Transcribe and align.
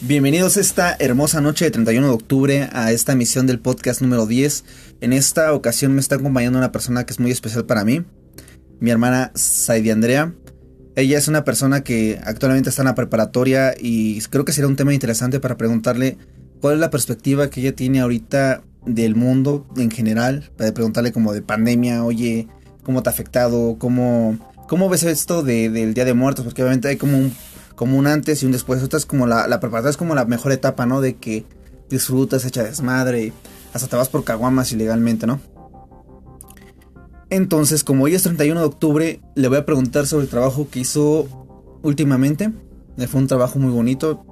Bienvenidos 0.00 0.56
esta 0.56 0.94
hermosa 1.00 1.40
noche 1.40 1.64
de 1.64 1.72
31 1.72 2.06
de 2.06 2.12
octubre 2.12 2.68
a 2.72 2.92
esta 2.92 3.14
emisión 3.14 3.48
del 3.48 3.58
podcast 3.58 4.00
número 4.00 4.26
10. 4.26 4.64
En 5.00 5.12
esta 5.12 5.52
ocasión 5.52 5.92
me 5.92 6.00
está 6.00 6.14
acompañando 6.14 6.56
una 6.56 6.70
persona 6.70 7.04
que 7.04 7.12
es 7.12 7.18
muy 7.18 7.32
especial 7.32 7.64
para 7.66 7.84
mí, 7.84 8.04
mi 8.78 8.90
hermana 8.90 9.32
Saidi 9.34 9.90
Andrea. 9.90 10.32
Ella 10.94 11.18
es 11.18 11.26
una 11.26 11.42
persona 11.42 11.82
que 11.82 12.20
actualmente 12.22 12.70
está 12.70 12.82
en 12.82 12.86
la 12.86 12.94
preparatoria 12.94 13.74
y 13.76 14.20
creo 14.30 14.44
que 14.44 14.52
sería 14.52 14.68
un 14.68 14.76
tema 14.76 14.94
interesante 14.94 15.40
para 15.40 15.56
preguntarle 15.56 16.16
cuál 16.60 16.74
es 16.74 16.80
la 16.80 16.90
perspectiva 16.90 17.50
que 17.50 17.60
ella 17.60 17.74
tiene 17.74 17.98
ahorita 17.98 18.62
del 18.86 19.16
mundo 19.16 19.66
en 19.76 19.90
general, 19.90 20.48
para 20.56 20.72
preguntarle 20.72 21.10
como 21.10 21.32
de 21.32 21.42
pandemia, 21.42 22.04
oye, 22.04 22.46
¿cómo 22.84 23.02
te 23.02 23.08
ha 23.08 23.12
afectado? 23.12 23.76
¿Cómo, 23.80 24.38
cómo 24.68 24.88
ves 24.88 25.02
esto 25.02 25.42
del 25.42 25.92
Día 25.92 26.04
de 26.04 26.14
Muertos? 26.14 26.44
Porque 26.44 26.62
obviamente 26.62 26.86
hay 26.86 26.96
como 26.96 27.18
un, 27.18 27.32
como 27.78 27.96
un 27.96 28.08
antes 28.08 28.42
y 28.42 28.46
un 28.46 28.52
después. 28.52 28.82
Esta 28.82 28.96
es 28.96 29.06
como 29.06 29.28
la, 29.28 29.46
la 29.46 29.60
preparatoria, 29.60 29.90
es 29.90 29.96
como 29.96 30.16
la 30.16 30.24
mejor 30.24 30.50
etapa, 30.50 30.84
¿no? 30.84 31.00
De 31.00 31.14
que 31.14 31.46
disfrutas, 31.88 32.44
echa 32.44 32.64
desmadre, 32.64 33.32
hasta 33.72 33.86
te 33.86 33.94
vas 33.94 34.08
por 34.08 34.24
caguamas 34.24 34.72
ilegalmente, 34.72 35.28
¿no? 35.28 35.40
Entonces, 37.30 37.84
como 37.84 38.04
hoy 38.04 38.16
es 38.16 38.24
31 38.24 38.58
de 38.58 38.66
octubre, 38.66 39.20
le 39.36 39.48
voy 39.48 39.58
a 39.58 39.64
preguntar 39.64 40.06
sobre 40.06 40.24
el 40.24 40.30
trabajo 40.30 40.68
que 40.68 40.80
hizo 40.80 41.28
últimamente. 41.82 42.50
Fue 43.06 43.20
un 43.20 43.28
trabajo 43.28 43.60
muy 43.60 43.70
bonito. 43.70 44.24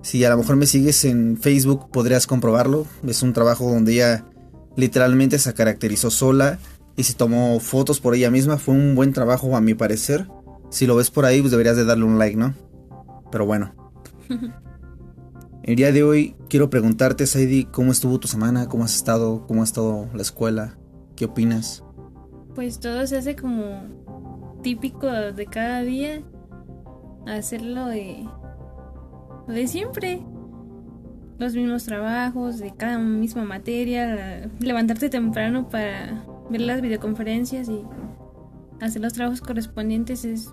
Si 0.00 0.24
a 0.24 0.30
lo 0.30 0.38
mejor 0.38 0.56
me 0.56 0.66
sigues 0.66 1.04
en 1.04 1.36
Facebook 1.36 1.90
podrías 1.90 2.26
comprobarlo. 2.26 2.86
Es 3.06 3.22
un 3.22 3.34
trabajo 3.34 3.70
donde 3.70 3.92
ella 3.92 4.24
literalmente 4.74 5.38
se 5.38 5.52
caracterizó 5.52 6.10
sola 6.10 6.58
y 6.96 7.02
se 7.02 7.12
tomó 7.12 7.60
fotos 7.60 8.00
por 8.00 8.14
ella 8.14 8.30
misma. 8.30 8.56
Fue 8.56 8.74
un 8.74 8.94
buen 8.94 9.12
trabajo 9.12 9.54
a 9.54 9.60
mi 9.60 9.74
parecer. 9.74 10.28
Si 10.70 10.86
lo 10.86 10.96
ves 10.96 11.10
por 11.10 11.26
ahí, 11.26 11.40
pues 11.40 11.50
deberías 11.50 11.76
de 11.76 11.84
darle 11.84 12.04
un 12.04 12.18
like, 12.18 12.38
¿no? 12.38 12.54
Pero 13.30 13.46
bueno. 13.46 13.72
El 15.62 15.76
día 15.76 15.92
de 15.92 16.02
hoy 16.02 16.36
quiero 16.48 16.70
preguntarte, 16.70 17.26
Saidi, 17.26 17.64
¿cómo 17.64 17.92
estuvo 17.92 18.18
tu 18.18 18.28
semana? 18.28 18.68
¿Cómo 18.68 18.84
has 18.84 18.94
estado? 18.94 19.46
¿Cómo 19.46 19.60
ha 19.60 19.64
estado 19.64 20.08
la 20.14 20.22
escuela? 20.22 20.78
¿Qué 21.16 21.26
opinas? 21.26 21.84
Pues 22.54 22.80
todo 22.80 23.06
se 23.06 23.18
hace 23.18 23.36
como 23.36 24.58
típico 24.62 25.06
de 25.06 25.46
cada 25.46 25.82
día. 25.82 26.22
Hacerlo 27.26 27.86
de 27.86 28.26
de 29.46 29.66
siempre. 29.66 30.20
Los 31.38 31.54
mismos 31.54 31.84
trabajos, 31.84 32.58
de 32.58 32.74
cada 32.74 32.98
misma 32.98 33.44
materia, 33.44 34.50
levantarte 34.60 35.08
temprano 35.08 35.68
para 35.68 36.24
ver 36.50 36.60
las 36.60 36.82
videoconferencias 36.82 37.68
y 37.68 37.82
hacer 38.80 39.00
los 39.00 39.14
trabajos 39.14 39.40
correspondientes 39.40 40.24
es 40.26 40.52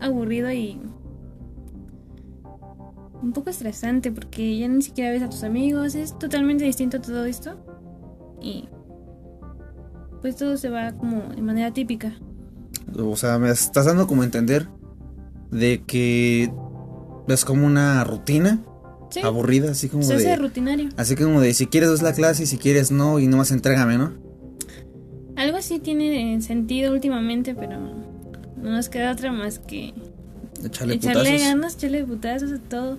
aburrido 0.00 0.50
y 0.50 0.80
un 3.24 3.32
poco 3.32 3.50
estresante 3.50 4.12
porque 4.12 4.58
ya 4.58 4.68
ni 4.68 4.82
siquiera 4.82 5.10
ves 5.10 5.22
a 5.22 5.30
tus 5.30 5.42
amigos, 5.42 5.94
es 5.94 6.16
totalmente 6.18 6.64
distinto 6.64 6.98
a 6.98 7.00
todo 7.00 7.24
esto 7.24 7.56
y 8.40 8.68
pues 10.20 10.36
todo 10.36 10.56
se 10.56 10.68
va 10.70 10.92
como 10.92 11.22
de 11.34 11.42
manera 11.42 11.72
típica. 11.72 12.12
O 12.96 13.16
sea, 13.16 13.38
me 13.38 13.50
estás 13.50 13.86
dando 13.86 14.06
como 14.06 14.24
entender 14.24 14.68
de 15.50 15.82
que 15.86 16.52
es 17.28 17.44
como 17.44 17.66
una 17.66 18.04
rutina 18.04 18.62
aburrida, 19.22 19.70
así 19.70 19.88
como 19.88 20.02
Se 20.02 20.16
de. 20.16 20.32
hace 20.32 20.36
rutinario. 20.36 20.88
Así 20.96 21.16
como 21.16 21.40
de 21.40 21.54
si 21.54 21.66
quieres 21.66 21.90
es 21.90 22.02
la 22.02 22.12
clase 22.12 22.42
y 22.42 22.46
si 22.46 22.58
quieres 22.58 22.90
no, 22.90 23.18
y 23.18 23.26
nomás 23.26 23.50
entrégame, 23.50 23.96
¿no? 23.96 24.12
Algo 25.36 25.56
así 25.56 25.78
tiene 25.78 26.40
sentido 26.42 26.92
últimamente, 26.92 27.54
pero 27.54 27.78
no 27.78 28.70
nos 28.70 28.88
queda 28.88 29.12
otra 29.12 29.32
más 29.32 29.58
que 29.58 29.94
Echarle, 30.64 30.94
echarle 30.94 31.38
ganas, 31.38 31.74
echarle 31.74 32.04
putazos 32.04 32.52
a 32.52 32.58
todo. 32.58 32.98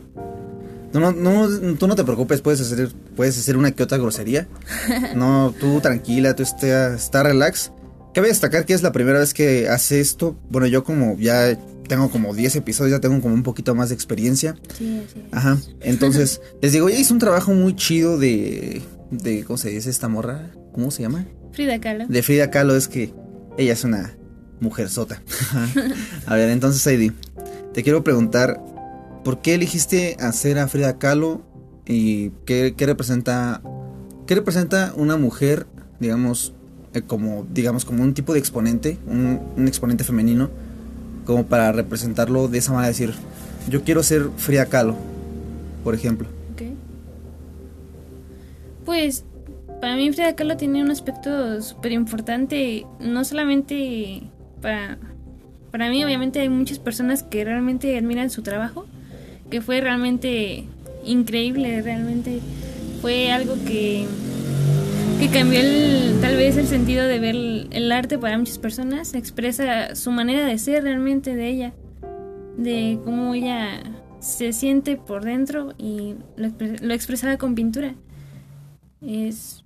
No, 0.93 1.11
no, 1.11 1.49
no, 1.49 1.75
tú 1.75 1.87
no 1.87 1.95
te 1.95 2.03
preocupes, 2.03 2.41
puedes 2.41 2.61
hacer, 2.61 2.89
puedes 3.15 3.37
hacer 3.37 3.57
una 3.57 3.71
que 3.71 3.83
otra 3.83 3.97
grosería. 3.97 4.47
No, 5.15 5.53
tú 5.59 5.81
tranquila, 5.81 6.35
tú 6.35 6.43
está, 6.43 6.95
está 6.95 7.23
relax. 7.23 7.71
Cabe 8.13 8.29
destacar 8.29 8.65
que 8.65 8.73
es 8.73 8.81
la 8.81 8.93
primera 8.93 9.19
vez 9.19 9.33
que 9.33 9.67
hace 9.67 9.99
esto. 9.99 10.37
Bueno, 10.49 10.67
yo 10.67 10.83
como 10.85 11.17
ya 11.17 11.57
tengo 11.87 12.09
como 12.09 12.33
10 12.33 12.55
episodios, 12.57 12.91
ya 12.91 13.01
tengo 13.01 13.21
como 13.21 13.33
un 13.33 13.43
poquito 13.43 13.75
más 13.75 13.89
de 13.89 13.95
experiencia. 13.95 14.55
Sí, 14.77 15.03
sí. 15.13 15.21
Ajá. 15.31 15.57
Entonces, 15.81 16.41
les 16.61 16.71
digo, 16.71 16.87
ella 16.87 16.99
hizo 16.99 17.13
un 17.13 17.19
trabajo 17.19 17.53
muy 17.53 17.75
chido 17.75 18.17
de, 18.17 18.81
de. 19.11 19.43
¿Cómo 19.43 19.57
se 19.57 19.69
dice 19.69 19.89
esta 19.89 20.07
morra? 20.07 20.51
¿Cómo 20.73 20.91
se 20.91 21.01
llama? 21.01 21.25
Frida 21.51 21.79
Kahlo. 21.79 22.05
De 22.07 22.23
Frida 22.23 22.49
Kahlo 22.51 22.75
es 22.75 22.87
que 22.87 23.13
ella 23.57 23.73
es 23.73 23.83
una 23.83 24.15
mujer 24.59 24.89
sota. 24.89 25.21
a 26.25 26.35
ver, 26.35 26.49
entonces, 26.49 26.85
Heidi, 26.87 27.11
te 27.75 27.83
quiero 27.83 28.05
preguntar, 28.05 28.61
¿por 29.25 29.41
qué 29.41 29.55
elegiste 29.55 30.15
hacer 30.21 30.59
a 30.59 30.69
Frida 30.69 30.97
Kahlo 30.97 31.41
y 31.85 32.29
qué, 32.45 32.73
representa. 32.79 33.61
¿Qué 34.25 34.33
representa 34.33 34.93
una 34.95 35.17
mujer, 35.17 35.67
digamos, 35.99 36.53
eh, 36.93 37.01
como, 37.01 37.45
digamos, 37.51 37.83
como 37.83 38.01
un 38.01 38.13
tipo 38.13 38.31
de 38.31 38.39
exponente, 38.39 38.97
un, 39.05 39.67
exponente 39.67 40.05
femenino? 40.05 40.49
como 41.25 41.47
para 41.47 41.71
representarlo 41.71 42.47
de 42.47 42.59
esa 42.59 42.71
manera, 42.71 42.89
decir, 42.89 43.11
yo 43.67 43.83
quiero 43.83 44.03
ser 44.03 44.29
Frida 44.37 44.67
Kahlo, 44.67 44.95
por 45.83 45.95
ejemplo. 45.95 46.27
Ok. 46.53 46.61
Pues 48.85 49.25
para 49.81 49.95
mí 49.95 50.13
Frida 50.13 50.35
Kahlo 50.35 50.55
tiene 50.55 50.83
un 50.83 50.91
aspecto 50.91 51.61
súper 51.63 51.93
importante, 51.93 52.85
no 52.99 53.25
solamente 53.25 54.21
para, 54.61 54.99
para 55.75 55.89
mí, 55.89 56.01
obviamente 56.05 56.39
hay 56.39 56.47
muchas 56.47 56.79
personas 56.79 57.21
que 57.21 57.43
realmente 57.43 57.97
admiran 57.97 58.29
su 58.29 58.43
trabajo, 58.43 58.85
que 59.51 59.59
fue 59.59 59.81
realmente 59.81 60.63
increíble, 61.03 61.81
realmente 61.81 62.39
fue 63.01 63.29
algo 63.29 63.55
que 63.65 64.05
que 65.19 65.27
cambió 65.27 65.59
el, 65.59 66.21
tal 66.21 66.37
vez 66.37 66.55
el 66.55 66.67
sentido 66.67 67.05
de 67.05 67.19
ver 67.19 67.35
el, 67.35 67.91
arte 67.91 68.17
para 68.17 68.37
muchas 68.37 68.57
personas, 68.57 69.15
expresa 69.15 69.95
su 69.95 70.11
manera 70.11 70.45
de 70.45 70.57
ser 70.59 70.83
realmente 70.83 71.35
de 71.35 71.49
ella, 71.49 71.73
de 72.55 72.97
cómo 73.03 73.33
ella 73.33 73.83
se 74.21 74.53
siente 74.53 74.95
por 74.95 75.25
dentro 75.25 75.73
y 75.77 76.15
lo, 76.37 76.53
lo 76.81 76.93
expresaba 76.93 77.35
con 77.35 77.53
pintura. 77.53 77.95
Es 79.01 79.65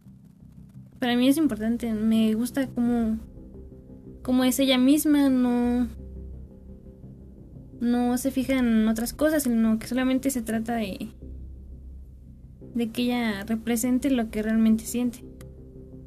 para 1.00 1.16
mí 1.16 1.30
es 1.30 1.38
importante, 1.38 1.94
me 1.94 2.34
gusta 2.34 2.68
cómo, 2.68 3.20
cómo 4.22 4.44
es 4.44 4.60
ella 4.60 4.78
misma, 4.78 5.30
no 5.30 5.88
no 7.80 8.18
se 8.18 8.32
fija 8.32 8.60
en 8.60 8.88
otras 8.90 9.14
cosas, 9.14 9.44
sino 9.44 9.80
que 9.80 9.88
solamente 9.88 10.30
se 10.32 10.42
trata 10.42 10.76
de 10.76 11.10
de 12.76 12.90
que 12.92 13.04
ella 13.04 13.44
represente 13.46 14.12
lo 14.12 14.30
que 14.30 14.44
realmente 14.44 14.86
siente 14.86 15.24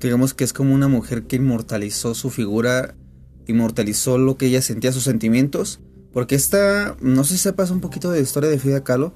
digamos 0.03 0.34
que 0.34 0.45
es 0.45 0.53
como 0.53 0.75
una 0.75 0.89
mujer 0.89 1.25
que 1.25 1.37
inmortalizó 1.37 2.15
su 2.15 2.31
figura, 2.31 2.95
inmortalizó 3.47 4.19
lo 4.19 4.37
que 4.37 4.47
ella 4.47 4.62
sentía, 4.62 4.93
sus 4.93 5.05
sentimientos. 5.05 5.81
Porque 6.12 6.34
esta, 6.34 6.97
no 7.00 7.25
sé 7.25 7.34
si 7.34 7.39
sepas 7.39 7.71
un 7.71 7.81
poquito 7.81 8.11
de 8.11 8.19
la 8.19 8.23
historia 8.23 8.50
de 8.50 8.59
Frida 8.59 8.84
Kahlo, 8.84 9.15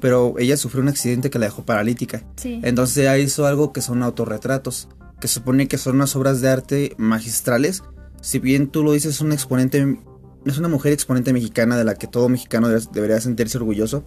pero 0.00 0.34
ella 0.38 0.58
sufrió 0.58 0.82
un 0.82 0.88
accidente 0.88 1.30
que 1.30 1.38
la 1.38 1.46
dejó 1.46 1.64
paralítica. 1.64 2.26
Sí. 2.36 2.60
Entonces 2.62 2.98
ella 2.98 3.16
hizo 3.16 3.46
algo 3.46 3.72
que 3.72 3.80
son 3.80 4.02
autorretratos, 4.02 4.88
que 5.20 5.28
supone 5.28 5.68
que 5.68 5.78
son 5.78 5.96
unas 5.96 6.14
obras 6.16 6.42
de 6.42 6.50
arte 6.50 6.94
magistrales. 6.98 7.82
Si 8.24 8.38
bien 8.38 8.68
tú 8.68 8.82
lo 8.82 8.92
dices, 8.92 9.20
es 9.20 9.32
exponente, 9.32 9.98
es 10.46 10.56
una 10.56 10.68
mujer 10.68 10.94
exponente 10.94 11.34
mexicana 11.34 11.76
de 11.76 11.84
la 11.84 11.94
que 11.94 12.06
todo 12.06 12.30
mexicano 12.30 12.68
debe- 12.68 12.88
debería 12.90 13.20
sentirse 13.20 13.58
orgulloso. 13.58 14.02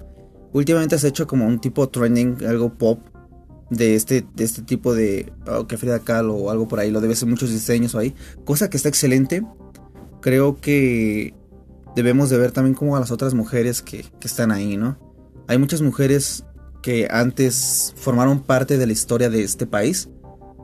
Últimamente 0.53 0.97
se 0.97 1.05
ha 1.05 1.09
hecho 1.09 1.27
como 1.27 1.45
un 1.45 1.61
tipo 1.61 1.87
trending, 1.87 2.43
algo 2.47 2.73
pop, 2.73 2.99
de 3.69 3.93
este, 3.93 4.25
de 4.33 4.43
este 4.43 4.63
tipo 4.63 4.95
de 4.95 5.31
oh, 5.45 5.67
que 5.67 5.77
Frida 5.77 5.99
Kahlo 5.99 6.33
o 6.33 6.49
algo 6.49 6.67
por 6.67 6.79
ahí, 6.79 6.89
lo 6.89 6.99
debe 6.99 7.15
ser 7.15 7.29
muchos 7.29 7.51
diseños 7.51 7.93
ahí, 7.93 8.15
cosa 8.43 8.71
que 8.71 8.77
está 8.77 8.89
excelente. 8.89 9.45
Creo 10.19 10.59
que 10.59 11.35
debemos 11.95 12.31
de 12.31 12.39
ver 12.39 12.51
también 12.51 12.73
como 12.73 12.97
a 12.97 12.99
las 12.99 13.11
otras 13.11 13.35
mujeres 13.35 13.83
que, 13.83 14.03
que 14.19 14.27
están 14.27 14.51
ahí, 14.51 14.77
¿no? 14.77 14.97
Hay 15.47 15.59
muchas 15.59 15.83
mujeres 15.83 16.43
que 16.81 17.07
antes 17.11 17.93
formaron 17.97 18.39
parte 18.39 18.79
de 18.79 18.87
la 18.87 18.93
historia 18.93 19.29
de 19.29 19.43
este 19.43 19.67
país. 19.67 20.09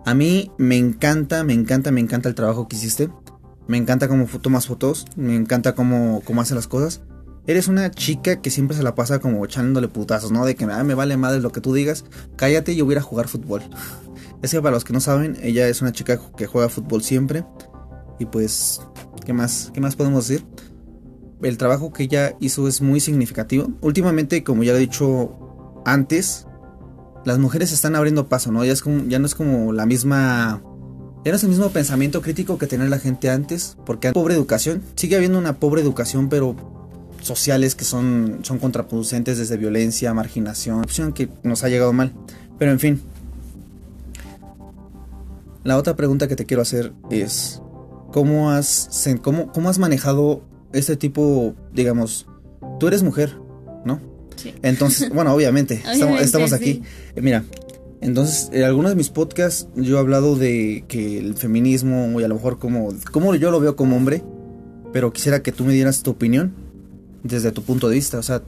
A 0.08 0.16
mí 0.16 0.52
me 0.58 0.78
encanta, 0.78 1.44
me 1.44 1.54
encanta, 1.54 1.92
me 1.92 2.02
encanta 2.02 2.30
el 2.30 2.36
trabajo 2.36 2.68
que 2.68 2.78
hiciste. 2.78 3.10
Me 3.68 3.78
encanta 3.78 4.08
cómo 4.08 4.26
tomas 4.42 4.68
fotos, 4.68 5.06
me 5.16 5.36
encanta 5.36 5.74
cómo, 5.76 6.22
cómo 6.26 6.42
hace 6.42 6.56
las 6.56 6.68
cosas. 6.68 7.02
Eres 7.46 7.68
una 7.68 7.92
chica 7.92 8.42
que 8.42 8.50
siempre 8.50 8.76
se 8.76 8.84
la 8.84 8.96
pasa 8.96 9.20
como 9.20 9.44
echándole 9.44 9.88
putazos, 9.90 10.32
¿no? 10.32 10.46
De 10.46 10.56
que 10.56 10.66
"Ah, 10.66 10.84
me 10.84 10.94
vale 10.94 11.18
madre 11.18 11.42
lo 11.42 11.52
que 11.52 11.60
tú 11.62 11.74
digas, 11.74 12.06
cállate 12.38 12.72
y 12.74 12.78
yo 12.78 12.86
voy 12.86 12.96
a 12.96 13.02
jugar 13.02 13.28
fútbol. 13.28 13.62
Es 14.42 14.52
que 14.52 14.62
para 14.62 14.74
los 14.74 14.84
que 14.84 14.94
no 14.94 15.00
saben, 15.00 15.38
ella 15.42 15.68
es 15.68 15.82
una 15.82 15.92
chica 15.92 16.20
que 16.38 16.48
juega 16.48 16.70
fútbol 16.70 17.04
siempre. 17.04 17.46
Y 18.20 18.26
pues, 18.26 18.82
¿qué 19.26 19.34
más? 19.34 19.72
¿Qué 19.74 19.82
más 19.82 19.96
podemos 19.96 20.28
decir? 20.28 20.46
El 21.42 21.58
trabajo 21.58 21.92
que 21.92 22.04
ella 22.04 22.36
hizo 22.40 22.68
es 22.68 22.82
muy 22.82 23.00
significativo. 23.00 23.70
Últimamente, 23.82 24.44
como 24.44 24.64
ya 24.64 24.72
lo 24.72 24.78
he 24.78 24.82
dicho 24.82 25.82
antes, 25.86 26.48
las 27.26 27.40
mujeres 27.40 27.72
están 27.72 27.96
abriendo 27.96 28.28
paso, 28.30 28.52
¿no? 28.52 28.64
Ya, 28.64 28.72
es 28.74 28.82
como, 28.82 29.06
ya 29.06 29.20
no 29.20 29.26
es 29.26 29.36
como 29.36 29.74
la 29.74 29.86
misma... 29.86 30.62
Ya 31.24 31.32
no 31.32 31.38
es 31.38 31.44
el 31.44 31.50
mismo 31.50 31.70
pensamiento 31.70 32.22
crítico 32.22 32.58
que 32.58 32.68
tenía 32.68 32.88
la 32.88 33.00
gente 33.00 33.30
antes, 33.30 33.78
porque 33.86 34.12
pobre 34.12 34.36
educación, 34.36 34.82
sigue 34.96 35.16
habiendo 35.16 35.40
una 35.40 35.58
pobre 35.58 35.82
educación, 35.82 36.28
pero 36.28 36.56
sociales 37.22 37.76
que 37.76 37.86
son, 37.86 38.40
son 38.44 38.60
contraproducentes 38.60 39.38
desde 39.38 39.56
violencia, 39.56 40.14
marginación, 40.14 40.80
opción 40.80 41.14
que 41.14 41.30
nos 41.44 41.64
ha 41.64 41.70
llegado 41.70 41.94
mal. 41.94 42.12
Pero 42.60 42.72
en 42.72 42.80
fin. 42.80 43.02
La 45.64 45.78
otra 45.78 45.96
pregunta 45.96 46.28
que 46.28 46.36
te 46.36 46.46
quiero 46.46 46.62
hacer 46.62 46.92
es, 47.10 47.62
¿cómo 48.12 48.52
has, 48.52 48.90
cómo, 49.22 49.52
cómo 49.54 49.70
has 49.70 49.80
manejado 49.80 50.44
este 50.74 50.98
tipo, 50.98 51.56
digamos, 51.72 52.28
tú 52.82 52.88
eres 52.90 53.02
mujer, 53.02 53.38
¿no? 53.86 54.02
Sí. 54.36 54.54
Entonces, 54.62 55.10
bueno, 55.10 55.34
obviamente, 55.34 55.76
estamos, 55.78 56.02
Obviamente, 56.02 56.26
estamos 56.26 56.52
aquí. 56.52 56.84
sí. 57.16 57.22
Mira, 57.22 57.46
entonces, 58.04 58.50
en 58.52 58.64
algunos 58.64 58.92
de 58.92 58.96
mis 58.96 59.10
podcasts 59.10 59.68
yo 59.76 59.96
he 59.96 60.00
hablado 60.00 60.36
de 60.36 60.84
que 60.90 61.20
el 61.20 61.36
feminismo, 61.36 62.20
y 62.20 62.24
a 62.24 62.28
lo 62.28 62.36
mejor 62.36 62.60
como, 62.60 62.90
como 63.12 63.34
yo 63.36 63.50
lo 63.50 63.62
veo 63.62 63.78
como 63.78 63.96
hombre, 63.96 64.22
pero 64.92 65.14
quisiera 65.14 65.42
que 65.42 65.54
tú 65.54 65.64
me 65.64 65.72
dieras 65.72 66.04
tu 66.04 66.12
opinión 66.12 66.54
desde 67.24 67.54
tu 67.54 67.64
punto 67.64 67.88
de 67.88 67.96
vista, 67.96 68.20
o 68.20 68.24
sea, 68.24 68.42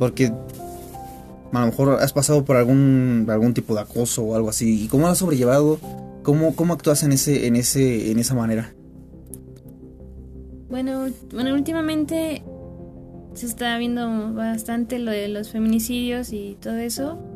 porque 0.00 0.32
a 1.52 1.60
lo 1.60 1.66
mejor 1.66 2.00
has 2.00 2.12
pasado 2.12 2.44
por 2.44 2.56
algún, 2.56 3.26
algún 3.28 3.54
tipo 3.54 3.76
de 3.76 3.82
acoso 3.82 4.24
o 4.24 4.34
algo 4.34 4.48
así, 4.48 4.88
cómo 4.90 5.04
lo 5.04 5.10
has 5.10 5.18
sobrellevado, 5.18 5.78
cómo, 6.24 6.56
cómo 6.56 6.74
actúas 6.74 7.04
en 7.04 7.12
ese, 7.12 7.46
en 7.46 7.54
ese, 7.54 8.10
en 8.10 8.18
esa 8.18 8.34
manera. 8.34 8.74
Bueno, 10.68 11.06
bueno, 11.32 11.54
últimamente 11.54 12.42
se 13.34 13.46
está 13.46 13.78
viendo 13.78 14.34
bastante 14.34 14.98
lo 14.98 15.12
de 15.12 15.28
los 15.28 15.50
feminicidios 15.50 16.32
y 16.32 16.56
todo 16.60 16.76
eso. 16.76 17.29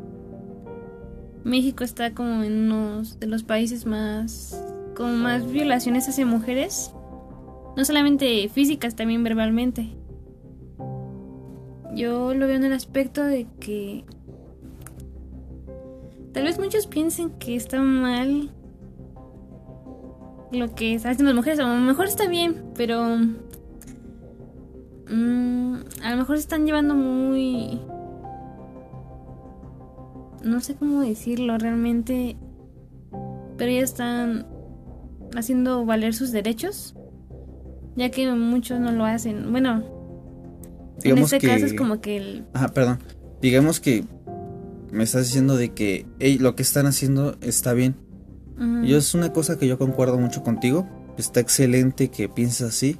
México 1.45 1.83
está 1.83 2.11
como 2.15 2.41
en 2.41 2.71
uno 2.71 3.03
de 3.19 3.27
los 3.27 3.43
países 3.43 3.85
más 3.85 4.59
con 4.95 5.21
más 5.21 5.51
violaciones 5.51 6.09
hacia 6.09 6.25
mujeres, 6.25 6.91
no 7.77 7.85
solamente 7.85 8.49
físicas, 8.49 8.95
también 8.95 9.23
verbalmente. 9.23 9.89
Yo 11.93 12.33
lo 12.33 12.47
veo 12.47 12.55
en 12.55 12.63
el 12.63 12.73
aspecto 12.73 13.23
de 13.23 13.45
que 13.59 14.05
tal 16.33 16.45
vez 16.45 16.57
muchos 16.57 16.87
piensen 16.87 17.29
que 17.37 17.55
está 17.55 17.79
mal 17.79 18.49
lo 20.51 20.73
que 20.73 20.95
hacen 20.95 21.25
las 21.27 21.35
mujeres, 21.35 21.59
a 21.59 21.63
lo 21.63 21.79
mejor 21.79 22.07
está 22.07 22.27
bien, 22.27 22.71
pero 22.75 23.17
mm, 25.09 25.75
a 26.01 26.09
lo 26.09 26.17
mejor 26.17 26.37
se 26.37 26.41
están 26.41 26.65
llevando 26.65 26.95
muy 26.95 27.79
no 30.45 30.61
sé 30.61 30.75
cómo 30.75 31.01
decirlo 31.01 31.57
realmente, 31.57 32.37
pero 33.57 33.71
ya 33.71 33.81
están 33.81 34.47
haciendo 35.35 35.85
valer 35.85 36.13
sus 36.13 36.31
derechos, 36.31 36.95
ya 37.95 38.09
que 38.11 38.31
muchos 38.33 38.79
no 38.79 38.91
lo 38.91 39.05
hacen. 39.05 39.51
Bueno, 39.51 39.83
en 40.97 41.01
Digamos 41.03 41.33
este 41.33 41.39
que- 41.45 41.53
caso 41.53 41.65
es 41.65 41.73
como 41.73 41.99
que 42.01 42.17
el 42.17 42.45
Ajá, 42.53 42.69
perdón. 42.69 42.99
Digamos 43.41 43.79
que 43.79 44.05
me 44.91 45.03
estás 45.03 45.25
diciendo 45.27 45.57
de 45.57 45.73
que 45.73 46.05
lo 46.39 46.55
que 46.55 46.63
están 46.63 46.85
haciendo 46.85 47.35
está 47.41 47.73
bien. 47.73 47.95
ujú, 48.57 48.85
Yo 48.85 48.97
es 48.97 49.13
una 49.13 49.33
cosa 49.33 49.57
que 49.57 49.67
yo 49.67 49.77
concuerdo 49.77 50.17
mucho 50.17 50.41
contigo. 50.43 50.87
Está 51.17 51.39
excelente 51.41 52.09
que 52.09 52.29
pienses 52.29 52.61
así. 52.61 52.97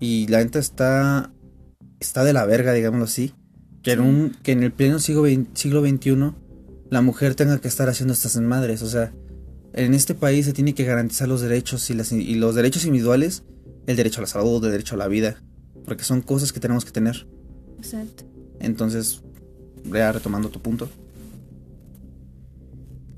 Y 0.00 0.26
la 0.28 0.38
neta 0.38 0.58
está. 0.58 1.32
Está 2.00 2.22
de 2.24 2.32
la 2.32 2.46
verga, 2.46 2.72
digámoslo 2.72 3.04
así. 3.04 3.34
Que 3.82 3.92
en, 3.92 4.00
un, 4.00 4.32
que 4.42 4.52
en 4.52 4.62
el 4.62 4.72
pleno 4.72 4.98
siglo, 5.00 5.24
siglo 5.54 5.80
XXI 5.82 6.32
la 6.90 7.02
mujer 7.02 7.34
tenga 7.34 7.58
que 7.58 7.68
estar 7.68 7.88
haciendo 7.88 8.14
estas 8.14 8.36
madres. 8.36 8.82
O 8.82 8.88
sea, 8.88 9.12
en 9.72 9.94
este 9.94 10.14
país 10.14 10.46
se 10.46 10.52
tiene 10.52 10.74
que 10.74 10.84
garantizar 10.84 11.28
los 11.28 11.40
derechos 11.40 11.88
y, 11.90 11.94
las, 11.94 12.12
y 12.12 12.34
los 12.34 12.54
derechos 12.54 12.84
individuales. 12.84 13.44
El 13.86 13.96
derecho 13.96 14.20
a 14.20 14.22
la 14.22 14.26
salud, 14.26 14.64
el 14.64 14.70
derecho 14.70 14.94
a 14.94 14.98
la 14.98 15.08
vida. 15.08 15.42
Porque 15.84 16.04
son 16.04 16.20
cosas 16.20 16.52
que 16.52 16.60
tenemos 16.60 16.84
que 16.84 16.90
tener. 16.90 17.26
exacto. 17.78 18.24
Entonces, 18.60 19.22
ya 19.84 20.12
retomando 20.12 20.48
tu 20.48 20.60
punto. 20.60 20.88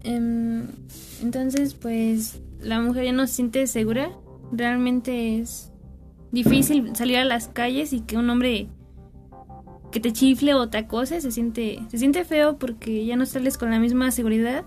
Em, 0.02 0.66
entonces, 1.22 1.74
pues 1.74 2.40
la 2.60 2.80
mujer 2.80 3.04
ya 3.04 3.12
no 3.12 3.26
se 3.26 3.34
siente 3.34 3.66
segura. 3.66 4.10
Realmente 4.52 5.38
es 5.38 5.70
difícil 6.32 6.94
salir 6.94 7.16
a 7.16 7.24
las 7.24 7.48
calles 7.48 7.92
y 7.92 8.00
que 8.00 8.16
un 8.16 8.28
hombre 8.30 8.68
que 9.90 10.00
te 10.00 10.12
chifle 10.12 10.54
o 10.54 10.68
te 10.68 10.78
acose 10.78 11.20
se 11.20 11.30
siente 11.30 11.80
se 11.88 11.98
siente 11.98 12.24
feo 12.24 12.58
porque 12.58 13.04
ya 13.04 13.16
no 13.16 13.26
sales 13.26 13.58
con 13.58 13.70
la 13.70 13.78
misma 13.78 14.10
seguridad 14.10 14.64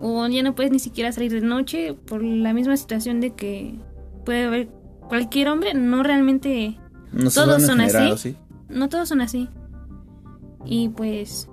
o 0.00 0.26
ya 0.28 0.42
no 0.42 0.54
puedes 0.54 0.72
ni 0.72 0.78
siquiera 0.78 1.12
salir 1.12 1.32
de 1.32 1.40
noche 1.40 1.94
por 1.94 2.22
la 2.22 2.52
misma 2.52 2.76
situación 2.76 3.20
de 3.20 3.34
que 3.34 3.78
puede 4.24 4.44
haber 4.44 4.68
cualquier 5.08 5.48
hombre, 5.48 5.74
no 5.74 6.02
realmente 6.02 6.78
No 7.12 7.30
Todos 7.30 7.62
son 7.62 7.80
así. 7.80 8.18
¿sí? 8.18 8.36
no 8.68 8.88
todos 8.88 9.08
son 9.08 9.20
así. 9.20 9.48
Y 10.64 10.88
pues 10.90 11.48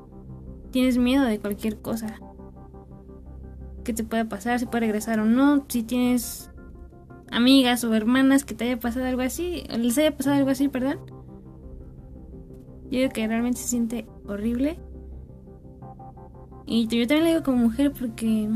tienes 0.72 0.98
miedo 0.98 1.24
de 1.26 1.40
cualquier 1.40 1.80
cosa 1.80 2.20
que 3.84 3.94
te 3.94 4.04
pueda 4.04 4.26
pasar, 4.26 4.60
si 4.60 4.66
puede 4.66 4.82
regresar 4.82 5.20
o 5.20 5.26
no, 5.26 5.66
si 5.68 5.84
tienes 5.84 6.50
amigas 7.32 7.84
o 7.84 7.94
hermanas 7.94 8.44
que 8.44 8.54
te 8.54 8.66
haya 8.66 8.80
pasado 8.80 9.06
algo 9.06 9.22
así, 9.22 9.64
les 9.78 9.98
haya 9.98 10.16
pasado 10.16 10.36
algo 10.38 10.50
así, 10.50 10.68
perdón. 10.68 11.00
Yo 12.92 13.00
digo 13.00 13.12
que 13.14 13.28
realmente 13.28 13.60
se 13.60 13.68
siente 13.70 14.06
horrible. 14.28 14.78
Y 16.66 16.88
yo 16.88 17.08
también 17.08 17.24
lo 17.24 17.30
digo 17.32 17.44
como 17.44 17.58
mujer 17.58 17.92
porque 17.98 18.50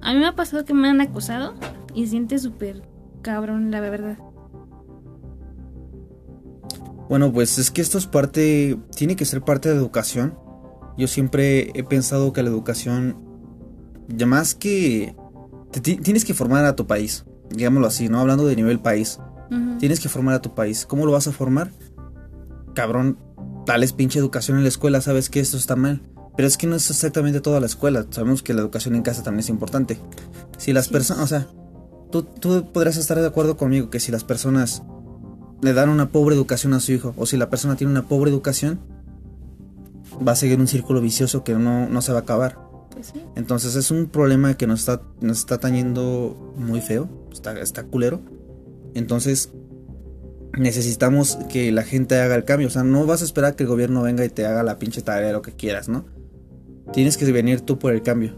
a 0.00 0.12
mí 0.12 0.18
me 0.18 0.26
ha 0.26 0.34
pasado 0.34 0.64
que 0.64 0.74
me 0.74 0.88
han 0.88 1.00
acosado 1.00 1.54
y 1.94 2.04
se 2.04 2.10
siente 2.10 2.38
súper 2.38 2.82
cabrón, 3.22 3.70
la 3.70 3.80
verdad. 3.80 4.18
Bueno, 7.08 7.32
pues 7.32 7.58
es 7.58 7.70
que 7.70 7.80
esto 7.82 7.98
es 7.98 8.06
parte, 8.06 8.76
tiene 8.96 9.16
que 9.16 9.24
ser 9.24 9.42
parte 9.42 9.68
de 9.68 9.76
la 9.76 9.80
educación. 9.80 10.34
Yo 10.98 11.06
siempre 11.08 11.70
he 11.78 11.84
pensado 11.84 12.32
que 12.32 12.42
la 12.42 12.48
educación, 12.48 13.16
ya 14.08 14.26
más 14.26 14.54
que, 14.54 15.14
te 15.70 15.80
ti- 15.80 15.96
tienes 15.98 16.24
que 16.24 16.34
formar 16.34 16.64
a 16.64 16.74
tu 16.74 16.86
país, 16.86 17.24
digámoslo 17.50 17.86
así, 17.86 18.08
¿no? 18.08 18.18
Hablando 18.20 18.46
de 18.46 18.56
nivel 18.56 18.80
país, 18.80 19.20
tienes 19.78 20.00
que 20.00 20.08
formar 20.08 20.34
a 20.34 20.42
tu 20.42 20.54
país. 20.54 20.84
¿Cómo 20.86 21.06
lo 21.06 21.12
vas 21.12 21.28
a 21.28 21.32
formar? 21.32 21.70
Cabrón, 22.76 23.18
dales 23.64 23.92
pinche 23.94 24.18
educación 24.18 24.58
en 24.58 24.62
la 24.62 24.68
escuela, 24.68 25.00
sabes 25.00 25.30
que 25.30 25.40
esto 25.40 25.56
está 25.56 25.74
mal. 25.76 26.02
Pero 26.36 26.46
es 26.46 26.58
que 26.58 26.66
no 26.66 26.76
es 26.76 26.90
exactamente 26.90 27.40
toda 27.40 27.58
la 27.60 27.66
escuela, 27.66 28.06
sabemos 28.10 28.42
que 28.42 28.52
la 28.52 28.60
educación 28.60 28.94
en 28.94 29.02
casa 29.02 29.22
también 29.22 29.40
es 29.40 29.48
importante. 29.48 29.98
Si 30.58 30.74
las 30.74 30.84
Sí. 30.86 30.92
personas, 30.92 31.24
o 31.24 31.26
sea, 31.26 31.46
tú, 32.12 32.24
tú 32.24 32.70
podrás 32.72 32.98
estar 32.98 33.18
de 33.18 33.26
acuerdo 33.26 33.56
conmigo 33.56 33.88
que 33.88 33.98
si 33.98 34.12
las 34.12 34.22
personas 34.22 34.82
le 35.62 35.72
dan 35.72 35.88
una 35.88 36.10
pobre 36.10 36.36
educación 36.36 36.74
a 36.74 36.80
su 36.80 36.92
hijo, 36.92 37.14
o 37.16 37.24
si 37.24 37.38
la 37.38 37.48
persona 37.48 37.76
tiene 37.76 37.90
una 37.90 38.06
pobre 38.06 38.30
educación, 38.30 38.78
va 40.26 40.32
a 40.32 40.36
seguir 40.36 40.60
un 40.60 40.68
círculo 40.68 41.00
vicioso 41.00 41.42
que 41.42 41.54
no, 41.54 41.88
no 41.88 42.02
se 42.02 42.12
va 42.12 42.18
a 42.18 42.22
acabar. 42.22 42.58
Pues 42.90 43.06
sí. 43.14 43.22
Entonces 43.36 43.74
es 43.74 43.90
un 43.90 44.06
problema 44.06 44.54
que 44.58 44.66
nos 44.66 44.80
está, 44.80 45.00
nos 45.22 45.38
está 45.38 45.56
tañendo 45.58 46.52
muy 46.58 46.82
feo, 46.82 47.08
está, 47.32 47.58
está 47.58 47.84
culero. 47.84 48.20
Entonces 48.94 49.50
necesitamos 50.56 51.38
que 51.48 51.70
la 51.72 51.82
gente 51.82 52.18
haga 52.18 52.34
el 52.34 52.44
cambio. 52.44 52.68
O 52.68 52.70
sea, 52.70 52.82
no 52.82 53.06
vas 53.06 53.22
a 53.22 53.24
esperar 53.24 53.56
que 53.56 53.64
el 53.64 53.68
gobierno 53.68 54.02
venga 54.02 54.24
y 54.24 54.28
te 54.28 54.46
haga 54.46 54.62
la 54.62 54.78
pinche 54.78 55.02
tarea, 55.02 55.32
lo 55.32 55.42
que 55.42 55.52
quieras, 55.52 55.88
¿no? 55.88 56.04
Tienes 56.92 57.16
que 57.16 57.30
venir 57.30 57.60
tú 57.60 57.78
por 57.78 57.92
el 57.92 58.02
cambio. 58.02 58.34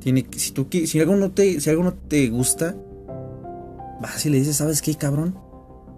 Tiene 0.00 0.24
que- 0.24 0.38
si, 0.38 1.00
algo 1.00 1.16
no 1.16 1.30
te, 1.32 1.60
si 1.60 1.68
algo 1.70 1.82
no 1.84 1.94
te 1.94 2.28
gusta, 2.28 2.74
vas 4.00 4.24
y 4.24 4.30
le 4.30 4.38
dices, 4.38 4.56
¿sabes 4.56 4.80
qué, 4.82 4.94
cabrón? 4.94 5.36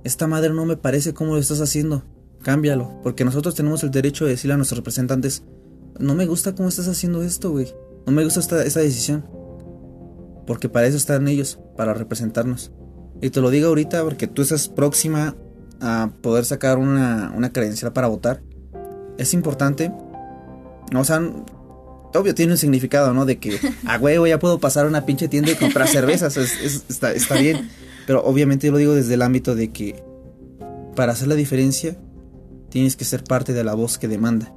Esta 0.04 0.26
madre 0.26 0.52
no 0.52 0.66
me 0.66 0.76
parece 0.76 1.14
cómo 1.14 1.34
lo 1.34 1.40
estás 1.40 1.60
haciendo. 1.60 2.02
Cámbialo. 2.42 3.00
Porque 3.04 3.24
nosotros 3.24 3.54
tenemos 3.54 3.84
el 3.84 3.92
derecho 3.92 4.24
de 4.24 4.32
decirle 4.32 4.54
a 4.54 4.56
nuestros 4.56 4.78
representantes, 4.78 5.44
no 6.00 6.14
me 6.14 6.26
gusta 6.26 6.54
cómo 6.54 6.68
estás 6.68 6.88
haciendo 6.88 7.22
esto, 7.22 7.50
güey. 7.52 7.72
No 8.06 8.12
me 8.12 8.24
gusta 8.24 8.40
esta, 8.40 8.64
esta 8.64 8.80
decisión. 8.80 9.24
Porque 10.46 10.68
para 10.68 10.88
eso 10.88 10.96
están 10.96 11.28
ellos, 11.28 11.60
para 11.76 11.94
representarnos. 11.94 12.72
Y 13.22 13.30
te 13.30 13.40
lo 13.40 13.48
digo 13.50 13.68
ahorita 13.68 14.02
porque 14.04 14.26
tú 14.26 14.42
estás 14.42 14.68
próxima 14.68 15.34
a 15.80 16.10
poder 16.20 16.44
sacar 16.44 16.76
una, 16.76 17.32
una 17.34 17.52
credencial 17.52 17.92
para 17.94 18.08
votar. 18.08 18.42
Es 19.16 19.32
importante. 19.32 19.90
O 20.94 21.04
sea, 21.04 21.22
obvio 22.14 22.34
tiene 22.34 22.52
un 22.52 22.58
significado, 22.58 23.14
¿no? 23.14 23.24
De 23.24 23.38
que, 23.38 23.58
a 23.86 23.96
huevo, 23.98 24.26
ya 24.26 24.38
puedo 24.38 24.58
pasar 24.58 24.84
a 24.84 24.88
una 24.88 25.06
pinche 25.06 25.28
tienda 25.28 25.52
y 25.52 25.54
comprar 25.54 25.88
cervezas. 25.88 26.36
es- 26.36 26.60
es- 26.62 26.84
está, 26.88 27.12
está 27.12 27.36
bien. 27.36 27.70
Pero 28.06 28.22
obviamente 28.24 28.66
yo 28.66 28.72
lo 28.72 28.78
digo 28.78 28.94
desde 28.94 29.14
el 29.14 29.22
ámbito 29.22 29.54
de 29.54 29.70
que 29.70 30.02
para 30.96 31.12
hacer 31.12 31.28
la 31.28 31.36
diferencia 31.36 31.96
tienes 32.68 32.96
que 32.96 33.04
ser 33.04 33.22
parte 33.24 33.52
de 33.52 33.62
la 33.64 33.74
voz 33.74 33.98
que 33.98 34.08
demanda. 34.08 34.52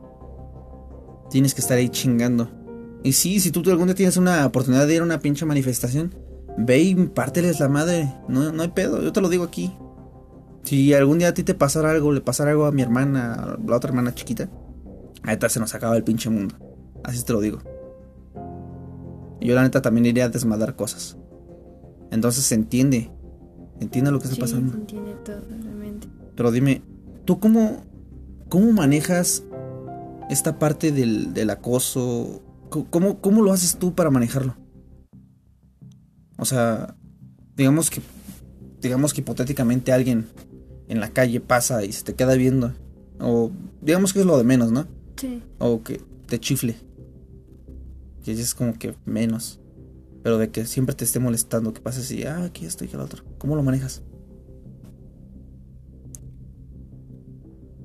Tienes 1.29 1.53
que 1.53 1.61
estar 1.61 1.77
ahí 1.77 1.89
chingando. 1.89 2.49
Y 3.03 3.13
sí, 3.13 3.39
si 3.39 3.51
tú 3.51 3.61
algún 3.69 3.85
día 3.87 3.95
tienes 3.95 4.17
una 4.17 4.43
oportunidad 4.45 4.87
de 4.87 4.95
ir 4.95 5.01
a 5.01 5.03
una 5.03 5.19
pinche 5.19 5.45
manifestación, 5.45 6.15
ve 6.57 6.79
y 6.81 6.95
párteles 6.95 7.59
la 7.59 7.69
madre. 7.69 8.13
No, 8.27 8.51
no 8.51 8.61
hay 8.63 8.69
pedo, 8.69 9.01
yo 9.01 9.11
te 9.11 9.21
lo 9.21 9.29
digo 9.29 9.43
aquí. 9.43 9.75
Si 10.63 10.93
algún 10.93 11.19
día 11.19 11.29
a 11.29 11.33
ti 11.33 11.43
te 11.43 11.53
pasara 11.53 11.91
algo, 11.91 12.11
le 12.11 12.21
pasara 12.21 12.51
algo 12.51 12.65
a 12.65 12.71
mi 12.71 12.81
hermana, 12.81 13.33
a 13.33 13.57
la 13.65 13.75
otra 13.75 13.89
hermana 13.89 14.15
chiquita, 14.15 14.49
ahorita 15.23 15.49
se 15.49 15.59
nos 15.59 15.75
acaba 15.75 15.95
el 15.95 16.03
pinche 16.03 16.29
mundo. 16.29 16.55
Así 17.03 17.23
te 17.23 17.33
lo 17.33 17.39
digo. 17.39 17.59
Y 19.39 19.47
yo 19.47 19.55
la 19.55 19.61
neta 19.63 19.81
también 19.81 20.05
iría 20.07 20.25
a 20.25 20.29
desmadrar 20.29 20.75
cosas. 20.75 21.17
Entonces 22.09 22.45
se 22.45 22.55
entiende. 22.55 23.11
Entiende 23.79 24.09
lo 24.11 24.19
que 24.19 24.23
está 24.25 24.35
Sí, 24.35 24.41
pasando. 24.41 24.71
se 24.71 24.77
entiende 24.79 25.13
todo, 25.23 25.41
realmente. 25.49 26.07
Pero 26.35 26.51
dime, 26.51 26.81
¿tú 27.25 27.39
cómo, 27.39 27.83
cómo 28.49 28.71
manejas 28.71 29.43
esta 30.29 30.57
parte 30.57 30.91
del, 30.91 31.33
del 31.33 31.49
acoso? 31.51 32.41
¿Cómo, 32.89 33.19
¿Cómo 33.21 33.41
lo 33.43 33.51
haces 33.51 33.77
tú 33.77 33.93
para 33.93 34.09
manejarlo? 34.09 34.55
O 36.37 36.45
sea, 36.45 36.95
digamos 37.55 37.89
que, 37.89 38.01
digamos 38.81 39.13
que 39.13 39.21
hipotéticamente 39.21 39.91
alguien 39.91 40.27
en 40.87 40.99
la 40.99 41.09
calle 41.09 41.39
pasa 41.39 41.83
y 41.83 41.91
se 41.91 42.03
te 42.03 42.13
queda 42.13 42.35
viendo. 42.35 42.73
O 43.19 43.51
digamos 43.81 44.13
que 44.13 44.19
es 44.19 44.25
lo 44.25 44.37
de 44.37 44.43
menos, 44.43 44.71
¿no? 44.71 44.87
Sí. 45.15 45.41
O 45.59 45.81
que 45.81 46.01
te 46.27 46.39
chifle. 46.39 46.75
Que 48.23 48.31
es 48.31 48.55
como 48.55 48.73
que 48.77 48.95
menos. 49.05 49.59
Pero 50.23 50.37
de 50.37 50.49
que 50.49 50.65
siempre 50.65 50.95
te 50.95 51.05
esté 51.05 51.19
molestando, 51.19 51.73
que 51.73 51.81
pases 51.81 52.11
y, 52.11 52.23
ah, 52.23 52.45
aquí 52.45 52.65
estoy, 52.65 52.87
que 52.87 52.95
el 52.95 53.01
otro. 53.01 53.23
¿Cómo 53.37 53.55
lo 53.55 53.63
manejas? 53.63 54.01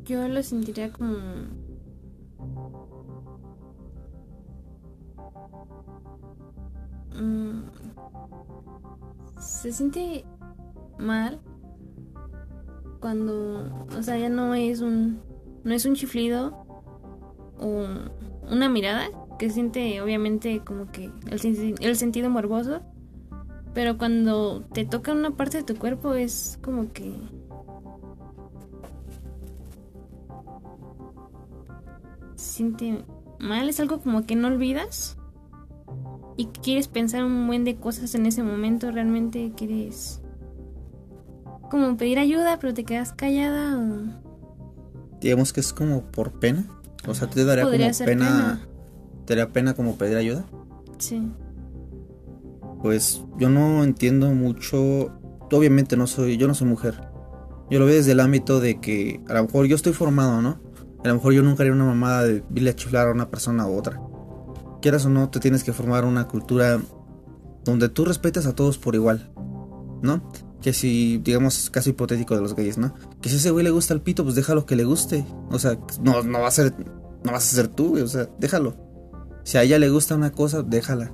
Yo 0.04 0.26
lo 0.26 0.42
sentiría 0.42 0.90
como... 0.90 1.16
Se 9.38 9.72
siente 9.72 10.24
mal 10.98 11.40
cuando, 13.00 13.86
o 13.96 14.02
sea, 14.02 14.18
ya 14.18 14.28
no 14.28 14.54
es 14.54 14.80
un, 14.80 15.20
no 15.64 15.74
es 15.74 15.86
un 15.86 15.94
chiflido 15.94 16.66
o 17.58 17.86
una 18.50 18.68
mirada 18.68 19.08
que 19.38 19.50
siente 19.50 20.00
obviamente 20.02 20.60
como 20.64 20.90
que 20.92 21.04
el, 21.04 21.74
el 21.80 21.96
sentido 21.96 22.28
morboso, 22.28 22.80
pero 23.72 23.96
cuando 23.96 24.62
te 24.72 24.84
toca 24.84 25.12
una 25.12 25.30
parte 25.30 25.58
de 25.58 25.64
tu 25.64 25.76
cuerpo 25.76 26.14
es 26.14 26.58
como 26.62 26.92
que 26.92 27.14
siente 32.34 33.04
mal, 33.38 33.68
es 33.68 33.80
algo 33.80 34.00
como 34.00 34.26
que 34.26 34.36
no 34.36 34.48
olvidas 34.48 35.16
y 36.40 36.46
quieres 36.46 36.88
pensar 36.88 37.22
un 37.22 37.46
buen 37.46 37.64
de 37.64 37.76
cosas 37.76 38.14
en 38.14 38.24
ese 38.24 38.42
momento, 38.42 38.90
realmente 38.90 39.52
quieres 39.54 40.22
como 41.70 41.98
pedir 41.98 42.18
ayuda, 42.18 42.58
pero 42.58 42.72
te 42.72 42.84
quedas 42.84 43.12
callada 43.12 43.78
o... 43.78 45.18
Digamos 45.20 45.52
que 45.52 45.60
es 45.60 45.74
como 45.74 46.00
por 46.10 46.40
pena. 46.40 46.64
O 47.06 47.12
sea, 47.12 47.28
te 47.28 47.44
daría 47.44 47.64
como 47.64 47.76
pena, 47.76 47.92
pena. 48.06 48.68
¿Te 49.26 49.36
daría 49.36 49.52
pena 49.52 49.74
como 49.74 49.98
pedir 49.98 50.16
ayuda? 50.16 50.46
Sí. 50.96 51.30
Pues 52.80 53.22
yo 53.36 53.50
no 53.50 53.84
entiendo 53.84 54.30
mucho. 54.30 55.12
Obviamente 55.52 55.98
no 55.98 56.06
soy, 56.06 56.38
yo 56.38 56.48
no 56.48 56.54
soy 56.54 56.68
mujer. 56.68 57.02
Yo 57.68 57.80
lo 57.80 57.84
veo 57.84 57.96
desde 57.96 58.12
el 58.12 58.20
ámbito 58.20 58.60
de 58.60 58.80
que 58.80 59.20
a 59.28 59.34
lo 59.34 59.42
mejor 59.42 59.66
yo 59.66 59.76
estoy 59.76 59.92
formado, 59.92 60.40
¿no? 60.40 60.58
A 61.04 61.08
lo 61.08 61.16
mejor 61.16 61.34
yo 61.34 61.42
nunca 61.42 61.64
haría 61.64 61.74
una 61.74 61.84
mamada 61.84 62.24
de 62.24 62.42
irle 62.54 62.70
a 62.70 62.76
chiflar 62.76 63.08
a 63.08 63.12
una 63.12 63.30
persona 63.30 63.66
u 63.66 63.76
otra. 63.76 64.00
Quieras 64.80 65.04
o 65.06 65.10
no, 65.10 65.30
te 65.30 65.40
tienes 65.40 65.64
que 65.64 65.72
formar 65.72 66.04
una 66.04 66.26
cultura 66.26 66.80
donde 67.64 67.88
tú 67.88 68.04
respetas 68.04 68.46
a 68.46 68.54
todos 68.54 68.78
por 68.78 68.94
igual, 68.94 69.30
¿no? 70.02 70.22
que 70.60 70.72
si, 70.72 71.18
digamos, 71.18 71.70
caso 71.70 71.90
hipotético 71.90 72.34
de 72.34 72.42
los 72.42 72.54
gays, 72.54 72.76
¿no? 72.78 72.94
Que 73.20 73.28
si 73.28 73.36
ese 73.36 73.50
güey 73.50 73.64
le 73.64 73.70
gusta 73.70 73.94
el 73.94 74.02
pito, 74.02 74.24
pues 74.24 74.34
déjalo 74.34 74.66
que 74.66 74.76
le 74.76 74.84
guste. 74.84 75.24
O 75.50 75.58
sea, 75.58 75.78
no, 76.02 76.22
no 76.22 76.40
va 76.40 76.48
a 76.48 76.50
ser, 76.50 76.74
no 77.24 77.32
vas 77.32 77.52
a 77.52 77.56
ser 77.56 77.68
tú, 77.68 77.98
o 78.02 78.06
sea, 78.06 78.28
déjalo. 78.38 78.76
Si 79.42 79.56
a 79.56 79.62
ella 79.62 79.78
le 79.78 79.88
gusta 79.88 80.14
una 80.14 80.32
cosa, 80.32 80.62
déjala. 80.62 81.12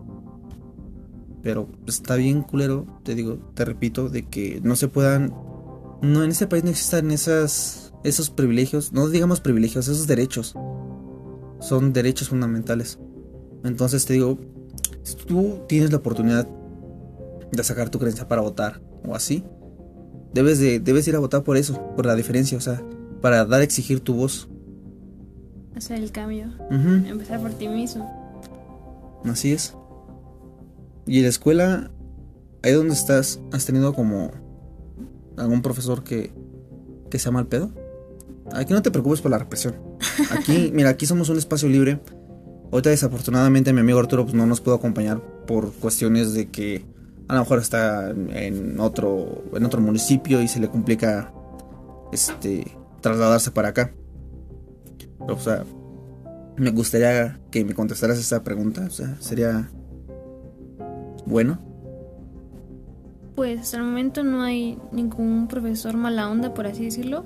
Pero 1.42 1.68
está 1.86 2.16
bien 2.16 2.42
culero, 2.42 2.86
te 3.04 3.14
digo, 3.14 3.38
te 3.54 3.64
repito, 3.64 4.08
de 4.08 4.26
que 4.26 4.60
no 4.64 4.74
se 4.74 4.88
puedan, 4.88 5.32
no 6.02 6.24
en 6.24 6.30
ese 6.30 6.48
país 6.48 6.64
no 6.64 6.70
existan 6.70 7.12
esas, 7.12 7.92
esos 8.02 8.30
privilegios, 8.30 8.92
no 8.92 9.08
digamos 9.08 9.40
privilegios, 9.40 9.86
esos 9.86 10.08
derechos. 10.08 10.56
Son 11.60 11.92
derechos 11.92 12.30
fundamentales. 12.30 12.98
Entonces 13.64 14.04
te 14.06 14.14
digo, 14.14 14.38
si 15.02 15.16
tú 15.16 15.60
tienes 15.68 15.90
la 15.90 15.98
oportunidad 15.98 16.48
de 17.52 17.64
sacar 17.64 17.90
tu 17.90 17.98
creencia 17.98 18.28
para 18.28 18.42
votar, 18.42 18.80
o 19.04 19.14
así, 19.14 19.44
debes, 20.34 20.58
de, 20.58 20.80
debes 20.80 21.06
ir 21.08 21.16
a 21.16 21.18
votar 21.18 21.42
por 21.42 21.56
eso, 21.56 21.94
por 21.96 22.06
la 22.06 22.14
diferencia, 22.14 22.58
o 22.58 22.60
sea, 22.60 22.82
para 23.20 23.44
dar 23.44 23.60
a 23.60 23.64
exigir 23.64 24.00
tu 24.00 24.14
voz. 24.14 24.48
Hacer 25.74 25.98
el 26.02 26.10
cambio. 26.10 26.46
Empezar 26.70 27.40
por 27.40 27.50
ti 27.52 27.68
mismo. 27.68 28.10
Así 29.24 29.52
es. 29.52 29.74
Y 31.06 31.18
en 31.18 31.22
la 31.24 31.28
escuela, 31.28 31.90
ahí 32.62 32.72
donde 32.72 32.94
estás, 32.94 33.40
¿has 33.52 33.64
tenido 33.64 33.94
como 33.94 34.30
algún 35.36 35.62
profesor 35.62 36.02
que, 36.02 36.32
que 37.10 37.18
sea 37.18 37.32
mal 37.32 37.46
pedo? 37.46 37.70
Aquí 38.52 38.72
no 38.72 38.82
te 38.82 38.90
preocupes 38.90 39.20
por 39.20 39.30
la 39.30 39.38
represión. 39.38 39.74
Aquí, 40.30 40.70
mira, 40.74 40.90
aquí 40.90 41.06
somos 41.06 41.28
un 41.28 41.38
espacio 41.38 41.68
libre. 41.68 42.00
Ahorita 42.72 42.90
desafortunadamente 42.90 43.72
mi 43.72 43.80
amigo 43.80 43.98
Arturo 43.98 44.24
pues, 44.24 44.34
no 44.34 44.46
nos 44.46 44.60
pudo 44.60 44.74
acompañar 44.74 45.20
por 45.46 45.72
cuestiones 45.72 46.34
de 46.34 46.48
que 46.50 46.84
a 47.28 47.34
lo 47.34 47.40
mejor 47.40 47.58
está 47.58 48.10
en 48.10 48.78
otro 48.80 49.44
en 49.52 49.64
otro 49.64 49.80
municipio 49.80 50.42
y 50.42 50.48
se 50.48 50.60
le 50.60 50.68
complica 50.68 51.32
este 52.12 52.76
trasladarse 53.00 53.50
para 53.50 53.68
acá. 53.68 53.92
o 55.20 55.38
sea, 55.38 55.64
me 56.56 56.70
gustaría 56.70 57.38
que 57.50 57.64
me 57.64 57.74
contestaras 57.74 58.18
esa 58.18 58.42
pregunta, 58.42 58.84
o 58.86 58.90
sea, 58.90 59.16
sería 59.20 59.70
bueno. 61.26 61.58
Pues 63.34 63.60
hasta 63.60 63.76
el 63.76 63.84
momento 63.84 64.24
no 64.24 64.42
hay 64.42 64.78
ningún 64.92 65.46
profesor 65.46 65.96
mala 65.96 66.30
onda, 66.30 66.54
por 66.54 66.66
así 66.66 66.84
decirlo. 66.84 67.24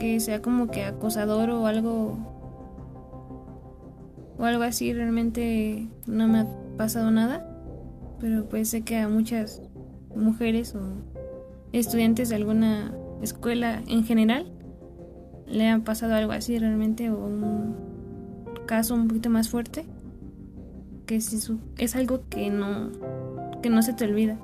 Que 0.00 0.18
sea 0.18 0.42
como 0.42 0.68
que 0.68 0.82
acosador 0.84 1.50
o 1.50 1.66
algo 1.66 2.18
o 4.38 4.44
algo 4.44 4.62
así, 4.62 4.92
realmente 4.94 5.86
no 6.06 6.26
me 6.26 6.40
ha 6.40 6.46
pasado 6.78 7.10
nada, 7.10 7.46
pero 8.18 8.48
pues 8.48 8.70
sé 8.70 8.80
que 8.80 8.96
a 8.96 9.08
muchas 9.08 9.60
mujeres 10.16 10.74
o 10.74 10.80
estudiantes 11.72 12.30
de 12.30 12.36
alguna 12.36 12.94
escuela 13.22 13.82
en 13.86 14.04
general 14.04 14.50
le 15.46 15.68
han 15.68 15.82
pasado 15.82 16.14
algo 16.14 16.32
así 16.32 16.58
realmente 16.58 17.10
o 17.10 17.18
un 17.18 17.76
caso 18.66 18.94
un 18.94 19.08
poquito 19.08 19.28
más 19.28 19.50
fuerte 19.50 19.84
que 21.04 21.16
es, 21.16 21.50
es 21.76 21.96
algo 21.96 22.22
que 22.30 22.50
no 22.50 22.90
que 23.62 23.68
no 23.68 23.82
se 23.82 23.92
te 23.92 24.04
olvida. 24.04 24.38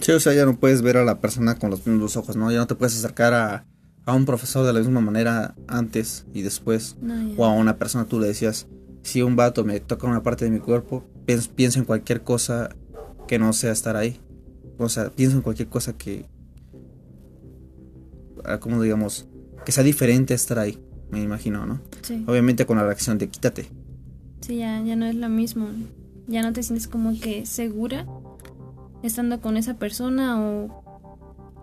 Sí, 0.00 0.12
o 0.12 0.20
sea, 0.20 0.32
ya 0.32 0.46
no 0.46 0.56
puedes 0.56 0.82
ver 0.82 0.96
a 0.96 1.04
la 1.04 1.20
persona 1.20 1.58
con 1.58 1.70
los 1.70 1.86
mismos 1.86 2.16
ojos, 2.16 2.36
¿no? 2.36 2.50
Ya 2.50 2.58
no 2.58 2.66
te 2.66 2.74
puedes 2.74 2.96
acercar 2.96 3.34
a, 3.34 3.66
a 4.06 4.14
un 4.14 4.24
profesor 4.24 4.64
de 4.64 4.72
la 4.72 4.78
misma 4.78 5.00
manera 5.00 5.54
antes 5.66 6.26
y 6.32 6.42
después. 6.42 6.96
o 7.36 7.44
a 7.44 7.52
una 7.52 7.76
persona 7.76 8.06
tú 8.06 8.20
le 8.20 8.28
decías, 8.28 8.68
si 9.02 9.20
un 9.20 9.36
vato 9.36 9.64
me 9.64 9.80
toca 9.80 10.06
una 10.06 10.22
parte 10.22 10.44
de 10.44 10.50
mi 10.52 10.60
cuerpo, 10.60 11.04
pienso, 11.54 11.80
en 11.80 11.84
cualquier 11.84 12.22
cosa 12.22 12.70
que 13.26 13.38
no 13.38 13.52
sea 13.52 13.72
estar 13.72 13.96
ahí. 13.96 14.20
O 14.78 14.88
sea, 14.88 15.10
pienso 15.10 15.36
en 15.36 15.42
cualquier 15.42 15.68
cosa 15.68 15.92
que, 15.92 16.24
ah, 18.44 18.58
como 18.58 18.80
digamos, 18.80 19.26
que 19.64 19.72
sea 19.72 19.82
diferente 19.82 20.34
a 20.34 20.36
estar 20.36 20.60
ahí, 20.60 20.78
me 21.10 21.20
imagino, 21.20 21.66
¿no? 21.66 21.80
Sí. 22.02 22.24
Obviamente 22.28 22.64
con 22.64 22.76
la 22.76 22.84
reacción 22.84 23.18
de 23.18 23.28
quítate. 23.28 23.66
Sí, 24.40 24.58
ya, 24.58 24.80
ya 24.82 24.94
no 24.94 25.06
es 25.06 25.16
lo 25.16 25.28
mismo. 25.28 25.68
Ya 26.28 26.42
no 26.42 26.52
te 26.52 26.62
sientes 26.62 26.86
como 26.86 27.18
que 27.18 27.44
segura 27.44 28.06
estando 29.02 29.40
con 29.40 29.56
esa 29.56 29.74
persona 29.74 30.40
o, 30.40 30.84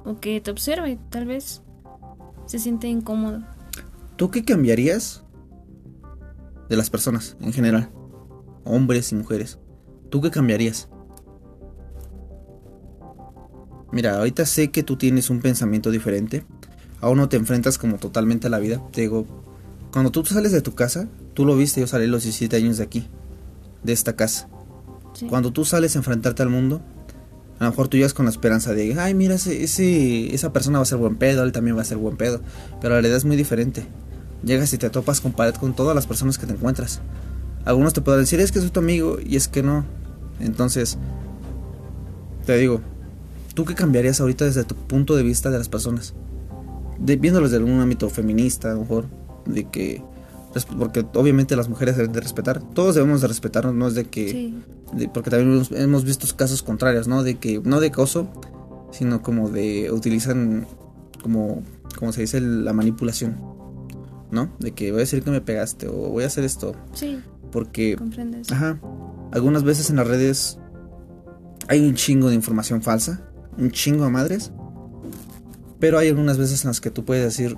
o 0.04 0.20
que 0.20 0.42
te 0.42 0.52
observe, 0.52 1.00
tal 1.10 1.26
vez 1.26 1.62
se 2.46 2.60
siente 2.60 2.88
incómodo. 2.88 3.44
¿Tú 4.16 4.32
qué 4.32 4.44
cambiarías 4.44 5.24
de 6.70 6.78
las 6.78 6.90
personas 6.90 7.38
en 7.42 7.54
general? 7.54 7.90
Hombres 8.64 9.12
y 9.12 9.16
mujeres. 9.16 9.60
¿Tú 10.10 10.22
qué 10.22 10.32
cambiarías? 10.32 10.90
Mira, 13.92 14.18
ahorita 14.18 14.46
sé 14.46 14.72
que 14.72 14.84
tú 14.84 14.98
tienes 14.98 15.30
un 15.30 15.40
pensamiento 15.40 15.92
diferente. 15.92 16.46
Aún 17.00 17.18
no 17.18 17.30
te 17.30 17.38
enfrentas 17.38 17.78
como 17.78 17.98
totalmente 17.98 18.48
a 18.48 18.50
la 18.50 18.60
vida. 18.60 18.82
Te 18.92 19.02
digo, 19.02 19.26
cuando 19.92 20.12
tú 20.12 20.26
sales 20.26 20.52
de 20.52 20.62
tu 20.62 20.74
casa, 20.74 21.08
tú 21.34 21.46
lo 21.46 21.56
viste, 21.56 21.82
yo 21.82 21.88
salí 21.88 22.08
los 22.08 22.24
17 22.24 22.56
años 22.56 22.78
de 22.78 22.84
aquí, 22.84 23.08
de 23.84 23.94
esta 23.94 24.16
casa. 24.16 24.50
Cuando 25.30 25.54
tú 25.54 25.66
sales 25.66 25.96
a 25.96 26.00
enfrentarte 26.00 26.42
al 26.42 26.50
mundo, 26.50 26.82
a 27.64 27.70
lo 27.70 27.72
mejor 27.72 27.88
tú 27.88 27.98
llegas 27.98 28.14
con 28.14 28.26
la 28.26 28.32
esperanza 28.32 28.74
de, 28.74 29.00
ay, 29.00 29.14
mira, 29.14 29.36
ese, 29.36 30.34
esa 30.34 30.54
persona 30.54 30.80
va 30.80 30.84
a 30.84 30.86
ser 30.86 30.98
buen 30.98 31.16
pedo, 31.16 31.44
él 31.44 31.52
también 31.52 31.78
va 31.78 31.82
a 31.82 31.86
ser 31.86 31.98
buen 31.98 32.18
pedo. 32.18 32.42
Pero 32.82 32.90
la 32.90 33.02
realidad 33.02 33.18
es 33.18 33.26
muy 33.26 33.36
diferente. 33.36 33.86
Llegas 34.44 34.74
y 34.74 34.78
te 34.78 34.90
topas 34.90 35.22
con 35.22 35.32
pared 35.32 35.56
con 35.56 35.76
todas 35.76 35.96
las 35.96 36.08
personas 36.08 36.38
que 36.38 36.46
te 36.46 36.54
encuentras. 36.54 37.02
Algunos 37.66 37.94
te 37.94 38.02
pueden 38.02 38.22
decir, 38.22 38.40
es 38.40 38.52
que 38.52 38.60
soy 38.60 38.70
tu 38.70 38.80
amigo, 38.80 39.18
y 39.24 39.38
es 39.38 39.48
que 39.48 39.64
no. 39.64 39.86
Entonces, 40.40 40.98
te 42.46 42.58
digo, 42.58 42.82
¿tú 43.54 43.66
qué 43.66 43.76
cambiarías 43.76 44.20
ahorita 44.20 44.46
desde 44.46 44.64
tu 44.64 44.76
punto 44.76 45.16
de 45.16 45.24
vista 45.24 45.50
de 45.50 45.58
las 45.58 45.70
personas? 45.70 46.14
De, 47.00 47.16
viéndolos 47.16 47.52
desde 47.52 47.64
un 47.64 47.80
ámbito 47.80 48.10
feminista, 48.10 48.72
a 48.72 48.74
lo 48.74 48.82
mejor, 48.82 49.06
de 49.46 49.70
que, 49.70 50.04
porque 50.78 51.06
obviamente 51.16 51.56
las 51.56 51.70
mujeres 51.70 51.98
deben 51.98 52.12
de 52.12 52.22
respetar. 52.22 52.62
Todos 52.62 52.96
debemos 52.96 53.22
de 53.22 53.28
respetarnos, 53.28 53.74
no 53.74 53.88
es 53.88 53.96
de 53.96 54.06
que... 54.06 54.54
porque 55.14 55.30
también 55.30 55.66
hemos, 55.72 56.06
visto 56.06 56.28
casos 56.36 56.62
contrarios, 56.62 57.08
¿no? 57.08 57.24
De 57.24 57.36
que, 57.36 57.60
no 57.64 57.80
de 57.80 57.88
acoso, 57.88 58.28
sino 58.92 59.22
como 59.22 59.50
de 59.50 59.92
utilizan 59.92 60.68
como, 61.22 61.64
como 61.98 62.12
se 62.12 62.22
dice, 62.22 62.40
la 62.42 62.74
manipulación, 62.74 63.38
¿no? 64.32 64.52
De 64.60 64.72
que 64.72 64.92
voy 64.92 65.00
a 65.00 65.02
decir 65.02 65.24
que 65.24 65.32
me 65.32 65.42
pegaste 65.42 65.88
o 65.88 66.10
voy 66.10 66.24
a 66.24 66.28
hacer 66.28 66.44
esto. 66.44 66.76
Sí. 66.94 67.20
Porque... 67.52 67.96
Comprendes. 67.96 68.52
Ajá. 68.52 68.80
Algunas 69.32 69.64
veces 69.64 69.90
en 69.90 69.96
las 69.96 70.08
redes 70.08 70.60
hay 71.68 71.80
un 71.80 71.96
chingo 71.96 72.30
de 72.30 72.36
información 72.36 72.82
falsa, 72.82 73.22
un 73.58 73.72
chingo 73.72 74.04
a 74.04 74.10
madres. 74.10 74.52
Pero 75.80 75.98
hay 75.98 76.10
algunas 76.10 76.38
veces 76.38 76.64
en 76.64 76.70
las 76.70 76.80
que 76.80 76.92
tú 76.92 77.04
puedes 77.04 77.24
decir, 77.24 77.58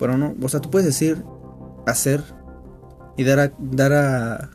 pero 0.00 0.16
no, 0.16 0.34
o 0.42 0.48
sea, 0.48 0.60
tú 0.60 0.70
puedes 0.70 0.86
decir, 0.86 1.22
hacer 1.86 2.24
y 3.18 3.24
dar 3.24 3.38
a, 3.38 3.52
dar 3.60 3.92
a, 3.92 4.50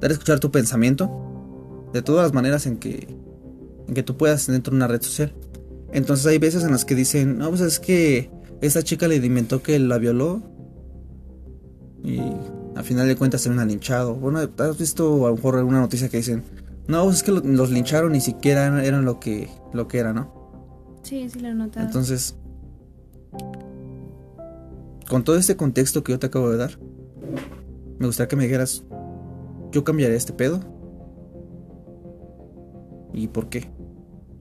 dar 0.00 0.10
a 0.10 0.12
escuchar 0.12 0.38
tu 0.38 0.52
pensamiento 0.52 1.90
de 1.92 2.02
todas 2.02 2.22
las 2.22 2.32
maneras 2.32 2.66
en 2.66 2.78
que, 2.78 3.08
en 3.88 3.94
que 3.94 4.02
tú 4.04 4.16
puedas 4.16 4.46
dentro 4.46 4.70
de 4.70 4.76
una 4.76 4.86
red 4.86 5.02
social. 5.02 5.34
Entonces 5.92 6.26
hay 6.26 6.38
veces 6.38 6.62
en 6.62 6.70
las 6.70 6.84
que 6.84 6.94
dicen, 6.94 7.36
no, 7.36 7.48
pues 7.48 7.62
es 7.62 7.80
que 7.80 8.30
esta 8.60 8.82
chica 8.82 9.08
le 9.08 9.16
inventó 9.16 9.60
que 9.60 9.78
la 9.78 9.98
violó 9.98 10.42
y 12.04 12.20
al 12.76 12.84
final 12.84 13.08
de 13.08 13.16
cuentas 13.16 13.40
se 13.40 13.50
un 13.50 13.66
linchado. 13.66 14.14
Bueno, 14.14 14.38
has 14.38 14.78
visto 14.78 15.26
a 15.26 15.30
lo 15.30 15.36
mejor 15.36 15.56
alguna 15.56 15.80
noticia 15.80 16.08
que 16.08 16.18
dicen, 16.18 16.44
no, 16.86 17.04
pues 17.04 17.16
es 17.16 17.22
que 17.24 17.32
los 17.32 17.70
lincharon 17.70 18.12
ni 18.12 18.20
siquiera 18.20 18.84
eran, 18.84 19.04
lo 19.04 19.18
que 19.18 19.48
lo 19.72 19.88
que 19.88 19.98
era, 19.98 20.12
¿no? 20.12 21.00
Sí, 21.02 21.28
sí 21.28 21.40
lo 21.40 21.48
he 21.48 21.54
notado. 21.54 21.86
Entonces, 21.86 22.36
con 25.08 25.24
todo 25.24 25.36
este 25.36 25.56
contexto 25.56 26.02
que 26.02 26.12
yo 26.12 26.18
te 26.18 26.26
acabo 26.26 26.50
de 26.50 26.56
dar, 26.56 26.78
me 27.98 28.06
gustaría 28.06 28.28
que 28.28 28.36
me 28.36 28.44
dijeras, 28.44 28.84
yo 29.70 29.84
cambiaré 29.84 30.16
este 30.16 30.32
pedo. 30.32 30.60
¿Y 33.12 33.28
por 33.28 33.48
qué? 33.48 33.70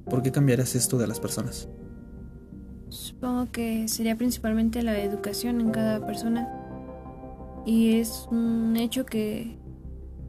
¿Por 0.06 0.22
qué 0.22 0.32
cambiarías 0.32 0.76
esto 0.76 0.98
de 0.98 1.08
las 1.08 1.20
personas? 1.20 1.70
Supongo 2.90 3.52
que 3.52 3.88
sería 3.88 4.16
principalmente 4.16 4.84
la 4.84 5.00
educación 5.00 5.62
en 5.62 5.72
cada 5.72 6.06
persona. 6.06 6.50
Y 7.66 8.00
es 8.00 8.28
un 8.32 8.76
hecho 8.78 9.06
que 9.06 9.58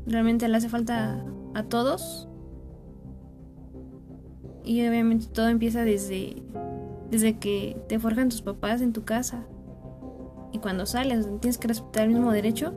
realmente 0.07 0.49
le 0.49 0.57
hace 0.57 0.69
falta 0.69 1.25
a 1.55 1.63
todos. 1.65 2.29
Y 4.65 4.87
obviamente 4.87 5.27
todo 5.27 5.49
empieza 5.49 5.85
desde, 5.85 6.43
desde 7.11 7.39
que 7.39 7.77
te 7.89 7.99
forjan 7.99 8.29
tus 8.29 8.43
papás 8.43 8.81
en 8.81 8.93
tu 8.93 9.05
casa. 9.05 9.47
Y 10.53 10.59
cuando 10.59 10.87
sales, 10.87 11.29
tienes 11.41 11.59
que 11.59 11.69
respetar 11.69 12.05
el 12.05 12.15
mismo 12.15 12.33
derecho 12.33 12.73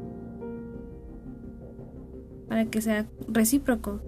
para 2.49 2.65
que 2.65 2.81
sea 2.81 3.07
recíproco. 3.27 4.01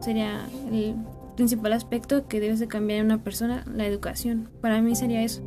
Sería 0.00 0.48
el 0.72 0.96
principal 1.36 1.72
aspecto 1.74 2.26
que 2.26 2.40
debes 2.40 2.58
de 2.58 2.66
cambiar 2.66 3.00
en 3.00 3.06
una 3.06 3.22
persona, 3.22 3.64
la 3.72 3.86
educación. 3.86 4.48
Para 4.60 4.80
mí 4.80 4.96
sería 4.96 5.22
eso. 5.22 5.42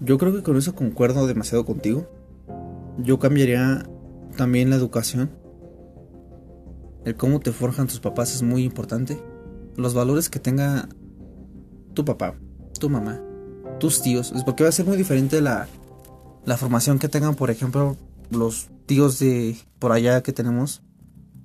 Yo 0.00 0.16
creo 0.16 0.32
que 0.32 0.42
con 0.42 0.56
eso 0.56 0.74
concuerdo 0.74 1.26
demasiado 1.26 1.64
contigo. 1.64 2.06
Yo 2.98 3.18
cambiaría 3.18 3.84
también 4.36 4.70
la 4.70 4.76
educación. 4.76 5.30
El 7.04 7.16
cómo 7.16 7.40
te 7.40 7.52
forjan 7.52 7.86
tus 7.88 8.00
papás 8.00 8.34
es 8.34 8.42
muy 8.42 8.64
importante. 8.64 9.20
Los 9.76 9.94
valores 9.94 10.30
que 10.30 10.38
tenga 10.38 10.88
tu 11.94 12.04
papá, 12.04 12.34
tu 12.78 12.88
mamá, 12.88 13.20
tus 13.78 14.02
tíos. 14.02 14.32
Es 14.32 14.44
porque 14.44 14.64
va 14.64 14.68
a 14.68 14.72
ser 14.72 14.86
muy 14.86 14.96
diferente 14.96 15.40
la, 15.40 15.68
la 16.44 16.56
formación 16.56 16.98
que 16.98 17.08
tengan, 17.08 17.34
por 17.34 17.50
ejemplo, 17.50 17.96
los 18.30 18.68
tíos 18.86 19.18
de 19.18 19.56
por 19.78 19.92
allá 19.92 20.22
que 20.22 20.32
tenemos 20.32 20.82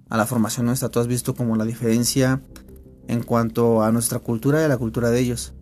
a 0.10 0.18
la 0.18 0.26
formación 0.26 0.66
nuestra. 0.66 0.90
Tú 0.90 1.00
has 1.00 1.08
visto 1.08 1.36
como 1.36 1.56
la 1.56 1.66
diferencia 1.66 2.42
en 3.08 3.24
cuanto 3.24 3.84
a 3.84 3.92
nuestra 3.92 4.20
cultura 4.20 4.62
y 4.62 4.64
a 4.64 4.68
la 4.68 4.78
cultura 4.78 5.10
de 5.10 5.20
ellos. 5.20 5.54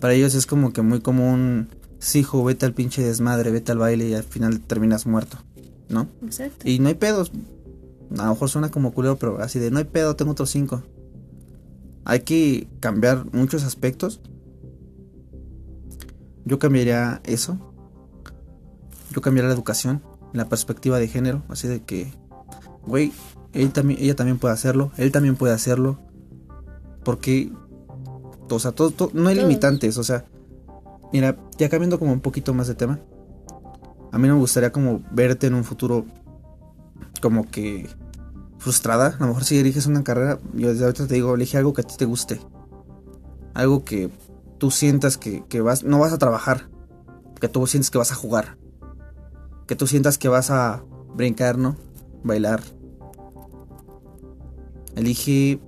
Para 0.00 0.14
ellos 0.14 0.34
es 0.34 0.46
como 0.46 0.72
que 0.72 0.82
muy 0.82 1.00
común, 1.00 1.68
sí, 1.98 2.20
hijo, 2.20 2.44
vete 2.44 2.66
al 2.66 2.74
pinche 2.74 3.02
desmadre, 3.02 3.50
vete 3.50 3.72
al 3.72 3.78
baile 3.78 4.08
y 4.08 4.14
al 4.14 4.24
final 4.24 4.60
terminas 4.60 5.06
muerto, 5.06 5.38
¿no? 5.88 6.08
Exacto. 6.22 6.68
Y 6.68 6.78
no 6.78 6.88
hay 6.88 6.94
pedos. 6.94 7.32
A 8.18 8.24
lo 8.24 8.30
mejor 8.30 8.50
suena 8.50 8.70
como 8.70 8.92
culero, 8.92 9.16
pero 9.16 9.40
así 9.40 9.58
de 9.58 9.70
no 9.70 9.78
hay 9.78 9.84
pedo, 9.84 10.14
tengo 10.14 10.32
otros 10.32 10.50
cinco. 10.50 10.82
Hay 12.04 12.20
que 12.20 12.68
cambiar 12.80 13.32
muchos 13.32 13.64
aspectos 13.64 14.20
yo 16.44 16.58
cambiaría 16.58 17.20
eso. 17.24 17.58
Yo 19.10 19.20
cambiaría 19.20 19.48
la 19.48 19.54
educación, 19.54 20.02
la 20.32 20.48
perspectiva 20.48 20.98
de 20.98 21.08
género, 21.08 21.42
así 21.48 21.68
de 21.68 21.82
que, 21.82 22.12
güey, 22.86 23.12
él 23.52 23.72
también, 23.72 24.00
ella 24.02 24.16
también 24.16 24.38
puede 24.38 24.54
hacerlo, 24.54 24.90
él 24.96 25.12
también 25.12 25.36
puede 25.36 25.54
hacerlo. 25.54 25.98
Porque, 27.04 27.52
o 28.50 28.58
sea, 28.58 28.72
todo, 28.72 29.10
no 29.12 29.28
hay 29.28 29.36
limitantes, 29.36 29.98
o 29.98 30.04
sea, 30.04 30.24
mira, 31.12 31.36
ya 31.58 31.68
cambiando 31.68 31.98
como 31.98 32.12
un 32.12 32.20
poquito 32.20 32.54
más 32.54 32.66
de 32.66 32.74
tema, 32.74 32.98
a 34.10 34.18
mí 34.18 34.28
no 34.28 34.34
me 34.34 34.40
gustaría 34.40 34.72
como 34.72 35.02
verte 35.10 35.46
en 35.46 35.54
un 35.54 35.64
futuro 35.64 36.06
como 37.20 37.50
que 37.50 37.88
frustrada. 38.58 39.16
A 39.18 39.20
lo 39.20 39.28
mejor 39.28 39.44
si 39.44 39.58
eliges 39.58 39.86
una 39.86 40.04
carrera, 40.04 40.38
yo 40.54 40.68
desde 40.68 40.84
ahorita 40.84 41.06
te 41.06 41.14
digo, 41.14 41.34
elige 41.34 41.58
algo 41.58 41.72
que 41.72 41.82
a 41.82 41.84
ti 41.84 41.96
te 41.96 42.04
guste. 42.04 42.40
Algo 43.54 43.84
que 43.84 44.10
tú 44.58 44.70
sientas 44.70 45.16
que, 45.16 45.60
vas, 45.60 45.84
no 45.84 45.98
vas 45.98 46.12
a 46.12 46.18
trabajar, 46.18 46.68
que 47.40 47.48
tú 47.48 47.66
sientes 47.66 47.90
que 47.90 47.98
vas 47.98 48.12
a 48.12 48.14
jugar, 48.14 48.56
que 49.66 49.76
tú 49.76 49.86
sientas 49.86 50.18
que 50.18 50.28
vas 50.28 50.50
a 50.50 50.84
brincar, 51.14 51.58
¿no? 51.58 51.76
Bailar. 52.22 52.62
Elige 54.96 55.60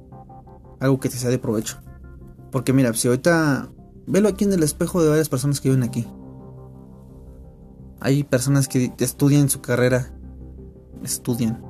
algo 0.81 1.01
que 1.01 1.09
te 1.09 1.17
sea 1.17 1.31
de 1.31 1.39
provecho. 1.39 1.79
Porque 2.53 2.73
mira, 2.73 2.93
si 2.95 3.09
ahorita 3.09 3.71
velo 4.07 4.29
aquí 4.29 4.45
en 4.45 4.53
el 4.53 4.63
espejo 4.63 5.03
de 5.03 5.09
varias 5.09 5.29
personas 5.29 5.61
que 5.61 5.69
viven 5.69 5.85
aquí. 5.85 6.07
Hay 8.01 8.25
personas 8.25 8.69
que 8.69 8.93
estudian 8.99 9.49
su 9.49 9.61
carrera, 9.61 10.13
estudian. 11.03 11.63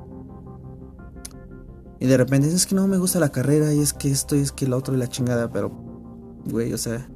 Y 1.99 2.05
de 2.05 2.17
repente 2.17 2.47
es 2.47 2.67
que 2.67 2.75
no 2.75 2.87
me 2.87 2.97
gusta 2.97 3.19
la 3.19 3.29
carrera 3.29 3.73
y 3.73 3.79
es 3.79 3.93
que 3.93 4.11
esto 4.11 4.35
y 4.35 4.39
es 4.39 4.51
que 4.51 4.67
lo 4.67 4.77
otro 4.77 4.93
y 4.93 4.97
la 4.97 5.07
chingada, 5.07 5.51
pero 5.51 5.71
güey, 6.49 6.73
o 6.73 6.77
sea, 6.77 7.07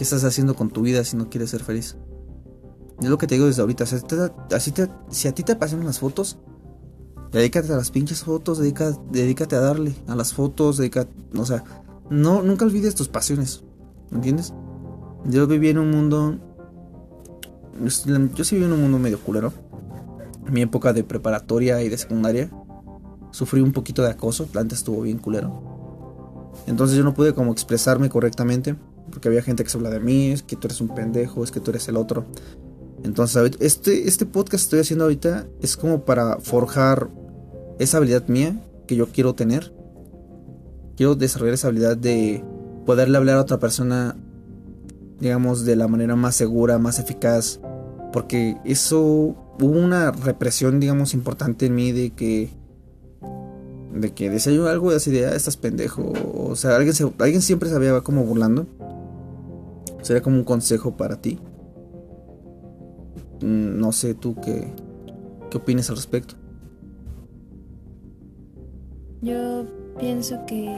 ¿Qué 0.00 0.04
estás 0.04 0.24
haciendo 0.24 0.56
con 0.56 0.70
tu 0.70 0.80
vida 0.80 1.04
si 1.04 1.14
no 1.14 1.28
quieres 1.28 1.50
ser 1.50 1.62
feliz? 1.62 1.98
Es 3.02 3.08
lo 3.10 3.18
que 3.18 3.26
te 3.26 3.34
digo 3.34 3.46
desde 3.46 3.60
ahorita. 3.60 3.84
así 3.84 4.72
si 5.10 5.28
a 5.28 5.34
ti 5.34 5.42
te 5.42 5.56
pasan 5.56 5.84
las 5.84 5.98
fotos, 5.98 6.38
dedícate 7.32 7.70
a 7.70 7.76
las 7.76 7.90
pinches 7.90 8.24
fotos, 8.24 8.58
dedícate 8.58 9.56
a 9.56 9.60
darle 9.60 9.94
a 10.06 10.16
las 10.16 10.32
fotos, 10.32 10.78
dedícate, 10.78 11.12
o 11.36 11.44
sea, 11.44 11.64
no, 12.08 12.40
nunca 12.42 12.64
olvides 12.64 12.94
tus 12.94 13.08
pasiones, 13.08 13.62
¿me 14.08 14.16
entiendes? 14.16 14.54
Yo 15.26 15.46
viví 15.46 15.68
en 15.68 15.76
un 15.76 15.90
mundo, 15.90 16.38
yo 18.34 18.44
sí 18.44 18.54
viví 18.54 18.64
en 18.64 18.72
un 18.72 18.80
mundo 18.80 18.98
medio 18.98 19.20
culero. 19.20 19.52
En 20.46 20.54
mi 20.54 20.62
época 20.62 20.94
de 20.94 21.04
preparatoria 21.04 21.82
y 21.82 21.90
de 21.90 21.98
secundaria, 21.98 22.50
sufrí 23.32 23.60
un 23.60 23.72
poquito 23.72 24.00
de 24.00 24.12
acoso, 24.12 24.48
antes 24.54 24.78
estuvo 24.78 25.02
bien 25.02 25.18
culero. 25.18 25.69
Entonces 26.66 26.96
yo 26.96 27.04
no 27.04 27.14
pude 27.14 27.34
como 27.34 27.52
expresarme 27.52 28.08
correctamente 28.08 28.76
porque 29.10 29.28
había 29.28 29.42
gente 29.42 29.64
que 29.64 29.70
se 29.70 29.76
habla 29.76 29.90
de 29.90 30.00
mí, 30.00 30.30
es 30.30 30.42
que 30.42 30.56
tú 30.56 30.66
eres 30.66 30.80
un 30.80 30.94
pendejo, 30.94 31.44
es 31.44 31.50
que 31.50 31.60
tú 31.60 31.70
eres 31.70 31.88
el 31.88 31.96
otro. 31.96 32.24
Entonces, 33.02 33.52
este, 33.60 34.08
este 34.08 34.26
podcast 34.26 34.50
que 34.50 34.56
estoy 34.56 34.80
haciendo 34.80 35.04
ahorita 35.04 35.46
es 35.60 35.76
como 35.76 36.04
para 36.04 36.38
forjar 36.38 37.10
esa 37.78 37.96
habilidad 37.96 38.28
mía 38.28 38.60
que 38.86 38.96
yo 38.96 39.08
quiero 39.08 39.34
tener. 39.34 39.72
Quiero 40.96 41.14
desarrollar 41.14 41.54
esa 41.54 41.68
habilidad 41.68 41.96
de 41.96 42.44
poderle 42.84 43.16
hablar 43.16 43.36
a 43.36 43.42
otra 43.42 43.58
persona, 43.58 44.16
digamos, 45.18 45.64
de 45.64 45.76
la 45.76 45.88
manera 45.88 46.14
más 46.14 46.36
segura, 46.36 46.78
más 46.78 46.98
eficaz. 46.98 47.60
Porque 48.12 48.56
eso 48.64 49.00
hubo 49.00 49.78
una 49.78 50.10
represión, 50.10 50.78
digamos, 50.78 51.14
importante 51.14 51.66
en 51.66 51.74
mí 51.74 51.92
de 51.92 52.10
que 52.10 52.50
de 53.92 54.12
que 54.12 54.30
decía 54.30 54.52
algo 54.70 54.90
de 54.90 54.96
así 54.96 55.10
de 55.10 55.26
ah, 55.26 55.34
estás 55.34 55.56
pendejo 55.56 56.12
o 56.34 56.54
sea 56.54 56.76
alguien 56.76 56.94
se, 56.94 57.10
alguien 57.18 57.42
siempre 57.42 57.68
se 57.68 57.74
había 57.74 58.00
como 58.02 58.24
burlando 58.24 58.66
Sería 60.02 60.22
como 60.22 60.36
un 60.36 60.44
consejo 60.44 60.96
para 60.96 61.20
ti. 61.20 61.38
Mm, 63.42 63.78
no 63.78 63.92
sé 63.92 64.14
tú 64.14 64.34
qué, 64.40 64.66
qué 65.50 65.58
opinas 65.58 65.90
al 65.90 65.96
respecto. 65.96 66.34
Yo 69.22 69.66
pienso 69.98 70.46
que 70.46 70.74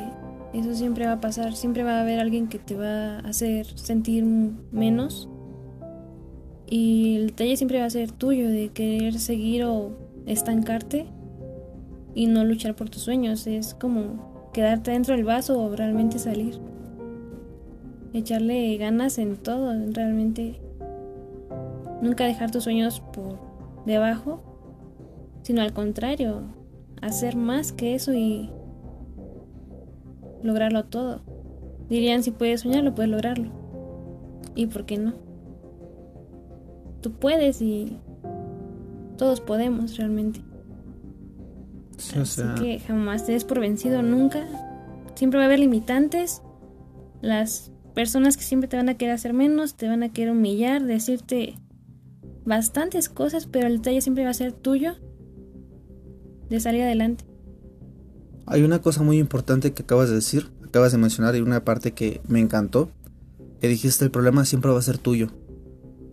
eso 0.52 0.74
siempre 0.74 1.06
va 1.06 1.12
a 1.12 1.20
pasar. 1.20 1.54
Siempre 1.54 1.84
va 1.84 1.98
a 1.98 2.02
haber 2.02 2.18
alguien 2.18 2.48
que 2.48 2.58
te 2.58 2.74
va 2.74 3.18
a 3.18 3.28
hacer 3.28 3.66
sentir 3.78 4.24
menos. 4.72 5.28
Y 6.68 7.16
el 7.16 7.26
detalle 7.28 7.56
siempre 7.56 7.80
va 7.80 7.86
a 7.86 7.90
ser 7.90 8.10
tuyo 8.10 8.48
de 8.48 8.70
querer 8.70 9.18
seguir 9.18 9.64
o 9.64 9.92
estancarte 10.26 11.06
y 12.14 12.26
no 12.26 12.44
luchar 12.44 12.74
por 12.74 12.90
tus 12.90 13.02
sueños. 13.02 13.46
Es 13.46 13.74
como 13.74 14.50
quedarte 14.52 14.90
dentro 14.90 15.14
del 15.14 15.24
vaso 15.24 15.58
o 15.58 15.74
realmente 15.74 16.18
salir 16.18 16.58
echarle 18.14 18.76
ganas 18.76 19.16
en 19.16 19.36
todo, 19.36 19.72
realmente 19.92 20.60
Nunca 22.02 22.26
dejar 22.26 22.50
tus 22.50 22.64
sueños 22.64 23.00
por 23.00 23.38
debajo, 23.86 24.42
sino 25.44 25.62
al 25.62 25.72
contrario, 25.72 26.42
hacer 27.00 27.36
más 27.36 27.70
que 27.70 27.94
eso 27.94 28.12
y 28.12 28.50
lograrlo 30.42 30.84
todo. 30.86 31.20
Dirían, 31.88 32.24
si 32.24 32.32
puedes 32.32 32.62
soñarlo, 32.62 32.92
puedes 32.92 33.08
lograrlo. 33.08 33.50
¿Y 34.56 34.66
por 34.66 34.84
qué 34.84 34.98
no? 34.98 35.12
Tú 37.02 37.12
puedes 37.12 37.62
y 37.62 37.96
todos 39.16 39.40
podemos 39.40 39.96
realmente. 39.96 40.40
Así 41.98 42.42
que 42.58 42.80
jamás 42.80 43.26
te 43.26 43.32
des 43.32 43.44
por 43.44 43.60
vencido, 43.60 44.02
nunca. 44.02 44.46
Siempre 45.14 45.38
va 45.38 45.44
a 45.44 45.46
haber 45.46 45.60
limitantes. 45.60 46.42
Las 47.20 47.70
personas 47.94 48.36
que 48.36 48.42
siempre 48.42 48.68
te 48.68 48.76
van 48.76 48.88
a 48.88 48.96
querer 48.96 49.14
hacer 49.14 49.32
menos, 49.32 49.74
te 49.74 49.88
van 49.88 50.02
a 50.02 50.12
querer 50.12 50.32
humillar, 50.32 50.84
decirte 50.84 51.54
bastantes 52.44 53.08
cosas, 53.08 53.46
pero 53.46 53.66
el 53.66 53.78
detalle 53.78 54.00
siempre 54.00 54.24
va 54.24 54.30
a 54.30 54.34
ser 54.34 54.52
tuyo 54.52 54.96
de 56.48 56.60
salir 56.60 56.82
adelante. 56.82 57.24
Hay 58.46 58.62
una 58.62 58.80
cosa 58.80 59.02
muy 59.02 59.18
importante 59.18 59.72
que 59.72 59.82
acabas 59.82 60.08
de 60.08 60.16
decir, 60.16 60.50
acabas 60.64 60.92
de 60.92 60.98
mencionar 60.98 61.36
y 61.36 61.40
una 61.40 61.64
parte 61.64 61.92
que 61.92 62.20
me 62.26 62.40
encantó, 62.40 62.90
que 63.60 63.68
dijiste 63.68 64.04
el 64.04 64.10
problema 64.10 64.44
siempre 64.44 64.72
va 64.72 64.78
a 64.78 64.82
ser 64.82 64.98
tuyo. 64.98 65.28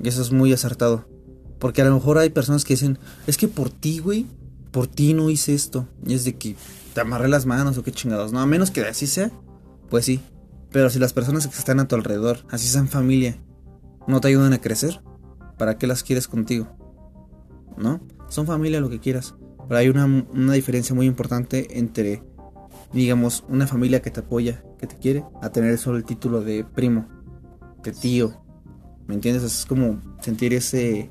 Y 0.02 0.08
eso 0.08 0.22
es 0.22 0.32
muy 0.32 0.54
acertado. 0.54 1.06
Porque 1.58 1.82
a 1.82 1.86
lo 1.86 1.94
mejor 1.94 2.18
hay 2.18 2.30
personas 2.30 2.64
que 2.64 2.74
dicen, 2.74 3.00
es 3.28 3.38
que 3.38 3.48
por 3.48 3.70
ti, 3.70 4.00
güey, 4.00 4.26
por 4.72 4.88
ti 4.88 5.14
no 5.14 5.30
hice 5.30 5.54
esto. 5.54 5.88
Y 6.06 6.14
es 6.14 6.26
de 6.26 6.36
que 6.36 6.56
te 6.94 7.02
amarré 7.02 7.28
las 7.28 7.46
manos 7.46 7.78
o 7.78 7.84
qué 7.84 7.92
chingados. 7.92 8.32
No, 8.32 8.40
a 8.40 8.46
menos 8.46 8.72
que 8.72 8.82
así 8.82 9.08
sea, 9.08 9.32
pues 9.90 10.06
sí. 10.06 10.22
Pero 10.72 10.90
si 10.90 11.00
las 11.00 11.14
personas 11.14 11.48
que 11.48 11.58
están 11.58 11.80
a 11.80 11.88
tu 11.88 11.96
alrededor, 11.96 12.46
así 12.50 12.68
sean 12.68 12.88
familia, 12.88 13.38
no 14.08 14.22
te 14.22 14.28
ayudan 14.28 14.54
a 14.54 14.62
crecer, 14.62 15.02
¿para 15.58 15.78
qué 15.78 15.88
las 15.88 16.04
quieres 16.04 16.28
contigo? 16.28 16.68
¿No? 17.78 18.02
Son 18.30 18.46
familia 18.46 18.82
lo 18.82 18.90
que 18.90 19.00
quieras. 19.00 19.36
Pero 19.68 19.78
hay 19.78 19.90
una, 19.90 20.06
una 20.06 20.54
diferencia 20.54 20.96
muy 20.96 21.06
importante 21.06 21.80
entre, 21.80 22.24
digamos, 22.94 23.44
una 23.50 23.68
familia 23.68 24.02
que 24.02 24.12
te 24.12 24.20
apoya, 24.20 24.64
que 24.80 24.88
te 24.88 24.98
quiere, 24.98 25.24
a 25.42 25.50
tener 25.50 25.78
solo 25.78 25.98
el 25.98 26.06
título 26.06 26.42
de 26.42 26.64
primo, 26.64 27.08
de 27.84 27.92
tío. 27.92 28.42
¿Me 29.08 29.16
entiendes? 29.16 29.44
Es 29.44 29.66
como 29.66 30.02
sentir 30.22 30.54
ese, 30.54 31.10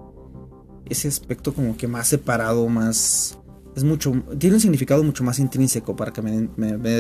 ese 0.86 1.08
aspecto 1.08 1.52
como 1.52 1.76
que 1.76 1.88
más 1.88 2.08
separado, 2.08 2.68
más... 2.68 3.38
Es 3.76 3.84
mucho... 3.84 4.12
Tiene 4.38 4.56
un 4.56 4.60
significado 4.60 5.02
mucho 5.02 5.24
más 5.24 5.38
intrínseco 5.38 5.96
para 5.96 6.12
que 6.12 6.22
me, 6.22 6.48
me, 6.56 6.76
me, 6.76 6.90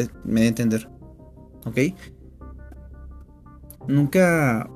dé 0.40 0.46
entender. 0.46 0.88
¿Ok? 1.64 1.78
Nunca... 3.88 4.70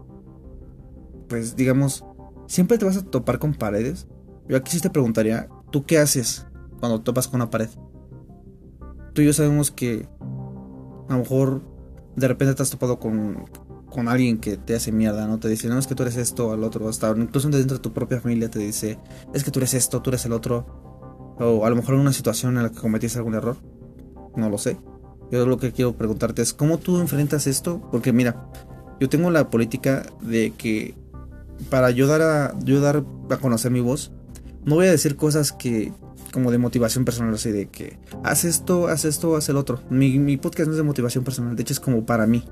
Pues 1.28 1.57
digamos... 1.57 2.05
Siempre 2.46 2.76
te 2.76 2.85
vas 2.85 2.96
a 2.96 3.05
topar 3.05 3.38
con 3.38 3.55
paredes. 3.55 4.09
Yo 4.48 4.57
aquí 4.57 4.72
sí 4.72 4.81
te 4.81 4.90
preguntaría, 4.90 5.48
¿tú 5.70 5.85
qué 5.85 5.98
haces 5.98 6.46
cuando 6.81 7.00
topas 7.00 7.28
con 7.28 7.40
una 7.40 7.50
pared? 7.50 7.70
Tú 9.14 9.22
y 9.22 9.26
yo 9.26 9.33
sabemos 9.33 9.70
que 9.70 10.09
a 11.09 11.12
lo 11.12 11.18
mejor 11.20 11.62
de 12.16 12.28
repente 12.28 12.55
te 12.55 12.62
has 12.62 12.70
topado 12.70 12.98
con, 12.98 13.44
con 13.92 14.09
alguien 14.09 14.38
que 14.38 14.57
te 14.57 14.74
hace 14.74 14.90
mierda, 14.90 15.26
¿no? 15.26 15.38
Te 15.38 15.48
dice, 15.48 15.68
no, 15.68 15.78
es 15.78 15.87
que 15.87 15.94
tú 15.94 16.02
eres 16.02 16.16
esto, 16.16 16.52
al 16.52 16.64
otro, 16.64 16.88
hasta 16.88 17.11
incluso 17.16 17.48
dentro 17.50 17.76
de 17.76 17.83
tu 17.83 17.92
propia 17.92 18.20
familia 18.20 18.50
te 18.50 18.59
dice, 18.59 18.98
es 19.33 19.44
que 19.44 19.50
tú 19.50 19.61
eres 19.61 19.74
esto, 19.74 20.02
tú 20.02 20.11
eres 20.11 20.24
el 20.24 20.33
otro. 20.33 20.91
O 21.42 21.66
a 21.66 21.70
lo 21.70 21.76
mejor 21.76 21.94
en 21.94 22.00
una 22.00 22.12
situación 22.12 22.57
en 22.57 22.64
la 22.64 22.70
que 22.70 22.78
cometiste 22.78 23.18
algún 23.18 23.35
error. 23.35 23.57
No 24.37 24.48
lo 24.48 24.59
sé. 24.59 24.78
Yo 25.31 25.46
lo 25.46 25.59
que 25.59 25.72
quiero 25.72 25.94
preguntarte 25.94 26.42
es, 26.42 26.52
¿cómo 26.52 26.78
tú 26.78 26.98
enfrentas 26.98 27.46
esto? 27.46 27.88
Porque 27.90 28.12
mira, 28.12 28.48
yo 29.00 29.09
tengo 29.09 29.31
la 29.31 29.50
política 29.50 30.05
de 30.20 30.52
que 30.52 30.94
para 31.70 31.87
ayudar 31.87 32.22
a, 32.22 32.46
ayudar 32.57 33.05
a 33.31 33.37
conocer 33.38 33.70
mi 33.70 33.81
voz, 33.81 34.12
no 34.64 34.76
voy 34.76 34.87
a 34.87 34.90
decir 34.90 35.16
cosas 35.16 35.52
que 35.52 35.92
como 36.33 36.50
de 36.50 36.59
motivación 36.59 37.05
personal, 37.05 37.35
así 37.35 37.50
de 37.50 37.68
que 37.68 37.98
haz 38.24 38.44
esto, 38.44 38.88
haz 38.88 39.05
esto, 39.05 39.37
haz 39.37 39.48
el 39.48 39.57
otro. 39.57 39.81
Mi, 39.90 40.18
mi 40.18 40.37
podcast 40.37 40.68
no 40.68 40.72
es 40.72 40.78
de 40.78 40.83
motivación 40.83 41.24
personal, 41.24 41.57
de 41.57 41.62
hecho 41.62 41.74
es 41.74 41.81
como 41.81 42.07
para 42.07 42.26
mí 42.26 42.44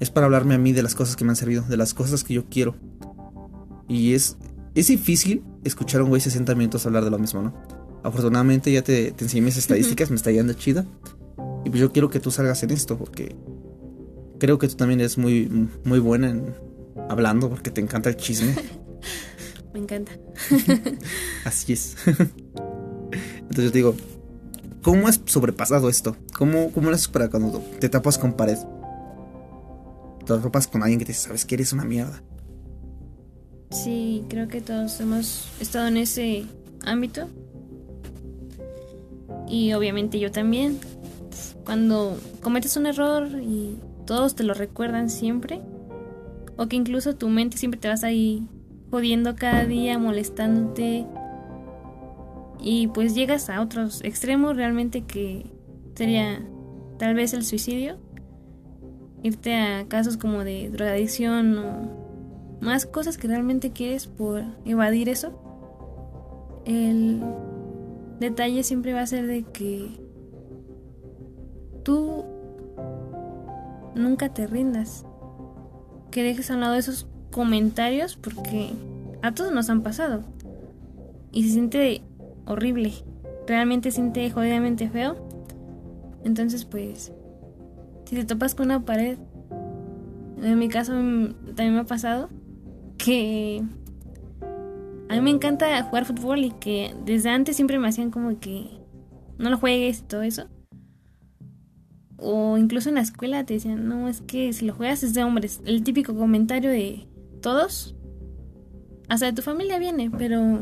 es 0.00 0.10
para 0.10 0.26
hablarme 0.26 0.54
a 0.54 0.58
mí 0.58 0.72
de 0.72 0.82
las 0.82 0.94
cosas 0.94 1.16
que 1.16 1.24
me 1.24 1.30
han 1.30 1.36
servido, 1.36 1.62
de 1.62 1.76
las 1.76 1.94
cosas 1.94 2.24
que 2.24 2.34
yo 2.34 2.44
quiero. 2.48 2.74
Y 3.88 4.14
es, 4.14 4.36
es 4.74 4.88
difícil 4.88 5.42
escuchar 5.64 6.00
a 6.00 6.04
un 6.04 6.10
güey 6.10 6.20
60 6.20 6.54
minutos 6.54 6.86
hablar 6.86 7.04
de 7.04 7.10
lo 7.10 7.18
mismo, 7.18 7.42
¿no? 7.42 7.54
Afortunadamente 8.04 8.70
ya 8.70 8.82
te, 8.82 9.10
te 9.10 9.24
enseñé 9.24 9.42
mis 9.42 9.56
estadísticas, 9.56 10.10
me 10.10 10.16
está 10.16 10.30
yendo 10.30 10.52
chida. 10.52 10.84
Y 11.64 11.70
pues 11.70 11.80
yo 11.80 11.90
quiero 11.90 12.10
que 12.10 12.20
tú 12.20 12.30
salgas 12.30 12.62
en 12.62 12.70
esto 12.70 12.96
porque 12.96 13.34
creo 14.38 14.58
que 14.58 14.68
tú 14.68 14.76
también 14.76 15.00
eres 15.00 15.18
muy, 15.18 15.68
muy 15.84 15.98
buena 15.98 16.30
en 16.30 16.54
hablando 17.08 17.48
porque 17.48 17.70
te 17.70 17.80
encanta 17.80 18.10
el 18.10 18.16
chisme. 18.16 18.54
me 19.72 19.80
encanta. 19.80 20.12
Así 21.44 21.72
es. 21.72 21.96
Entonces 22.06 23.64
yo 23.64 23.72
te 23.72 23.78
digo, 23.78 23.94
¿cómo 24.82 25.08
has 25.08 25.20
sobrepasado 25.24 25.88
esto? 25.88 26.16
¿Cómo, 26.36 26.70
cómo 26.72 26.90
lo 26.90 26.94
haces 26.94 27.08
para 27.08 27.28
cuando 27.28 27.60
te 27.80 27.88
tapas 27.88 28.18
con 28.18 28.34
pared? 28.34 28.58
te 30.24 30.36
ropas 30.36 30.66
con 30.66 30.82
alguien 30.82 30.98
que 30.98 31.04
te 31.04 31.12
dice, 31.12 31.26
sabes 31.26 31.44
que 31.44 31.54
eres 31.54 31.72
una 31.72 31.84
mierda. 31.84 32.22
Sí, 33.70 34.24
creo 34.28 34.48
que 34.48 34.60
todos 34.60 35.00
hemos 35.00 35.48
estado 35.60 35.88
en 35.88 35.96
ese 35.98 36.46
ámbito. 36.84 37.28
Y 39.54 39.72
obviamente 39.72 40.18
yo 40.18 40.32
también. 40.32 40.80
Cuando 41.64 42.18
cometes 42.42 42.76
un 42.76 42.86
error 42.86 43.28
y 43.40 43.78
todos 44.04 44.34
te 44.34 44.42
lo 44.42 44.52
recuerdan 44.52 45.08
siempre. 45.08 45.60
O 46.56 46.66
que 46.66 46.74
incluso 46.74 47.14
tu 47.14 47.28
mente 47.28 47.56
siempre 47.56 47.78
te 47.78 47.86
vas 47.86 48.02
ahí 48.02 48.48
jodiendo 48.90 49.36
cada 49.36 49.64
día, 49.64 49.96
molestándote. 49.96 51.06
Y 52.60 52.88
pues 52.88 53.14
llegas 53.14 53.48
a 53.48 53.60
otros 53.60 54.02
extremos 54.02 54.56
realmente 54.56 55.02
que 55.02 55.46
sería 55.94 56.44
tal 56.98 57.14
vez 57.14 57.32
el 57.32 57.44
suicidio 57.44 57.98
irte 59.22 59.54
a 59.54 59.86
casos 59.86 60.16
como 60.16 60.42
de 60.42 60.68
drogadicción 60.68 61.58
o 61.58 62.58
más 62.60 62.86
cosas 62.86 63.18
que 63.18 63.28
realmente 63.28 63.70
quieres 63.70 64.08
por 64.08 64.42
evadir 64.64 65.08
eso, 65.08 65.32
el 66.66 67.22
detalle 68.20 68.62
siempre 68.62 68.92
va 68.92 69.02
a 69.02 69.06
ser 69.06 69.26
de 69.26 69.42
que 69.42 69.88
tú 71.82 72.24
nunca 73.94 74.32
te 74.32 74.46
rindas, 74.46 75.04
que 76.10 76.22
dejes 76.22 76.50
a 76.50 76.54
un 76.54 76.60
lado 76.60 76.74
esos 76.74 77.06
comentarios 77.30 78.16
porque 78.16 78.70
a 79.22 79.32
todos 79.32 79.52
nos 79.52 79.70
han 79.70 79.82
pasado. 79.82 80.22
Y 81.32 81.44
se 81.44 81.50
siente 81.50 82.02
horrible, 82.46 82.92
realmente 83.46 83.90
se 83.90 83.96
siente 83.96 84.30
jodidamente 84.30 84.88
feo. 84.88 85.16
Entonces 86.24 86.64
pues 86.64 87.12
si 88.04 88.16
te 88.16 88.24
topas 88.24 88.54
con 88.54 88.66
una 88.66 88.84
pared, 88.84 89.18
en 90.42 90.58
mi 90.58 90.68
caso 90.68 90.92
también 90.92 91.74
me 91.74 91.80
ha 91.80 91.84
pasado 91.84 92.28
que 92.98 93.62
a 95.08 95.14
mí 95.14 95.20
me 95.20 95.30
encanta 95.30 95.82
jugar 95.82 96.04
fútbol 96.04 96.44
y 96.44 96.50
que 96.50 96.94
desde 97.04 97.30
antes 97.30 97.56
siempre 97.56 97.78
me 97.78 97.88
hacían 97.88 98.10
como 98.10 98.38
que 98.40 98.66
no 99.38 99.50
lo 99.50 99.58
juegues 99.58 100.00
y 100.00 100.02
todo 100.02 100.22
eso. 100.22 100.48
O 102.16 102.56
incluso 102.56 102.88
en 102.88 102.94
la 102.94 103.02
escuela 103.02 103.44
te 103.44 103.54
decían, 103.54 103.88
no, 103.88 104.08
es 104.08 104.20
que 104.22 104.52
si 104.52 104.64
lo 104.64 104.74
juegas 104.74 105.02
es 105.02 105.14
de 105.14 105.24
hombres. 105.24 105.60
El 105.66 105.82
típico 105.82 106.14
comentario 106.14 106.70
de 106.70 107.06
todos. 107.42 107.94
Hasta 109.08 109.26
de 109.26 109.32
tu 109.32 109.42
familia 109.42 109.78
viene, 109.78 110.10
pero 110.10 110.60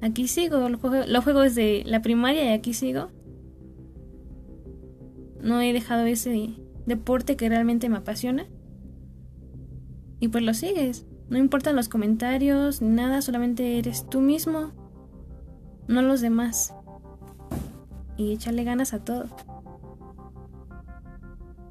aquí 0.00 0.28
sigo, 0.28 0.68
lo 0.68 0.78
juego, 0.78 1.04
lo 1.08 1.22
juego 1.22 1.40
desde 1.40 1.82
la 1.84 2.02
primaria 2.02 2.44
y 2.44 2.48
aquí 2.48 2.72
sigo 2.72 3.08
no 5.44 5.60
he 5.60 5.72
dejado 5.72 6.06
ese 6.06 6.54
deporte 6.86 7.36
que 7.36 7.48
realmente 7.48 7.88
me 7.88 7.98
apasiona. 7.98 8.46
Y 10.18 10.28
pues 10.28 10.42
lo 10.42 10.54
sigues. 10.54 11.06
No 11.28 11.38
importan 11.38 11.76
los 11.76 11.88
comentarios 11.88 12.82
ni 12.82 12.88
nada, 12.88 13.22
solamente 13.22 13.78
eres 13.78 14.08
tú 14.08 14.20
mismo, 14.20 14.72
no 15.88 16.02
los 16.02 16.20
demás. 16.20 16.74
Y 18.16 18.32
échale 18.32 18.64
ganas 18.64 18.94
a 18.94 19.04
todo. 19.04 19.24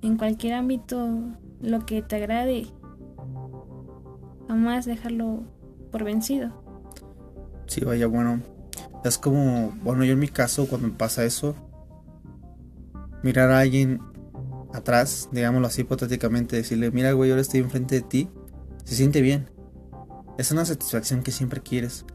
En 0.01 0.17
cualquier 0.17 0.55
ámbito, 0.55 1.19
lo 1.61 1.85
que 1.85 2.01
te 2.01 2.17
agrade, 2.17 2.67
jamás 4.47 4.85
dejarlo 4.85 5.43
por 5.91 6.03
vencido. 6.03 6.51
Sí, 7.67 7.85
vaya, 7.85 8.07
bueno. 8.07 8.41
Es 9.05 9.17
como, 9.17 9.71
bueno, 9.83 10.03
yo 10.03 10.13
en 10.13 10.19
mi 10.19 10.27
caso, 10.27 10.67
cuando 10.67 10.87
me 10.87 10.93
pasa 10.93 11.23
eso, 11.23 11.55
mirar 13.21 13.51
a 13.51 13.59
alguien 13.59 14.01
atrás, 14.73 15.29
digámoslo 15.31 15.67
así 15.67 15.81
hipotéticamente, 15.81 16.55
decirle, 16.55 16.91
mira 16.91 17.11
güey, 17.13 17.29
ahora 17.29 17.41
estoy 17.41 17.61
enfrente 17.61 17.95
de 17.95 18.01
ti, 18.01 18.29
se 18.83 18.95
siente 18.95 19.21
bien. 19.21 19.49
Es 20.37 20.51
una 20.51 20.65
satisfacción 20.65 21.23
que 21.23 21.31
siempre 21.31 21.61
quieres. 21.61 22.05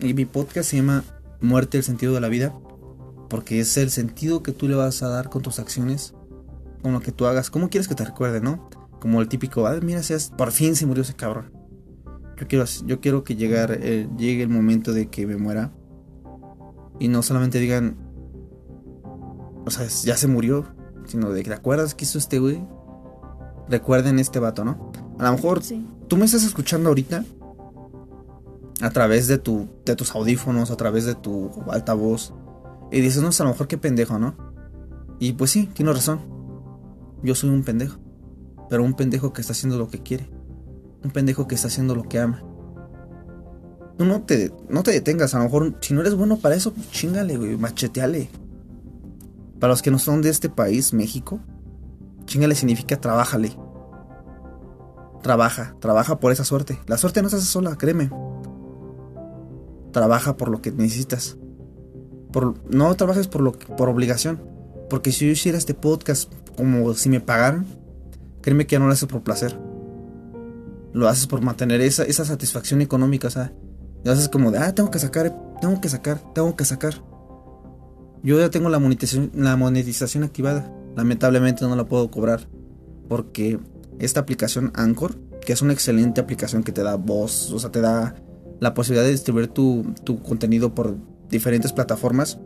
Y 0.00 0.14
mi 0.14 0.24
podcast 0.24 0.70
se 0.70 0.76
llama 0.76 1.04
Muerte 1.40 1.78
el 1.78 1.84
sentido 1.84 2.14
de 2.14 2.20
la 2.20 2.28
vida, 2.28 2.54
porque 3.28 3.60
es 3.60 3.76
el 3.76 3.90
sentido 3.90 4.42
que 4.42 4.52
tú 4.52 4.68
le 4.68 4.74
vas 4.74 5.02
a 5.02 5.08
dar 5.08 5.28
con 5.28 5.42
tus 5.42 5.58
acciones, 5.58 6.14
con 6.82 6.92
lo 6.92 7.00
que 7.00 7.12
tú 7.12 7.26
hagas. 7.26 7.50
¿Cómo 7.50 7.68
quieres 7.68 7.88
que 7.88 7.94
te 7.94 8.04
recuerde, 8.04 8.40
no? 8.40 8.68
Como 9.00 9.20
el 9.20 9.28
típico, 9.28 9.66
ah, 9.66 9.78
mira, 9.82 10.02
seas, 10.02 10.32
por 10.36 10.52
fin 10.52 10.76
se 10.76 10.86
murió 10.86 11.02
ese 11.02 11.14
cabrón. 11.14 11.52
Yo 12.36 12.48
quiero, 12.48 12.64
yo 12.86 13.00
quiero 13.00 13.24
que 13.24 13.36
llegar, 13.36 13.78
eh, 13.80 14.08
llegue 14.16 14.42
el 14.42 14.48
momento 14.48 14.92
de 14.92 15.08
que 15.08 15.26
me 15.26 15.36
muera. 15.36 15.72
Y 16.98 17.08
no 17.08 17.22
solamente 17.22 17.58
digan, 17.58 17.96
o 19.64 19.70
sea, 19.70 19.86
ya 19.86 20.16
se 20.16 20.26
murió, 20.26 20.66
sino 21.06 21.30
de 21.30 21.42
que 21.42 21.50
te 21.50 21.56
acuerdas 21.56 21.94
que 21.94 22.04
hizo 22.04 22.18
este 22.18 22.38
güey. 22.38 22.64
Recuerden 23.68 24.18
este 24.18 24.38
vato, 24.40 24.64
¿no? 24.64 24.92
A 25.18 25.24
lo 25.24 25.32
mejor 25.32 25.60
tú 26.08 26.16
me 26.16 26.24
estás 26.24 26.44
escuchando 26.44 26.88
ahorita 26.88 27.24
a 28.80 28.90
través 28.90 29.28
de, 29.28 29.38
tu, 29.38 29.68
de 29.84 29.94
tus 29.94 30.14
audífonos, 30.14 30.70
a 30.70 30.76
través 30.76 31.04
de 31.04 31.14
tu 31.14 31.50
altavoz. 31.70 32.34
Y 32.90 33.00
dices, 33.00 33.22
no, 33.22 33.28
a 33.28 33.44
lo 33.44 33.50
mejor 33.50 33.68
qué 33.68 33.78
pendejo, 33.78 34.18
¿no? 34.18 34.34
Y 35.18 35.34
pues 35.34 35.52
sí, 35.52 35.68
tienes 35.72 35.94
razón. 35.94 36.20
Yo 37.22 37.34
soy 37.34 37.50
un 37.50 37.62
pendejo. 37.62 37.98
Pero 38.68 38.82
un 38.82 38.94
pendejo 38.94 39.32
que 39.32 39.40
está 39.40 39.52
haciendo 39.52 39.78
lo 39.78 39.88
que 39.88 40.02
quiere. 40.02 40.28
Un 41.04 41.10
pendejo 41.10 41.46
que 41.46 41.54
está 41.54 41.68
haciendo 41.68 41.94
lo 41.94 42.02
que 42.02 42.18
ama. 42.18 42.42
Tú 43.96 44.04
no 44.04 44.22
te, 44.22 44.52
no 44.68 44.82
te 44.82 44.90
detengas. 44.90 45.34
A 45.34 45.38
lo 45.38 45.44
mejor, 45.44 45.76
si 45.80 45.94
no 45.94 46.00
eres 46.00 46.14
bueno 46.16 46.38
para 46.38 46.56
eso, 46.56 46.74
chingale, 46.90 47.36
güey. 47.36 47.56
Macheteale. 47.56 48.28
Para 49.60 49.72
los 49.72 49.82
que 49.82 49.92
no 49.92 50.00
son 50.00 50.22
de 50.22 50.30
este 50.30 50.48
país, 50.48 50.92
México, 50.92 51.38
chingale 52.24 52.56
significa 52.56 53.00
trabájale. 53.00 53.56
Trabaja, 55.22 55.76
trabaja 55.78 56.18
por 56.18 56.32
esa 56.32 56.44
suerte. 56.44 56.78
La 56.86 56.98
suerte 56.98 57.22
no 57.22 57.28
se 57.28 57.36
hace 57.36 57.46
sola, 57.46 57.76
créeme. 57.76 58.10
Trabaja 59.92 60.36
por 60.36 60.48
lo 60.48 60.60
que 60.60 60.72
necesitas. 60.72 61.36
Por, 62.32 62.54
no 62.74 62.94
trabajes 62.96 63.28
por, 63.28 63.40
lo, 63.40 63.52
por 63.52 63.88
obligación. 63.88 64.42
Porque 64.90 65.12
si 65.12 65.26
yo 65.26 65.32
hiciera 65.32 65.58
este 65.58 65.74
podcast 65.74 66.32
como 66.56 66.92
si 66.94 67.08
me 67.08 67.20
pagaran, 67.20 67.66
créeme 68.40 68.66
que 68.66 68.74
ya 68.74 68.78
no 68.80 68.86
lo 68.86 68.92
haces 68.92 69.08
por 69.08 69.22
placer. 69.22 69.58
Lo 70.92 71.08
haces 71.08 71.26
por 71.26 71.40
mantener 71.40 71.80
esa, 71.80 72.02
esa 72.02 72.24
satisfacción 72.24 72.82
económica. 72.82 73.28
O 73.28 73.30
sea, 73.30 73.52
lo 74.04 74.12
haces 74.12 74.28
como 74.28 74.50
de, 74.50 74.58
ah, 74.58 74.74
tengo 74.74 74.90
que 74.90 74.98
sacar, 74.98 75.34
tengo 75.60 75.80
que 75.80 75.88
sacar, 75.88 76.20
tengo 76.34 76.56
que 76.56 76.64
sacar. 76.64 76.94
Yo 78.24 78.38
ya 78.38 78.50
tengo 78.50 78.68
la 78.68 78.78
monetización, 78.78 79.30
la 79.34 79.56
monetización 79.56 80.24
activada. 80.24 80.70
Lamentablemente 80.96 81.64
no 81.64 81.76
la 81.76 81.84
puedo 81.84 82.10
cobrar. 82.10 82.48
Porque 83.08 83.58
esta 83.98 84.20
aplicación 84.20 84.72
Anchor, 84.74 85.16
que 85.40 85.52
es 85.52 85.62
una 85.62 85.72
excelente 85.72 86.20
aplicación 86.20 86.62
que 86.62 86.72
te 86.72 86.82
da 86.82 86.96
voz, 86.96 87.52
o 87.52 87.58
sea, 87.58 87.70
te 87.70 87.80
da 87.80 88.14
la 88.60 88.74
posibilidad 88.74 89.04
de 89.04 89.12
distribuir 89.12 89.48
tu, 89.48 89.94
tu 90.04 90.22
contenido 90.22 90.74
por 90.74 90.96
diferentes 91.28 91.72
plataformas. 91.72 92.38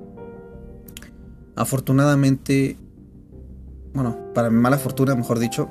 Afortunadamente, 1.54 2.76
bueno, 3.92 4.32
para 4.34 4.50
mi 4.50 4.58
mala 4.58 4.78
fortuna, 4.78 5.14
mejor 5.14 5.38
dicho, 5.38 5.70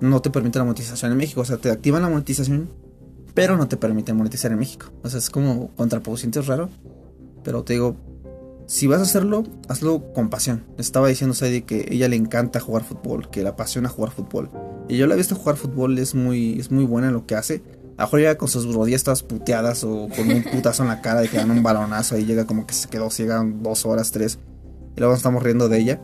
no 0.00 0.20
te 0.20 0.30
permite 0.30 0.58
la 0.58 0.64
monetización 0.64 1.12
en 1.12 1.18
México. 1.18 1.40
O 1.40 1.44
sea, 1.44 1.56
te 1.56 1.70
activan 1.70 2.02
la 2.02 2.08
monetización, 2.08 2.68
pero 3.34 3.56
no 3.56 3.68
te 3.68 3.76
permite 3.76 4.12
monetizar 4.12 4.50
en 4.52 4.58
México. 4.58 4.86
O 5.02 5.08
sea, 5.08 5.18
es 5.18 5.30
como 5.30 5.70
contraproducente, 5.76 6.40
es 6.40 6.46
raro. 6.46 6.68
Pero 7.44 7.62
te 7.62 7.74
digo, 7.74 7.96
si 8.72 8.86
vas 8.86 9.00
a 9.00 9.02
hacerlo, 9.02 9.44
hazlo 9.68 10.14
con 10.14 10.30
pasión. 10.30 10.64
Estaba 10.78 11.06
diciendo 11.06 11.34
Sadie 11.34 11.64
que 11.64 11.88
ella 11.90 12.08
le 12.08 12.16
encanta 12.16 12.58
jugar 12.58 12.82
fútbol, 12.84 13.28
que 13.28 13.42
la 13.42 13.50
apasiona 13.50 13.90
jugar 13.90 14.12
fútbol. 14.12 14.48
Y 14.88 14.96
yo 14.96 15.06
la 15.06 15.12
he 15.12 15.18
visto 15.18 15.34
jugar 15.34 15.56
fútbol, 15.56 15.98
es 15.98 16.14
muy, 16.14 16.58
es 16.58 16.70
muy 16.70 16.86
buena 16.86 17.08
en 17.08 17.12
lo 17.12 17.26
que 17.26 17.34
hace. 17.34 17.62
A 17.98 18.04
mejor 18.04 18.38
con 18.38 18.48
sus 18.48 18.74
rodillas 18.74 19.02
puteadas 19.22 19.84
o 19.84 20.08
con 20.16 20.30
un 20.30 20.42
putazo 20.42 20.84
en 20.84 20.88
la 20.88 21.02
cara 21.02 21.20
de 21.20 21.28
que 21.28 21.36
dan 21.36 21.50
un 21.50 21.62
balonazo 21.62 22.16
y 22.16 22.24
llega 22.24 22.46
como 22.46 22.66
que 22.66 22.72
se 22.72 22.88
quedó 22.88 23.10
ciega 23.10 23.44
dos 23.46 23.84
horas, 23.84 24.10
tres. 24.10 24.38
Y 24.96 25.00
luego 25.00 25.14
estamos 25.14 25.42
riendo 25.42 25.68
de 25.68 25.78
ella. 25.78 26.00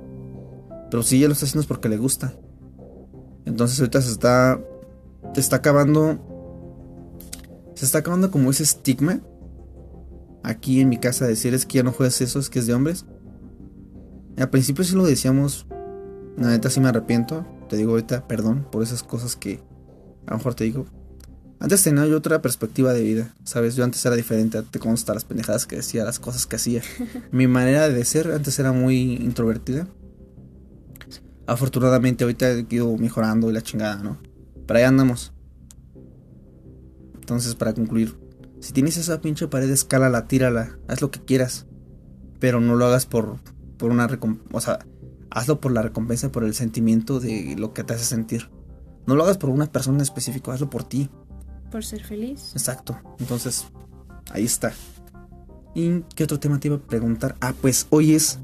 Pero 0.91 1.03
si 1.03 1.17
ella 1.17 1.29
lo 1.29 1.33
está 1.33 1.47
haciendo 1.47 1.63
es 1.63 1.67
porque 1.67 1.89
le 1.89 1.97
gusta. 1.97 2.35
Entonces 3.47 3.81
ahorita 3.81 4.03
se 4.03 4.13
está. 4.13 4.61
Se 5.33 5.41
está 5.41 5.57
acabando. 5.57 6.19
Se 7.77 7.87
está 7.87 8.01
acabando 8.01 8.31
como 8.31 8.51
ese 8.51 8.65
estigma 8.65 9.23
aquí 10.43 10.81
en 10.81 10.89
mi 10.89 10.99
casa 10.99 11.27
decir 11.27 11.55
es 11.55 11.67
que 11.67 11.79
ya 11.79 11.83
no 11.83 11.93
juegas 11.93 12.21
eso, 12.21 12.39
es 12.39 12.51
que 12.51 12.59
es 12.59 12.67
de 12.67 12.75
hombres. 12.75 13.05
Al 14.37 14.51
principio 14.51 14.85
sí 14.85 14.95
lo 14.95 15.05
decíamos, 15.05 15.67
la 16.37 16.49
neta 16.49 16.71
sí 16.71 16.81
me 16.81 16.89
arrepiento, 16.89 17.47
te 17.69 17.77
digo 17.77 17.93
ahorita 17.93 18.29
perdón 18.29 18.67
por 18.71 18.83
esas 18.83 19.03
cosas 19.03 19.37
que 19.37 19.61
a 20.27 20.33
lo 20.33 20.39
mejor 20.39 20.55
te 20.55 20.65
digo. 20.65 20.87
Antes 21.61 21.83
tenía 21.83 22.07
yo 22.07 22.17
otra 22.17 22.41
perspectiva 22.41 22.93
de 22.93 23.03
vida, 23.03 23.35
¿sabes? 23.43 23.75
Yo 23.75 23.83
antes 23.83 24.05
era 24.07 24.15
diferente, 24.15 24.63
te 24.63 24.79
consta 24.79 25.13
las 25.13 25.25
pendejadas 25.25 25.67
que 25.67 25.77
decía, 25.77 26.05
las 26.05 26.21
cosas 26.21 26.47
que 26.47 26.55
hacía. 26.55 26.83
Mi 27.33 27.49
manera 27.49 27.89
de 27.89 28.05
ser 28.05 28.31
antes 28.31 28.59
era 28.61 28.71
muy 28.73 29.15
introvertida. 29.15 29.89
Afortunadamente 31.47 32.23
ahorita 32.23 32.51
he 32.51 32.67
ido 32.71 32.97
mejorando 32.97 33.51
y 33.51 33.55
la 33.55 33.63
chingada, 33.63 33.97
¿no? 33.97 34.19
Pero 34.67 34.79
ahí 34.79 34.85
andamos. 34.85 35.33
Entonces, 37.19 37.55
para 37.57 37.75
concluir, 37.75 38.15
si 38.61 38.73
tienes 38.73 38.97
esa 38.97 39.21
pinche 39.21 39.49
pared, 39.49 39.71
escálala, 39.71 40.27
tírala, 40.27 40.79
haz 40.89 41.01
lo 41.01 41.11
que 41.11 41.21
quieras. 41.21 41.67
Pero 42.41 42.61
no 42.61 42.77
lo 42.77 42.87
hagas 42.87 43.07
por, 43.07 43.39
por 43.77 43.91
una 43.91 44.07
recompensa. 44.07 44.57
O 44.57 44.61
sea, 44.61 44.79
hazlo 45.31 45.61
por 45.61 45.73
la 45.73 45.83
recompensa, 45.83 46.31
por 46.31 46.45
el 46.45 46.55
sentimiento 46.55 47.21
de 47.21 47.57
lo 47.59 47.73
que 47.73 47.85
te 47.85 47.95
hace 47.95 48.05
sentir. 48.05 48.51
No 49.07 49.15
lo 49.15 49.25
hagas 49.25 49.39
por 49.39 49.51
una 49.51 49.67
persona 49.67 50.03
específica, 50.03 50.53
hazlo 50.53 50.71
por 50.71 50.85
ti. 50.85 51.09
Por 51.71 51.85
ser 51.85 52.05
feliz. 52.05 52.53
Exacto. 52.53 52.99
Entonces, 53.19 53.67
ahí 54.31 54.45
está. 54.45 54.73
¿Y 55.75 56.03
qué 56.15 56.25
otro 56.25 56.41
tema 56.41 56.59
te 56.59 56.69
iba 56.69 56.77
a 56.77 56.81
preguntar? 56.81 57.37
Ah, 57.41 57.55
pues 57.61 57.87
hoy 57.91 58.15
es. 58.15 58.39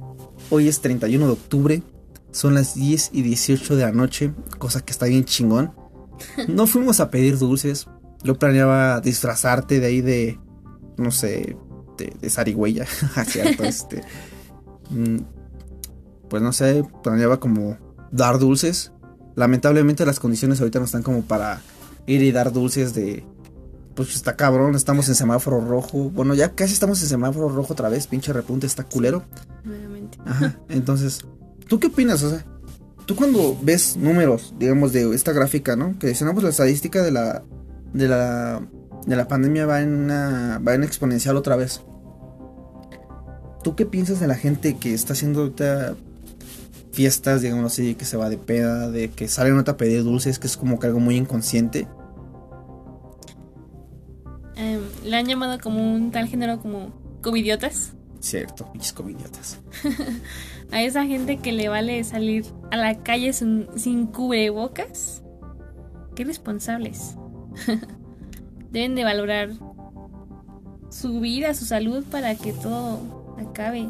Hoy 0.50 0.68
es 0.68 0.80
31 0.80 1.26
de 1.26 1.32
octubre. 1.32 1.82
Son 2.30 2.54
las 2.54 2.74
10 2.74 3.10
y 3.12 3.22
18 3.22 3.76
de 3.76 3.82
la 3.82 3.92
noche. 3.92 4.32
Cosa 4.58 4.80
que 4.84 4.92
está 4.92 5.06
bien 5.06 5.24
chingón. 5.24 5.72
No 6.48 6.66
fuimos 6.66 7.00
a 7.00 7.10
pedir 7.10 7.38
dulces. 7.38 7.88
Yo 8.24 8.34
planeaba 8.38 9.00
disfrazarte 9.00 9.80
de 9.80 9.86
ahí 9.86 10.00
de, 10.00 10.40
no 10.96 11.10
sé, 11.10 11.56
de, 11.98 12.16
de 12.20 12.30
zarigüeya, 12.30 12.86
¿cierto? 13.26 13.64
este, 13.64 14.02
mm, 14.90 15.18
pues 16.28 16.42
no 16.42 16.52
sé, 16.52 16.84
planeaba 17.02 17.38
como 17.38 17.78
dar 18.10 18.38
dulces. 18.38 18.92
Lamentablemente 19.36 20.06
las 20.06 20.20
condiciones 20.20 20.60
ahorita 20.60 20.78
no 20.78 20.84
están 20.84 21.02
como 21.02 21.22
para 21.22 21.60
ir 22.06 22.22
y 22.22 22.32
dar 22.32 22.52
dulces 22.52 22.94
de... 22.94 23.24
Pues 23.94 24.16
está 24.16 24.34
cabrón, 24.34 24.74
estamos 24.74 25.08
en 25.08 25.14
semáforo 25.14 25.60
rojo. 25.60 26.10
Bueno, 26.10 26.34
ya 26.34 26.54
casi 26.54 26.72
estamos 26.72 27.00
en 27.02 27.08
semáforo 27.08 27.48
rojo 27.48 27.74
otra 27.74 27.88
vez, 27.88 28.08
pinche 28.08 28.32
repunte, 28.32 28.66
está 28.66 28.82
culero. 28.82 29.22
Nuevamente. 29.62 30.18
Ajá, 30.24 30.58
entonces, 30.68 31.20
¿tú 31.68 31.78
qué 31.78 31.86
opinas? 31.86 32.22
O 32.24 32.30
sea, 32.30 32.44
tú 33.06 33.14
cuando 33.14 33.56
ves 33.62 33.96
números, 33.96 34.52
digamos, 34.58 34.92
de 34.92 35.14
esta 35.14 35.32
gráfica, 35.32 35.76
¿no? 35.76 35.96
Que 35.98 36.08
dicen, 36.08 36.26
la 36.26 36.48
estadística 36.48 37.02
de 37.02 37.12
la 37.12 37.44
de 37.94 38.08
la, 38.08 38.60
de 39.06 39.16
la 39.16 39.26
pandemia 39.28 39.64
va 39.64 39.80
en, 39.80 39.94
una, 39.94 40.58
va 40.58 40.74
en 40.74 40.82
exponencial 40.82 41.36
otra 41.36 41.56
vez. 41.56 41.80
¿Tú 43.62 43.74
qué 43.74 43.86
piensas 43.86 44.20
de 44.20 44.26
la 44.26 44.34
gente 44.34 44.76
que 44.76 44.92
está 44.92 45.14
haciendo 45.14 45.40
ahorita 45.40 45.94
fiestas, 46.92 47.40
digamos 47.40 47.72
así, 47.72 47.94
que 47.94 48.04
se 48.04 48.16
va 48.16 48.28
de 48.28 48.36
peda, 48.36 48.90
de 48.90 49.10
que 49.10 49.26
salen 49.28 49.58
a 49.58 49.76
pedir 49.76 50.04
dulces, 50.04 50.38
que 50.38 50.46
es 50.46 50.56
como 50.56 50.78
que 50.78 50.88
algo 50.88 51.00
muy 51.00 51.16
inconsciente? 51.16 51.88
Eh, 54.56 54.80
le 55.04 55.16
han 55.16 55.26
llamado 55.26 55.58
como 55.60 55.94
un 55.94 56.10
tal 56.10 56.28
género 56.28 56.60
como 56.60 56.92
covidiotas. 57.22 57.92
Cierto, 58.20 58.70
pinches 58.72 58.92
covidiotas. 58.92 59.60
a 60.70 60.82
esa 60.82 61.04
gente 61.04 61.38
que 61.38 61.52
le 61.52 61.68
vale 61.68 62.02
salir 62.04 62.44
a 62.70 62.76
la 62.76 63.02
calle 63.02 63.32
sin, 63.32 63.68
sin 63.76 64.06
cubrebocas. 64.06 65.22
Qué 66.14 66.24
responsables. 66.24 67.16
Deben 68.72 68.94
de 68.94 69.04
valorar 69.04 69.50
su 70.90 71.20
vida, 71.20 71.54
su 71.54 71.64
salud 71.64 72.04
para 72.10 72.34
que 72.34 72.52
todo 72.52 73.36
acabe. 73.38 73.88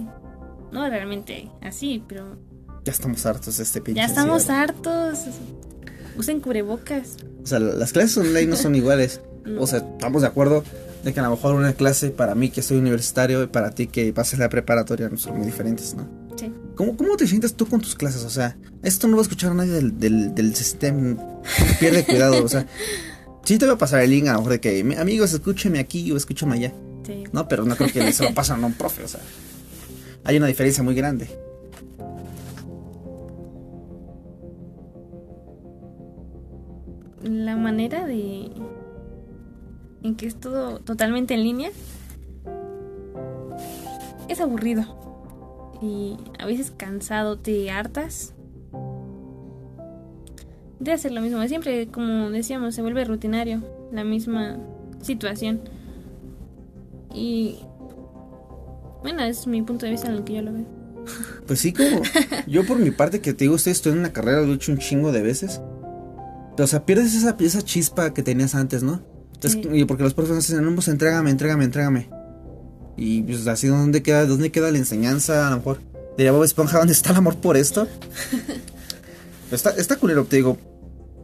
No 0.72 0.88
realmente 0.88 1.50
así, 1.62 2.03
pero... 2.09 2.38
Ya 2.85 2.92
estamos 2.92 3.24
hartos 3.24 3.57
de 3.57 3.62
este 3.62 3.81
pinche. 3.81 4.00
Ya 4.00 4.07
estamos 4.07 4.50
hartos. 4.50 5.20
Usen 6.16 6.40
cubrebocas. 6.40 7.16
O 7.42 7.46
sea, 7.46 7.59
las 7.59 7.92
clases 7.92 8.16
online 8.18 8.46
no 8.46 8.57
son 8.57 8.74
iguales. 8.74 9.20
O 9.59 9.66
sea, 9.66 9.81
estamos 9.81 10.22
de 10.22 10.29
acuerdo 10.29 10.64
de 11.05 11.12
que 11.12 11.20
a 11.20 11.22
lo 11.22 11.29
mejor 11.29 11.55
una 11.55 11.74
clase 11.74 12.09
para 12.09 12.35
mí 12.35 12.48
que 12.48 12.62
soy 12.62 12.79
universitario 12.79 13.42
y 13.42 13.46
para 13.46 13.72
ti 13.72 13.88
que 13.88 14.11
pases 14.14 14.38
la 14.38 14.48
preparatoria 14.48 15.11
no 15.11 15.18
son 15.18 15.37
muy 15.37 15.44
diferentes, 15.44 15.94
¿no? 15.94 16.09
Sí. 16.35 16.50
¿Cómo, 16.74 16.96
¿Cómo 16.96 17.14
te 17.18 17.27
sientes 17.27 17.53
tú 17.55 17.66
con 17.66 17.83
tus 17.83 17.94
clases? 17.94 18.24
O 18.24 18.31
sea, 18.31 18.57
esto 18.83 19.07
no 19.07 19.16
va 19.16 19.20
a 19.20 19.24
escuchar 19.24 19.50
a 19.50 19.55
nadie 19.55 19.72
del, 19.72 19.98
del, 19.98 20.35
del 20.35 20.55
sistema. 20.55 21.14
Pierde 21.79 22.07
cuidado, 22.07 22.42
o 22.42 22.48
sea, 22.48 22.66
Sí 23.44 23.59
te 23.59 23.66
voy 23.66 23.74
a 23.74 23.78
pasar 23.78 24.00
el 24.00 24.11
link 24.11 24.26
a 24.26 24.33
lo 24.33 24.38
mejor 24.38 24.52
de 24.52 24.61
que, 24.61 24.96
amigos, 24.98 25.33
escúcheme 25.35 25.78
aquí 25.78 26.11
o 26.11 26.16
escúchame 26.16 26.54
allá. 26.54 26.72
Sí. 27.07 27.24
No, 27.33 27.46
pero 27.46 27.64
no 27.64 27.76
creo 27.76 27.92
que 27.92 28.12
se 28.12 28.24
lo 28.24 28.35
pasen 28.35 28.64
a 28.64 28.66
un 28.66 28.72
profe, 28.72 29.04
o 29.04 29.09
sea. 29.09 29.20
Hay 30.24 30.38
una 30.38 30.46
diferencia 30.46 30.83
muy 30.83 30.94
grande. 30.94 31.28
La 37.22 37.57
manera 37.57 38.07
de... 38.07 38.50
en 40.02 40.14
que 40.16 40.26
es 40.26 40.40
todo 40.40 40.78
totalmente 40.80 41.35
en 41.35 41.42
línea 41.42 41.70
es 44.28 44.40
aburrido. 44.40 45.02
Y 45.83 46.16
a 46.38 46.46
veces 46.46 46.72
cansado, 46.74 47.38
te 47.38 47.70
hartas 47.70 48.34
de 50.80 50.92
hacer 50.92 51.12
lo 51.12 51.20
mismo 51.20 51.38
de 51.40 51.48
siempre, 51.48 51.87
como 51.88 52.30
decíamos, 52.30 52.74
se 52.74 52.82
vuelve 52.82 53.04
rutinario. 53.04 53.62
la 53.92 54.04
misma 54.04 54.58
situación. 55.02 55.60
Y 57.14 57.58
bueno, 59.02 59.22
es 59.22 59.46
mi 59.46 59.62
punto 59.62 59.87
de 59.87 59.92
vista 59.92 60.08
en 60.08 60.14
el 60.14 60.24
que 60.24 60.34
yo 60.34 60.42
lo 60.42 60.52
veo. 60.52 60.66
Pues 61.46 61.60
sí, 61.60 61.74
como 61.74 62.00
yo 62.46 62.64
por 62.64 62.78
mi 62.78 62.90
parte 62.90 63.20
que 63.20 63.34
te 63.34 63.44
digo, 63.44 63.56
estoy 63.56 63.92
en 63.92 63.98
una 63.98 64.14
carrera, 64.14 64.40
lo 64.40 64.52
he 64.52 64.54
hecho 64.54 64.72
un 64.72 64.78
chingo 64.78 65.12
de 65.12 65.20
veces. 65.20 65.60
Pero, 66.56 66.64
o 66.64 66.66
sea, 66.66 66.87
pierdes 66.87 67.14
esa, 67.14 67.37
esa 67.38 67.60
chispa 67.60 68.14
que 68.14 68.22
tenías 68.22 68.54
antes, 68.54 68.82
¿no? 68.82 69.02
Entonces, 69.34 69.84
porque 69.87 70.04
los 70.04 70.14
profesores 70.14 70.46
dicen, 70.46 70.64
no, 70.64 70.74
pues 70.74 70.88
entrégame, 70.88 71.30
entrégame, 71.30 71.64
entrégame. 71.64 72.08
Y 72.96 73.22
pues 73.22 73.46
así, 73.46 73.66
¿dónde 73.66 74.02
queda, 74.02 74.24
dónde 74.24 74.50
queda 74.50 74.70
la 74.70 74.78
enseñanza? 74.78 75.48
A 75.48 75.50
lo 75.50 75.56
mejor, 75.58 75.80
de 76.16 76.30
Bob 76.30 76.44
Esponja, 76.44 76.78
¿dónde 76.84 76.94
está 76.94 77.10
el 77.10 77.16
amor 77.16 77.37
por 77.37 77.56
esto? 77.56 77.87
está, 79.50 79.70
está 79.70 79.96
culero, 79.96 80.24
te 80.24 80.37
digo, 80.37 80.59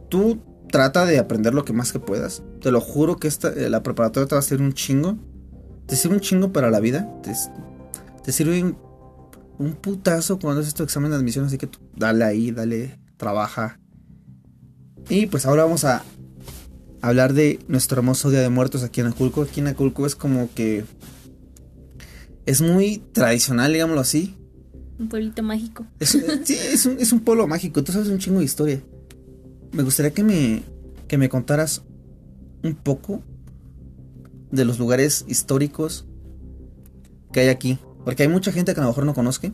tú 0.09 0.39
trata 0.71 1.05
de 1.05 1.19
aprender 1.19 1.53
lo 1.53 1.65
que 1.65 1.73
más 1.73 1.91
que 1.91 1.99
puedas. 1.99 2.41
Te 2.61 2.71
lo 2.71 2.81
juro 2.81 3.17
que 3.17 3.27
esta, 3.27 3.49
eh, 3.49 3.69
la 3.69 3.83
preparatoria 3.83 4.27
te 4.27 4.35
va 4.35 4.39
a 4.39 4.43
ser 4.43 4.61
un 4.61 4.73
chingo. 4.73 5.17
Te 5.85 5.95
sirve 5.95 6.15
un 6.15 6.21
chingo 6.21 6.51
para 6.51 6.71
la 6.71 6.79
vida. 6.79 7.07
Te, 7.21 7.33
te 8.23 8.31
sirve 8.31 8.63
un, 8.63 8.77
putazo 9.75 10.39
cuando 10.39 10.61
haces 10.61 10.73
tu 10.73 10.83
examen 10.83 11.11
de 11.11 11.17
admisión. 11.17 11.45
Así 11.45 11.57
que 11.57 11.67
tú, 11.67 11.79
dale 11.95 12.23
ahí, 12.23 12.51
dale, 12.51 12.97
trabaja. 13.17 13.79
Y 15.09 15.27
pues 15.27 15.45
ahora 15.45 15.63
vamos 15.63 15.83
a 15.83 16.03
hablar 17.01 17.33
de 17.33 17.59
nuestro 17.67 17.99
hermoso 17.99 18.29
Día 18.29 18.41
de 18.41 18.49
Muertos 18.49 18.83
aquí 18.83 19.01
en 19.01 19.07
Aculco. 19.07 19.43
Aquí 19.43 19.59
en 19.59 19.67
Aculco 19.67 20.05
es 20.05 20.15
como 20.15 20.49
que 20.53 20.85
es 22.45 22.61
muy 22.61 23.03
tradicional, 23.11 23.73
digámoslo 23.73 24.01
así. 24.01 24.35
Un 25.01 25.09
pueblito 25.09 25.41
mágico. 25.41 25.87
Es, 25.99 26.09
sí, 26.43 26.53
es 26.53 26.85
un, 26.85 26.99
es 26.99 27.11
un 27.11 27.21
pueblo 27.21 27.47
mágico. 27.47 27.83
Tú 27.83 27.91
sabes 27.91 28.07
un 28.07 28.19
chingo 28.19 28.37
de 28.37 28.45
historia. 28.45 28.83
Me 29.71 29.81
gustaría 29.81 30.11
que 30.11 30.23
me, 30.23 30.61
que 31.07 31.17
me 31.17 31.27
contaras 31.27 31.81
un 32.63 32.75
poco 32.75 33.23
de 34.51 34.63
los 34.63 34.77
lugares 34.77 35.25
históricos 35.27 36.05
que 37.33 37.39
hay 37.39 37.47
aquí. 37.49 37.79
Porque 38.05 38.21
hay 38.21 38.29
mucha 38.29 38.51
gente 38.51 38.75
que 38.75 38.79
a 38.79 38.83
lo 38.83 38.89
mejor 38.89 39.05
no 39.07 39.15
conozca. 39.15 39.51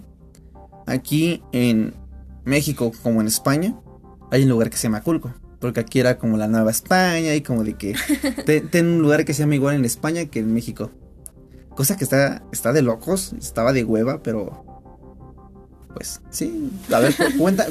Aquí 0.85 1.41
en 1.53 1.93
México, 2.43 2.91
como 3.01 3.21
en 3.21 3.27
España, 3.27 3.79
hay 4.31 4.43
un 4.43 4.49
lugar 4.49 4.69
que 4.69 4.75
se 4.75 4.83
llama 4.83 5.01
Culco. 5.01 5.33
Porque 5.61 5.79
aquí 5.79 6.01
era 6.01 6.17
como 6.17 6.35
la 6.35 6.49
Nueva 6.49 6.71
España 6.71 7.35
y 7.35 7.41
como 7.41 7.63
de 7.63 7.75
que 7.75 7.95
ten, 8.69 8.85
un 8.85 9.01
lugar 9.01 9.23
que 9.23 9.33
se 9.33 9.43
llama 9.43 9.55
igual 9.55 9.75
en 9.77 9.85
España 9.85 10.25
que 10.25 10.39
en 10.39 10.53
México. 10.53 10.91
Cosa 11.73 11.95
que 11.95 12.03
está, 12.03 12.43
está 12.51 12.73
de 12.73 12.81
locos, 12.81 13.31
estaba 13.39 13.71
de 13.71 13.85
hueva, 13.85 14.21
pero... 14.21 14.66
Pues 15.97 16.21
sí, 16.29 16.69
a 16.93 16.99
ver, 16.99 17.15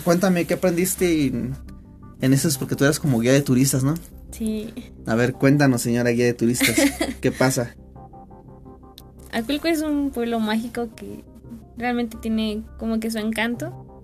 cuéntame 0.03 0.47
qué 0.47 0.55
aprendiste 0.55 1.27
en, 1.27 1.55
en 2.21 2.33
eso, 2.33 2.49
porque 2.59 2.75
tú 2.75 2.83
eras 2.83 2.99
como 2.99 3.21
guía 3.21 3.33
de 3.33 3.41
turistas, 3.41 3.85
¿no? 3.85 3.95
Sí. 4.33 4.75
A 5.07 5.15
ver, 5.15 5.35
cuéntanos, 5.35 5.83
señora 5.83 6.11
guía 6.11 6.25
de 6.25 6.35
turistas, 6.35 6.75
¿qué 7.21 7.31
pasa? 7.31 7.77
Aculco 9.31 9.69
es 9.69 9.83
un 9.83 10.11
pueblo 10.11 10.41
mágico 10.41 10.89
que 10.97 11.25
realmente 11.77 12.17
tiene 12.21 12.65
como 12.79 12.99
que 12.99 13.13
su 13.13 13.19
encanto. 13.19 14.03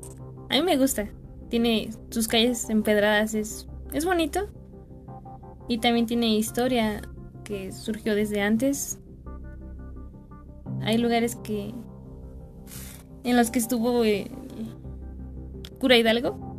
A 0.50 0.54
mí 0.54 0.62
me 0.62 0.76
gusta. 0.76 1.08
Tiene 1.48 1.90
sus 2.10 2.28
calles 2.28 2.70
empedradas, 2.70 3.34
es, 3.34 3.66
es 3.92 4.04
bonito. 4.04 4.48
Y 5.68 5.78
también 5.78 6.06
tiene 6.06 6.36
historia 6.36 7.02
que 7.42 7.72
surgió 7.72 8.14
desde 8.14 8.40
antes. 8.40 9.00
Hay 10.82 10.98
lugares 10.98 11.34
que 11.42 11.74
en 13.24 13.36
los 13.36 13.50
que 13.50 13.58
estuvo 13.58 14.04
el 14.04 14.30
cura 15.78 15.96
Hidalgo 15.96 16.52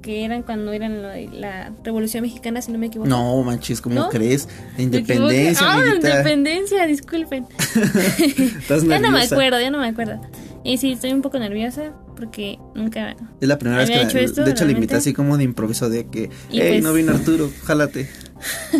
que 0.00 0.24
eran 0.24 0.42
cuando 0.42 0.72
eran 0.72 1.02
la 1.40 1.72
Revolución 1.84 2.22
Mexicana, 2.22 2.62
si 2.62 2.72
no 2.72 2.78
me 2.78 2.86
equivoco. 2.86 3.08
No, 3.08 3.42
manches, 3.42 3.80
¿cómo 3.80 4.08
crees? 4.08 4.48
La 4.76 4.82
independencia. 4.82 5.66
Ah, 5.66 5.82
independencia, 5.94 6.86
disculpen. 6.86 7.46
ya 8.88 8.98
no 8.98 9.10
me 9.10 9.22
acuerdo, 9.22 9.60
ya 9.60 9.70
no 9.70 9.78
me 9.78 9.88
acuerdo. 9.88 10.20
Y 10.64 10.78
sí, 10.78 10.92
estoy 10.92 11.12
un 11.12 11.22
poco 11.22 11.38
nerviosa 11.38 11.92
porque 12.16 12.58
nunca. 12.74 13.16
Es 13.40 13.48
la 13.48 13.58
primera 13.58 13.80
vez 13.80 13.90
que. 13.90 14.02
Hecho 14.02 14.18
esto, 14.18 14.44
de 14.44 14.50
hecho, 14.52 14.64
le 14.64 14.72
invité 14.72 14.96
así 14.96 15.12
como 15.12 15.36
de 15.36 15.44
improviso 15.44 15.88
de 15.88 16.06
que. 16.06 16.30
¡Ey, 16.50 16.70
pues 16.70 16.82
no 16.82 16.92
vino 16.92 17.12
Arturo! 17.12 17.50
¡Jálate! 17.64 18.08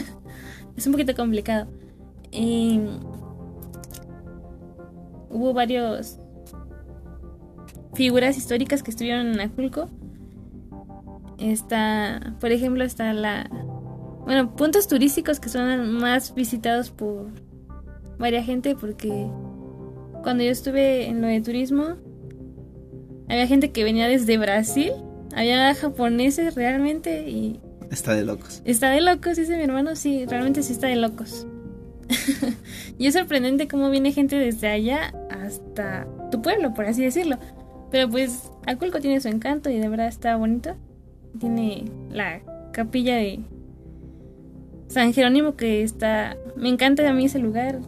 es 0.77 0.87
un 0.87 0.93
poquito 0.93 1.15
complicado. 1.15 1.69
hubo 5.31 5.53
varios 5.53 6.20
figuras 8.01 8.39
históricas 8.39 8.83
que 8.83 8.91
estuvieron 8.91 9.27
en 9.27 9.41
Aculco 9.41 9.91
Está, 11.37 12.35
por 12.41 12.51
ejemplo, 12.51 12.83
está 12.83 13.13
la... 13.13 13.47
Bueno, 14.25 14.57
puntos 14.57 14.89
turísticos 14.89 15.39
que 15.39 15.51
son 15.51 15.93
más 15.93 16.35
visitados 16.35 16.91
por 16.91 17.27
varias 18.19 18.47
gente 18.47 18.75
porque 18.75 19.29
cuando 20.23 20.43
yo 20.43 20.51
estuve 20.51 21.09
en 21.09 21.21
lo 21.21 21.29
de 21.29 21.43
turismo, 21.43 21.97
había 23.29 23.47
gente 23.47 23.71
que 23.71 23.85
venía 23.85 24.09
desde 24.09 24.39
Brasil, 24.39 24.93
había 25.37 25.75
japoneses 25.75 26.55
realmente 26.55 27.29
y... 27.29 27.61
Está 27.91 28.15
de 28.15 28.25
locos. 28.25 28.63
Está 28.65 28.89
de 28.89 29.03
locos, 29.03 29.37
dice 29.37 29.59
mi 29.59 29.65
hermano, 29.65 29.95
sí, 29.95 30.25
realmente 30.25 30.63
sí 30.63 30.73
está 30.73 30.87
de 30.87 30.97
locos. 30.97 31.47
y 32.99 33.09
es 33.09 33.15
sorprendente 33.15 33.69
cómo 33.69 33.91
viene 33.91 34.11
gente 34.13 34.37
desde 34.37 34.69
allá 34.69 35.13
hasta 35.29 36.07
tu 36.31 36.41
pueblo, 36.41 36.73
por 36.73 36.87
así 36.87 37.03
decirlo. 37.03 37.39
Pero 37.91 38.09
pues 38.09 38.51
Aculco 38.67 39.01
tiene 39.01 39.21
su 39.21 39.29
encanto 39.29 39.71
y 39.71 39.79
de 39.79 39.89
verdad 39.89 40.07
está 40.07 40.37
bonito 40.37 40.77
tiene 41.39 41.85
la 42.11 42.41
capilla 42.73 43.17
de 43.17 43.41
San 44.89 45.13
Jerónimo 45.13 45.57
que 45.57 45.83
está... 45.83 46.37
Me 46.57 46.69
encanta 46.69 47.09
a 47.09 47.13
mí 47.13 47.27
ese 47.27 47.39
lugar. 47.39 47.81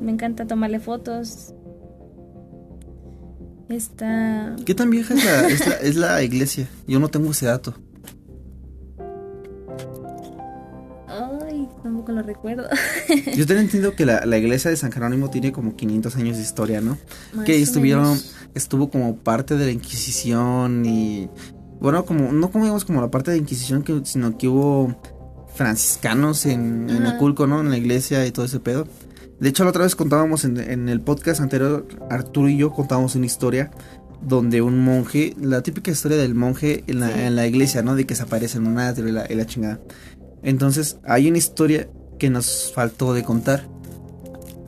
Me 0.00 0.10
encanta 0.10 0.46
tomarle 0.46 0.80
fotos. 0.80 1.54
Está... 3.68 4.56
¿Qué 4.66 4.74
tan 4.74 4.90
vieja 4.90 5.14
es 5.14 5.24
la, 5.66 5.76
es 5.76 5.96
la, 5.96 6.22
iglesia? 6.22 6.68
Yo 6.86 6.98
no 6.98 7.08
tengo 7.08 7.30
ese 7.30 7.46
dato. 7.46 7.74
Tampoco 11.82 12.12
lo 12.12 12.22
recuerdo. 12.22 12.68
Yo 13.36 13.46
tengo 13.46 13.60
entendido 13.60 13.94
que 13.94 14.06
la, 14.06 14.38
iglesia 14.38 14.70
de 14.70 14.76
San 14.76 14.92
Jerónimo 14.92 15.30
tiene 15.30 15.52
como 15.52 15.76
500 15.76 16.16
años 16.16 16.36
de 16.36 16.42
historia, 16.42 16.80
¿no? 16.80 16.98
que 17.44 17.60
estuvieron, 17.60 18.18
estuvo 18.54 18.90
como 18.90 19.16
parte 19.16 19.56
de 19.56 19.66
la 19.66 19.72
Inquisición 19.72 20.84
y 20.86 21.28
bueno, 21.80 22.04
como, 22.04 22.32
no 22.32 22.50
como 22.50 22.64
digamos 22.64 22.84
como 22.84 23.00
la 23.00 23.10
parte 23.10 23.32
de 23.32 23.38
Inquisición, 23.38 23.82
que, 23.82 24.02
sino 24.04 24.38
que 24.38 24.48
hubo 24.48 24.96
franciscanos 25.54 26.46
en, 26.46 26.88
en 26.88 27.06
Aculco, 27.06 27.46
¿no? 27.46 27.60
En 27.60 27.70
la 27.70 27.76
iglesia 27.76 28.24
y 28.26 28.30
todo 28.30 28.44
ese 28.44 28.60
pedo. 28.60 28.86
De 29.42 29.48
hecho, 29.48 29.64
la 29.64 29.70
otra 29.70 29.82
vez 29.82 29.96
contábamos 29.96 30.44
en, 30.44 30.88
el 30.88 31.00
podcast 31.00 31.40
anterior, 31.40 31.88
Arturo 32.10 32.48
y 32.48 32.56
yo 32.58 32.70
contábamos 32.70 33.16
una 33.16 33.26
historia 33.26 33.72
donde 34.20 34.62
un 34.62 34.78
monje, 34.78 35.34
la 35.40 35.62
típica 35.62 35.90
historia 35.90 36.16
del 36.16 36.36
monje 36.36 36.84
en 36.86 37.00
la, 37.00 37.26
en 37.26 37.34
la 37.34 37.44
iglesia, 37.48 37.82
¿no? 37.82 37.96
De 37.96 38.06
que 38.06 38.14
se 38.14 38.22
aparece 38.22 38.58
en 38.58 38.68
una 38.68 38.94
y 38.96 39.02
la, 39.02 39.26
y 39.28 39.34
la 39.34 39.44
chingada. 39.44 39.80
Entonces, 40.42 40.98
hay 41.04 41.28
una 41.28 41.38
historia 41.38 41.88
que 42.18 42.30
nos 42.30 42.72
faltó 42.74 43.14
de 43.14 43.24
contar. 43.24 43.68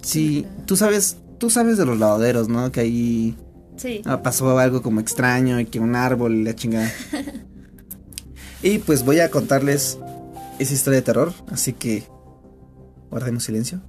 Sí, 0.02 0.46
tú 0.66 0.76
sabes, 0.76 1.18
tú 1.38 1.50
sabes 1.50 1.78
de 1.78 1.86
los 1.86 1.98
lavaderos, 1.98 2.48
¿no? 2.48 2.70
Que 2.70 2.80
ahí 2.80 3.36
Sí. 3.76 4.02
Ah, 4.04 4.22
pasó 4.22 4.58
algo 4.58 4.82
como 4.82 5.00
extraño 5.00 5.58
y 5.60 5.66
que 5.66 5.80
un 5.80 5.96
árbol 5.96 6.34
y 6.34 6.44
la 6.44 6.54
chingada. 6.54 6.90
y 8.62 8.78
pues 8.78 9.04
voy 9.04 9.20
a 9.20 9.30
contarles 9.30 9.98
esa 10.58 10.74
historia 10.74 11.00
de 11.00 11.04
terror, 11.04 11.32
así 11.48 11.72
que 11.72 12.04
guardemos 13.10 13.44
silencio. 13.44 13.82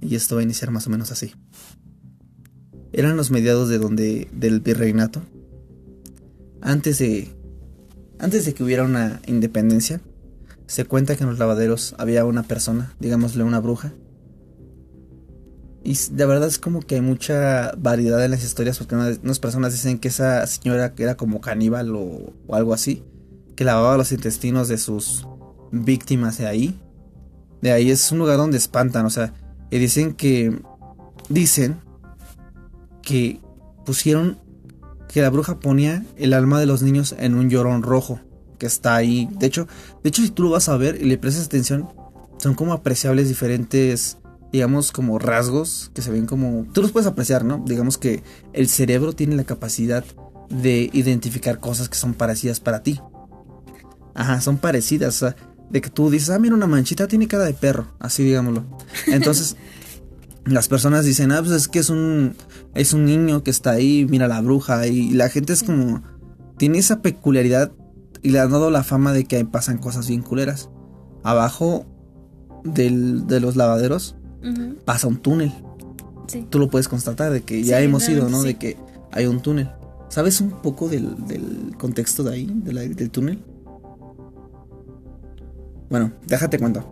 Y 0.00 0.16
esto 0.16 0.34
va 0.34 0.40
a 0.40 0.44
iniciar 0.44 0.70
más 0.70 0.86
o 0.86 0.90
menos 0.90 1.12
así. 1.12 1.34
Eran 2.92 3.16
los 3.16 3.30
mediados 3.30 3.68
de 3.68 3.78
donde 3.78 4.28
del 4.32 4.60
virreinato. 4.60 5.22
Antes 6.60 6.98
de 6.98 7.30
antes 8.18 8.44
de 8.44 8.54
que 8.54 8.62
hubiera 8.62 8.84
una 8.84 9.20
independencia, 9.26 10.00
se 10.72 10.86
cuenta 10.86 11.16
que 11.16 11.22
en 11.22 11.28
los 11.28 11.38
lavaderos 11.38 11.94
había 11.98 12.24
una 12.24 12.44
persona, 12.44 12.94
digámosle 12.98 13.44
una 13.44 13.60
bruja, 13.60 13.92
y 15.84 15.98
de 16.12 16.24
verdad 16.24 16.48
es 16.48 16.58
como 16.58 16.80
que 16.80 16.94
hay 16.94 17.02
mucha 17.02 17.72
variedad 17.76 18.24
en 18.24 18.30
las 18.30 18.42
historias 18.42 18.78
porque 18.78 18.94
unas 18.94 19.38
personas 19.38 19.74
dicen 19.74 19.98
que 19.98 20.08
esa 20.08 20.46
señora 20.46 20.94
era 20.96 21.14
como 21.18 21.42
caníbal 21.42 21.94
o, 21.94 22.32
algo 22.50 22.72
así, 22.72 23.04
que 23.54 23.64
lavaba 23.64 23.98
los 23.98 24.12
intestinos 24.12 24.68
de 24.68 24.78
sus 24.78 25.28
víctimas 25.72 26.38
de 26.38 26.46
ahí. 26.46 26.80
De 27.60 27.72
ahí 27.72 27.90
es 27.90 28.10
un 28.10 28.20
lugar 28.20 28.38
donde 28.38 28.56
espantan, 28.56 29.04
o 29.04 29.10
sea, 29.10 29.34
y 29.70 29.78
dicen 29.78 30.14
que 30.14 30.58
dicen 31.28 31.82
que 33.02 33.40
pusieron 33.84 34.38
que 35.06 35.20
la 35.20 35.28
bruja 35.28 35.60
ponía 35.60 36.06
el 36.16 36.32
alma 36.32 36.60
de 36.60 36.64
los 36.64 36.80
niños 36.80 37.14
en 37.18 37.34
un 37.34 37.50
llorón 37.50 37.82
rojo 37.82 38.20
que 38.62 38.66
está 38.66 38.94
ahí. 38.94 39.28
De 39.32 39.48
hecho, 39.48 39.66
de 40.04 40.08
hecho 40.08 40.22
si 40.22 40.30
tú 40.30 40.44
lo 40.44 40.50
vas 40.50 40.68
a 40.68 40.76
ver 40.76 40.96
y 41.00 41.06
le 41.06 41.18
prestas 41.18 41.46
atención, 41.46 41.88
son 42.38 42.54
como 42.54 42.72
apreciables 42.72 43.26
diferentes 43.26 44.18
digamos, 44.52 44.92
como 44.92 45.18
rasgos 45.18 45.90
que 45.94 46.02
se 46.02 46.10
ven 46.10 46.26
como... 46.26 46.66
Tú 46.74 46.82
los 46.82 46.92
puedes 46.92 47.06
apreciar, 47.08 47.42
¿no? 47.42 47.64
Digamos 47.66 47.96
que 47.96 48.22
el 48.52 48.68
cerebro 48.68 49.14
tiene 49.14 49.34
la 49.34 49.44
capacidad 49.44 50.04
de 50.50 50.90
identificar 50.92 51.58
cosas 51.58 51.88
que 51.88 51.96
son 51.96 52.12
parecidas 52.12 52.60
para 52.60 52.82
ti. 52.82 53.00
Ajá, 54.14 54.42
son 54.42 54.58
parecidas. 54.58 55.16
O 55.16 55.18
sea, 55.20 55.36
de 55.70 55.80
que 55.80 55.88
tú 55.88 56.10
dices, 56.10 56.28
ah, 56.28 56.38
mira, 56.38 56.54
una 56.54 56.66
manchita 56.66 57.08
tiene 57.08 57.28
cara 57.28 57.44
de 57.44 57.54
perro, 57.54 57.94
así 57.98 58.22
digámoslo. 58.24 58.64
Entonces, 59.06 59.56
las 60.44 60.68
personas 60.68 61.06
dicen, 61.06 61.32
ah, 61.32 61.40
pues 61.40 61.52
es 61.52 61.66
que 61.66 61.78
es 61.78 61.88
un, 61.88 62.36
es 62.74 62.92
un 62.92 63.06
niño 63.06 63.42
que 63.42 63.50
está 63.50 63.70
ahí, 63.70 64.06
mira 64.06 64.28
la 64.28 64.42
bruja, 64.42 64.86
y 64.86 65.10
la 65.12 65.30
gente 65.30 65.54
es 65.54 65.62
como, 65.62 66.02
tiene 66.58 66.76
esa 66.76 67.00
peculiaridad 67.00 67.72
y 68.22 68.30
le 68.30 68.40
han 68.40 68.50
dado 68.50 68.70
la 68.70 68.84
fama 68.84 69.12
de 69.12 69.24
que 69.24 69.36
ahí 69.36 69.44
pasan 69.44 69.78
cosas 69.78 70.08
bien 70.08 70.22
culeras. 70.22 70.70
Abajo 71.24 71.86
del, 72.64 73.26
de 73.26 73.40
los 73.40 73.56
lavaderos 73.56 74.16
pasa 74.84 75.08
un 75.08 75.18
túnel. 75.18 75.52
Sí. 76.28 76.46
Tú 76.48 76.58
lo 76.58 76.70
puedes 76.70 76.88
constatar 76.88 77.32
de 77.32 77.42
que 77.42 77.62
ya 77.62 77.80
hemos 77.80 78.08
ido, 78.08 78.28
¿no? 78.28 78.42
De 78.42 78.54
que 78.54 78.76
hay 79.10 79.26
un 79.26 79.40
túnel. 79.40 79.70
¿Sabes 80.08 80.40
un 80.40 80.50
poco 80.50 80.88
del, 80.88 81.26
del 81.26 81.74
contexto 81.78 82.22
de 82.22 82.34
ahí, 82.34 82.46
del 82.46 83.10
túnel? 83.10 83.42
Bueno, 85.90 86.12
déjate 86.26 86.58
cuento. 86.58 86.84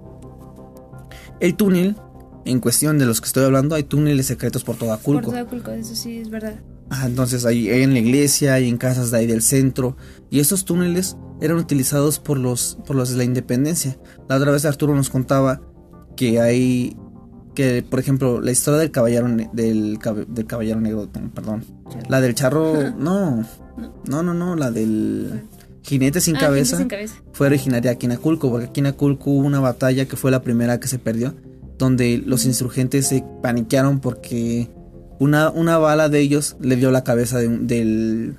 El 1.40 1.56
túnel, 1.56 1.96
en 2.44 2.60
cuestión 2.60 2.98
de 2.98 3.06
los 3.06 3.20
que 3.20 3.26
estoy 3.26 3.44
hablando, 3.44 3.74
hay 3.74 3.84
túneles 3.84 4.26
secretos 4.26 4.62
por 4.62 4.76
toda 4.76 4.96
Culco. 4.98 5.22
Por 5.22 5.30
toda 5.30 5.46
Culco, 5.46 5.70
eso 5.70 5.94
sí 5.94 6.18
es 6.18 6.28
verdad. 6.28 6.60
Ah, 6.90 7.06
entonces 7.06 7.46
hay, 7.46 7.70
en 7.70 7.92
la 7.92 8.00
iglesia, 8.00 8.54
hay 8.54 8.68
en 8.68 8.76
casas 8.76 9.12
de 9.12 9.18
ahí 9.18 9.26
del 9.26 9.42
centro. 9.42 9.96
Y 10.28 10.40
esos 10.40 10.64
túneles 10.64 11.16
eran 11.40 11.56
utilizados 11.56 12.18
por 12.18 12.36
los, 12.36 12.78
por 12.84 12.96
los 12.96 13.10
de 13.10 13.16
la 13.16 13.24
independencia. 13.24 13.96
La 14.28 14.36
otra 14.36 14.50
vez 14.50 14.64
Arturo 14.64 14.94
nos 14.94 15.08
contaba 15.08 15.62
que 16.16 16.40
hay 16.40 16.96
que 17.54 17.82
por 17.82 17.98
ejemplo 17.98 18.40
la 18.40 18.52
historia 18.52 18.80
del 18.80 18.90
caballero 18.90 19.26
del, 19.52 19.98
del 20.28 20.46
caballero 20.46 20.80
negro 20.80 21.08
perdón 21.34 21.64
la 22.08 22.20
del 22.20 22.34
charro 22.34 22.90
no 22.98 23.44
no 24.06 24.22
no 24.22 24.34
no 24.34 24.54
la 24.54 24.70
del 24.70 25.42
jinete 25.82 26.20
sin, 26.20 26.36
ah, 26.36 26.40
cabeza, 26.40 26.76
sin 26.76 26.88
cabeza, 26.88 27.16
fue 27.32 27.48
originaria 27.48 27.90
aquí 27.90 28.06
en 28.06 28.12
Aculco 28.12 28.50
porque 28.50 28.66
aquí 28.66 28.80
en 28.80 28.86
Aculco 28.86 29.30
hubo 29.30 29.46
una 29.46 29.58
batalla 29.58 30.06
que 30.06 30.16
fue 30.16 30.30
la 30.30 30.42
primera 30.42 30.78
que 30.78 30.86
se 30.86 30.98
perdió 30.98 31.34
donde 31.78 32.22
los 32.24 32.44
insurgentes 32.44 33.08
se 33.08 33.24
paniquearon 33.42 34.00
porque 34.00 34.70
una, 35.20 35.50
una 35.50 35.78
bala 35.78 36.08
de 36.08 36.18
ellos 36.18 36.56
le 36.60 36.76
dio 36.76 36.90
la 36.90 37.04
cabeza 37.04 37.38
de 37.38 37.46
un, 37.46 37.66
del, 37.66 38.34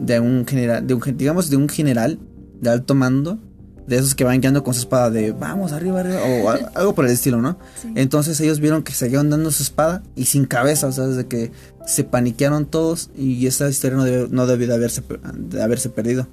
de 0.00 0.18
un 0.20 0.44
general, 0.46 0.86
de 0.86 0.94
un, 0.94 1.02
digamos 1.16 1.48
de 1.48 1.56
un 1.56 1.68
general 1.68 2.18
de 2.60 2.70
alto 2.70 2.96
mando, 2.96 3.38
de 3.86 3.96
esos 3.96 4.16
que 4.16 4.24
van 4.24 4.40
guiando 4.40 4.64
con 4.64 4.74
su 4.74 4.80
espada 4.80 5.10
de 5.10 5.30
vamos 5.30 5.70
arriba, 5.70 6.00
arriba, 6.00 6.20
o 6.20 6.50
algo 6.74 6.94
por 6.94 7.06
el 7.06 7.12
estilo, 7.12 7.40
¿no? 7.40 7.56
Entonces 7.94 8.40
ellos 8.40 8.58
vieron 8.58 8.82
que 8.82 8.92
seguían 8.92 9.30
dando 9.30 9.52
su 9.52 9.62
espada 9.62 10.02
y 10.16 10.24
sin 10.24 10.44
cabeza, 10.44 10.88
o 10.88 10.92
sea, 10.92 11.06
desde 11.06 11.28
que 11.28 11.52
se 11.86 12.02
paniquearon 12.02 12.66
todos 12.66 13.10
y 13.16 13.46
esa 13.46 13.68
historia 13.68 13.96
no, 13.96 14.28
no 14.28 14.46
debió 14.48 14.66
de 14.66 14.74
haberse, 14.74 15.02
de 15.34 15.62
haberse 15.62 15.88
perdido. 15.88 16.26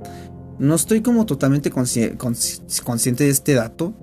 No 0.58 0.74
estoy 0.74 1.02
como 1.02 1.28
totalmente 1.28 1.70
consciente 1.70 3.24
de 3.24 3.30
este 3.30 3.54
dato, 3.54 3.94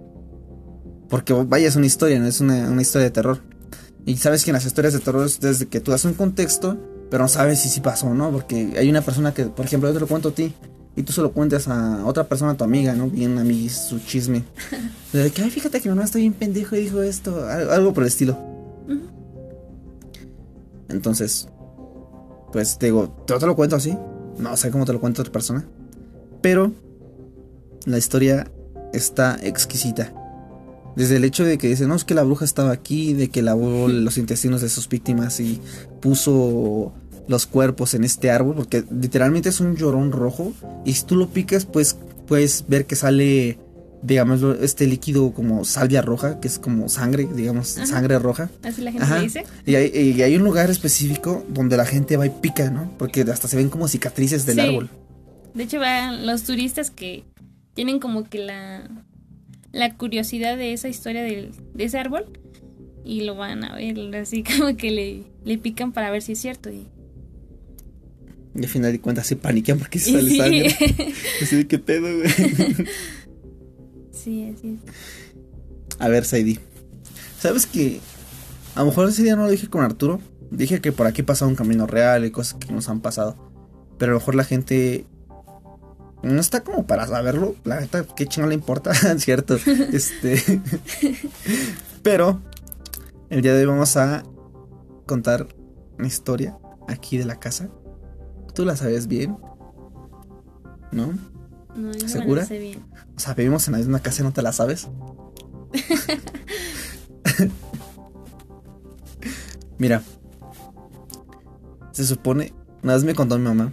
porque 1.10 1.32
vaya, 1.32 1.66
es 1.66 1.74
una 1.74 1.86
historia, 1.86 2.20
no 2.20 2.26
es 2.26 2.40
una, 2.40 2.70
una 2.70 2.82
historia 2.82 3.06
de 3.06 3.10
terror. 3.10 3.51
Y 4.04 4.16
sabes 4.16 4.44
que 4.44 4.50
en 4.50 4.54
las 4.54 4.66
historias 4.66 4.94
de 4.94 5.00
terror 5.00 5.24
es 5.24 5.40
desde 5.40 5.66
que 5.66 5.80
tú 5.80 5.90
das 5.90 6.04
un 6.04 6.14
contexto, 6.14 6.76
pero 7.10 7.24
no 7.24 7.28
sabes 7.28 7.60
si 7.60 7.68
sí 7.68 7.80
pasó 7.80 8.08
o 8.08 8.14
no, 8.14 8.30
porque 8.30 8.74
hay 8.76 8.88
una 8.90 9.02
persona 9.02 9.32
que, 9.32 9.44
por 9.44 9.64
ejemplo, 9.64 9.88
yo 9.88 9.94
te 9.94 10.00
lo 10.00 10.06
cuento 10.06 10.30
a 10.30 10.32
ti 10.32 10.52
y 10.96 11.02
tú 11.02 11.12
se 11.12 11.22
lo 11.22 11.32
cuentas 11.32 11.68
a 11.68 12.04
otra 12.04 12.24
persona, 12.24 12.52
a 12.52 12.56
tu 12.56 12.64
amiga, 12.64 12.94
¿no? 12.94 13.08
Bien 13.08 13.34
mí 13.46 13.68
su 13.68 13.98
chisme. 14.00 14.44
De 15.12 15.30
que, 15.30 15.42
ay, 15.42 15.50
fíjate 15.50 15.80
que 15.80 15.88
mi 15.88 15.94
mamá 15.94 16.04
está 16.04 16.18
bien 16.18 16.32
pendejo 16.32 16.74
y 16.76 16.80
dijo 16.80 17.02
esto, 17.02 17.46
algo 17.46 17.92
por 17.92 18.02
el 18.02 18.08
estilo. 18.08 18.38
Entonces, 20.88 21.48
pues 22.52 22.78
te 22.78 22.86
digo, 22.86 23.24
yo 23.26 23.38
te 23.38 23.46
lo 23.46 23.56
cuento 23.56 23.76
así, 23.76 23.96
no 24.38 24.56
sé 24.56 24.70
cómo 24.70 24.84
te 24.84 24.92
lo 24.92 25.00
cuento 25.00 25.20
a 25.20 25.22
otra 25.22 25.32
persona, 25.32 25.64
pero 26.42 26.72
la 27.86 27.98
historia 27.98 28.50
está 28.92 29.38
exquisita. 29.42 30.12
Desde 30.96 31.16
el 31.16 31.24
hecho 31.24 31.44
de 31.44 31.58
que 31.58 31.68
dicen, 31.68 31.88
no, 31.88 31.94
es 31.94 32.04
que 32.04 32.14
la 32.14 32.22
bruja 32.22 32.44
estaba 32.44 32.70
aquí, 32.70 33.14
de 33.14 33.28
que 33.28 33.42
lavó 33.42 33.88
los 33.88 34.18
intestinos 34.18 34.60
de 34.60 34.68
sus 34.68 34.88
víctimas 34.88 35.40
y 35.40 35.60
puso 36.00 36.92
los 37.28 37.46
cuerpos 37.46 37.94
en 37.94 38.04
este 38.04 38.30
árbol, 38.30 38.56
porque 38.56 38.84
literalmente 38.90 39.48
es 39.48 39.60
un 39.60 39.76
llorón 39.76 40.12
rojo. 40.12 40.52
Y 40.84 40.94
si 40.94 41.04
tú 41.04 41.16
lo 41.16 41.28
picas, 41.28 41.64
pues 41.64 41.96
puedes 42.26 42.64
ver 42.68 42.86
que 42.86 42.96
sale, 42.96 43.58
digamos, 44.02 44.42
este 44.60 44.86
líquido 44.86 45.32
como 45.32 45.64
salvia 45.64 46.02
roja, 46.02 46.40
que 46.40 46.48
es 46.48 46.58
como 46.58 46.88
sangre, 46.88 47.28
digamos, 47.34 47.68
sangre 47.68 48.18
roja. 48.18 48.50
Así 48.62 48.82
la 48.82 48.92
gente 48.92 49.20
dice. 49.20 49.44
Y 49.64 49.74
hay, 49.76 50.36
un 50.36 50.44
lugar 50.44 50.70
específico 50.70 51.44
donde 51.48 51.76
la 51.76 51.86
gente 51.86 52.16
va 52.16 52.26
y 52.26 52.30
pica, 52.30 52.70
¿no? 52.70 52.92
Porque 52.98 53.22
hasta 53.22 53.48
se 53.48 53.56
ven 53.56 53.70
como 53.70 53.88
cicatrices 53.88 54.44
del 54.44 54.60
árbol. 54.60 54.90
De 55.54 55.64
hecho, 55.64 55.78
van 55.78 56.26
los 56.26 56.42
turistas 56.42 56.90
que 56.90 57.24
tienen 57.74 58.00
como 58.00 58.24
que 58.24 58.38
la 58.38 58.90
la 59.72 59.96
curiosidad 59.96 60.56
de 60.56 60.72
esa 60.72 60.88
historia 60.88 61.22
de 61.22 61.50
ese 61.78 61.98
árbol 61.98 62.26
y 63.04 63.22
lo 63.22 63.34
van 63.34 63.64
a 63.64 63.74
ver, 63.74 64.14
así 64.16 64.42
como 64.58 64.76
que 64.76 64.90
le, 64.90 65.24
le 65.44 65.58
pican 65.58 65.92
para 65.92 66.10
ver 66.10 66.22
si 66.22 66.32
es 66.32 66.38
cierto. 66.38 66.70
Y, 66.70 66.86
al 68.54 68.68
final 68.68 68.92
de 68.92 69.00
cuentas 69.00 69.26
se 69.26 69.36
paniquean 69.36 69.78
porque 69.78 69.98
se 69.98 70.12
sale 70.12 70.36
sangre. 70.36 70.76
así 71.42 71.64
qué 71.64 71.78
pedo, 71.78 72.16
güey. 72.16 72.30
sí, 74.12 74.52
así 74.54 74.78
es. 74.78 74.94
A 75.98 76.08
ver, 76.08 76.24
Saidi. 76.24 76.58
¿Sabes 77.38 77.66
que 77.66 78.00
a 78.74 78.80
lo 78.80 78.86
mejor 78.86 79.08
ese 79.08 79.22
día 79.22 79.36
no 79.36 79.44
lo 79.44 79.50
dije 79.50 79.68
con 79.68 79.82
Arturo? 79.82 80.20
Dije 80.50 80.80
que 80.80 80.92
por 80.92 81.06
aquí 81.06 81.22
pasaba 81.22 81.48
un 81.48 81.56
camino 81.56 81.86
real 81.86 82.24
y 82.24 82.30
cosas 82.30 82.58
que 82.60 82.72
nos 82.72 82.88
han 82.88 83.00
pasado. 83.00 83.36
Pero 83.98 84.12
a 84.12 84.14
lo 84.14 84.18
mejor 84.20 84.34
la 84.34 84.44
gente 84.44 85.06
no 86.22 86.40
está 86.40 86.62
como 86.62 86.86
para 86.86 87.06
saberlo. 87.06 87.56
La 87.64 87.80
neta, 87.80 88.04
qué 88.16 88.26
chingón 88.26 88.50
le 88.50 88.54
importa, 88.54 88.94
¿cierto? 89.18 89.56
este. 89.92 90.40
Pero 92.02 92.40
el 93.30 93.42
día 93.42 93.54
de 93.54 93.60
hoy 93.60 93.66
vamos 93.66 93.96
a 93.96 94.22
contar 95.06 95.48
una 95.98 96.06
historia 96.06 96.58
aquí 96.88 97.18
de 97.18 97.24
la 97.24 97.38
casa. 97.38 97.70
¿Tú 98.54 98.64
la 98.64 98.76
sabes 98.76 99.06
bien? 99.06 99.36
¿No? 100.90 101.12
No, 101.74 101.92
yo 101.92 102.08
¿Segura? 102.08 102.42
No 102.42 102.48
sé 102.48 102.58
bien. 102.58 102.84
O 103.16 103.20
sea, 103.20 103.34
vivimos 103.34 103.66
en 103.68 103.72
la 103.72 103.78
misma 103.78 104.00
casa 104.00 104.22
y 104.22 104.24
no 104.24 104.32
te 104.32 104.42
la 104.42 104.52
sabes. 104.52 104.88
Mira, 109.78 110.02
se 111.92 112.04
supone, 112.06 112.52
una 112.82 112.94
vez 112.94 113.04
me 113.04 113.14
contó 113.14 113.38
mi 113.38 113.44
mamá 113.44 113.72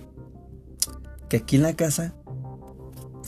que 1.30 1.38
aquí 1.38 1.58
en 1.58 1.64
la 1.64 1.74
casa 1.74 2.14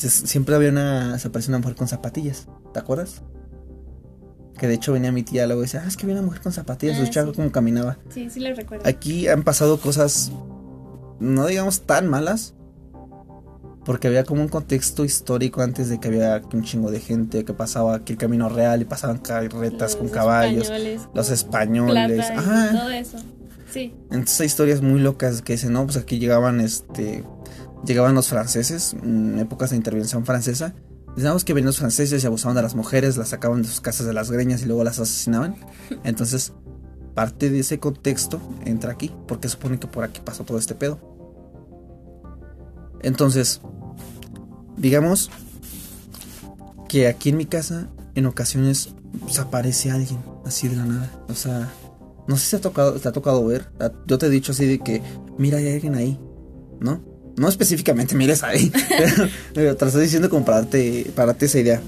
siempre 0.10 0.56
había 0.56 0.70
una. 0.70 1.18
Se 1.20 1.28
aparecía 1.28 1.52
una 1.52 1.60
mujer 1.60 1.76
con 1.76 1.88
zapatillas. 1.88 2.48
¿Te 2.74 2.80
acuerdas? 2.80 3.22
Que 4.58 4.68
de 4.68 4.76
hecho 4.76 4.94
venía 4.94 5.12
mi 5.12 5.24
tía 5.24 5.48
luego 5.48 5.62
y 5.62 5.66
decía, 5.66 5.82
ah, 5.84 5.88
es 5.88 5.98
que 5.98 6.06
había 6.06 6.16
una 6.16 6.26
mujer 6.26 6.42
con 6.42 6.52
zapatillas, 6.52 6.98
ah, 6.98 7.02
escuchaba 7.02 7.34
cómo 7.34 7.52
caminaba. 7.52 7.98
Sí, 8.10 8.30
sí 8.30 8.40
le 8.40 8.54
recuerdo. 8.54 8.88
Aquí 8.88 9.28
han 9.28 9.44
pasado 9.44 9.80
cosas, 9.80 10.32
no 11.20 11.48
digamos 11.48 11.82
tan 11.82 12.08
malas, 12.08 12.54
porque 13.86 14.08
había 14.08 14.24
como 14.24 14.42
un 14.42 14.48
contexto 14.48 15.04
histórico 15.04 15.62
antes 15.62 15.90
de 15.90 16.00
que 16.00 16.10
había 16.10 16.42
un 16.54 16.64
chingo 16.64 16.92
de 16.92 17.00
gente 17.00 17.44
que 17.44 17.54
pasaba 17.54 17.96
aquí 17.96 18.14
el 18.14 18.20
camino 18.20 18.50
real 18.50 18.82
y 18.82 18.86
pasaban 18.86 19.18
carretas 19.18 19.96
con 19.96 20.10
caballos, 20.10 20.72
los 21.14 21.30
españoles, 21.32 22.30
Ajá. 22.30 22.72
todo 22.72 22.90
eso. 22.90 23.18
Sí. 23.72 23.96
Entonces 24.12 24.42
hay 24.42 24.48
historias 24.48 24.82
muy 24.82 25.00
locas 25.00 25.42
que 25.42 25.54
dicen, 25.54 25.74
no, 25.74 25.86
pues 25.86 25.98
aquí 25.98 26.20
llegaban 26.20 26.60
este 26.60 27.24
llegaban 27.86 28.16
los 28.16 28.28
franceses, 28.28 28.96
en 29.02 29.40
épocas 29.40 29.72
de 29.72 29.78
intervención 29.78 30.26
francesa. 30.26 30.74
Decíamos 31.16 31.44
que 31.44 31.54
venían 31.54 31.68
los 31.68 31.80
franceses 31.80 32.24
y 32.24 32.28
abusaban 32.28 32.56
de 32.56 32.62
las 32.62 32.76
mujeres, 32.76 33.18
las 33.18 33.30
sacaban 33.30 33.62
de 33.62 33.68
sus 33.68 33.82
casas 33.82 34.06
de 34.06 34.14
las 34.14 34.32
greñas 34.32 34.62
y 34.62 34.66
luego 34.66 34.84
las 34.84 35.00
asesinaban. 35.00 35.56
Entonces, 36.04 36.54
parte 37.14 37.50
de 37.50 37.60
ese 37.60 37.80
contexto 37.80 38.40
entra 38.66 38.92
aquí, 38.92 39.12
porque 39.28 39.50
supone 39.50 39.80
que 39.80 39.88
por 39.88 40.04
aquí 40.04 40.22
pasó 40.24 40.44
todo 40.44 40.58
este 40.58 40.76
pedo. 40.76 41.00
Entonces, 43.02 43.62
digamos 44.78 45.32
que 46.88 47.08
aquí 47.08 47.30
en 47.30 47.38
mi 47.38 47.46
casa, 47.46 47.90
en 48.16 48.26
ocasiones, 48.26 48.94
pues, 49.20 49.40
aparece 49.40 49.92
alguien 49.92 50.20
así 50.46 50.68
de 50.68 50.76
la 50.76 50.86
nada. 50.86 51.12
O 51.28 51.34
sea, 51.34 51.70
no 52.28 52.38
sé 52.38 52.46
si 52.46 52.52
te 52.52 52.58
ha 52.58 52.62
tocado, 52.62 52.94
te 52.94 53.08
ha 53.08 53.12
tocado 53.12 53.46
ver. 53.46 53.72
Yo 54.08 54.18
te 54.18 54.28
he 54.28 54.30
dicho 54.30 54.52
así 54.52 54.66
de 54.66 54.80
que, 54.80 55.02
mira, 55.38 55.58
hay 55.58 55.74
alguien 55.74 55.96
ahí, 55.96 56.20
¿no? 56.80 57.11
No 57.38 57.48
específicamente 57.48 58.16
mires 58.16 58.44
ahí, 58.44 58.72
pero, 59.54 59.76
te 59.76 59.86
lo 59.86 59.88
estoy 59.88 60.04
diciendo 60.04 60.30
como 60.30 60.46
para 60.46 60.62
darte, 60.62 61.12
para 61.16 61.36
esa 61.40 61.60
idea. 61.60 61.82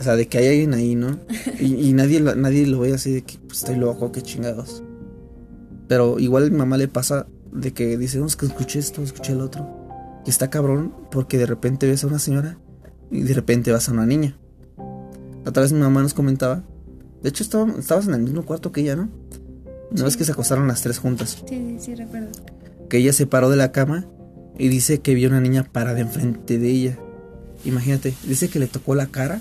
O 0.00 0.02
sea, 0.02 0.16
de 0.16 0.26
que 0.28 0.38
hay 0.38 0.48
alguien 0.48 0.74
ahí, 0.74 0.94
¿no? 0.94 1.18
Y, 1.58 1.92
nadie, 1.92 2.20
nadie 2.20 2.66
lo 2.66 2.80
ve 2.80 2.92
así 2.92 3.12
de 3.12 3.22
que 3.22 3.38
pues, 3.38 3.60
estoy 3.60 3.76
loco, 3.76 4.12
qué 4.12 4.22
chingados. 4.22 4.82
Pero 5.88 6.18
igual 6.18 6.44
a 6.44 6.50
mi 6.50 6.56
mamá 6.56 6.76
le 6.76 6.88
pasa 6.88 7.26
de 7.52 7.72
que 7.72 7.96
dice, 7.96 8.18
no, 8.18 8.26
es 8.26 8.36
que 8.36 8.46
escuché 8.46 8.78
esto, 8.78 9.02
escuché 9.02 9.32
el 9.32 9.40
otro. 9.40 9.66
Y 10.26 10.30
está 10.30 10.50
cabrón 10.50 10.92
porque 11.10 11.38
de 11.38 11.46
repente 11.46 11.86
ves 11.86 12.04
a 12.04 12.08
una 12.08 12.18
señora 12.18 12.58
y 13.10 13.22
de 13.22 13.32
repente 13.32 13.72
vas 13.72 13.88
a 13.88 13.92
una 13.92 14.04
niña. 14.04 14.36
Otra 15.46 15.62
vez 15.62 15.72
mi 15.72 15.80
mamá 15.80 16.02
nos 16.02 16.12
comentaba. 16.12 16.64
De 17.22 17.28
hecho, 17.30 17.44
estabas 17.44 18.08
en 18.08 18.14
el 18.14 18.22
mismo 18.22 18.44
cuarto 18.44 18.72
que 18.72 18.82
ella, 18.82 18.96
¿no? 18.96 19.08
Una 19.92 20.04
vez 20.04 20.16
que 20.16 20.24
se 20.24 20.32
acostaron 20.32 20.66
las 20.68 20.82
tres 20.82 20.98
juntas. 20.98 21.42
Sí, 21.48 21.76
sí, 21.78 21.94
recuerdo. 21.94 22.28
Que 22.90 22.98
ella 22.98 23.12
se 23.12 23.26
paró 23.26 23.48
de 23.48 23.56
la 23.56 23.72
cama 23.72 24.06
y 24.58 24.68
dice 24.68 25.00
que 25.00 25.14
vio 25.14 25.28
una 25.28 25.40
niña 25.40 25.64
parada 25.64 26.00
enfrente 26.00 26.58
de 26.58 26.70
ella. 26.70 26.98
Imagínate, 27.64 28.14
dice 28.26 28.48
que 28.48 28.58
le 28.58 28.66
tocó 28.66 28.94
la 28.94 29.06
cara 29.06 29.40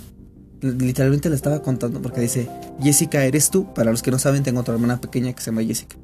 Literalmente 0.62 1.30
le 1.30 1.36
estaba 1.36 1.62
contando 1.62 2.02
porque 2.02 2.22
dice, 2.22 2.50
Jessica, 2.82 3.24
¿eres 3.26 3.50
tú? 3.50 3.74
Para 3.74 3.92
los 3.92 4.02
que 4.02 4.12
no 4.12 4.18
saben, 4.18 4.44
tengo 4.44 4.62
otra 4.62 4.74
hermana 4.74 5.02
pequeña 5.02 5.34
que 5.34 5.42
se 5.42 5.52
llama 5.52 5.64
Jessica. 5.64 5.98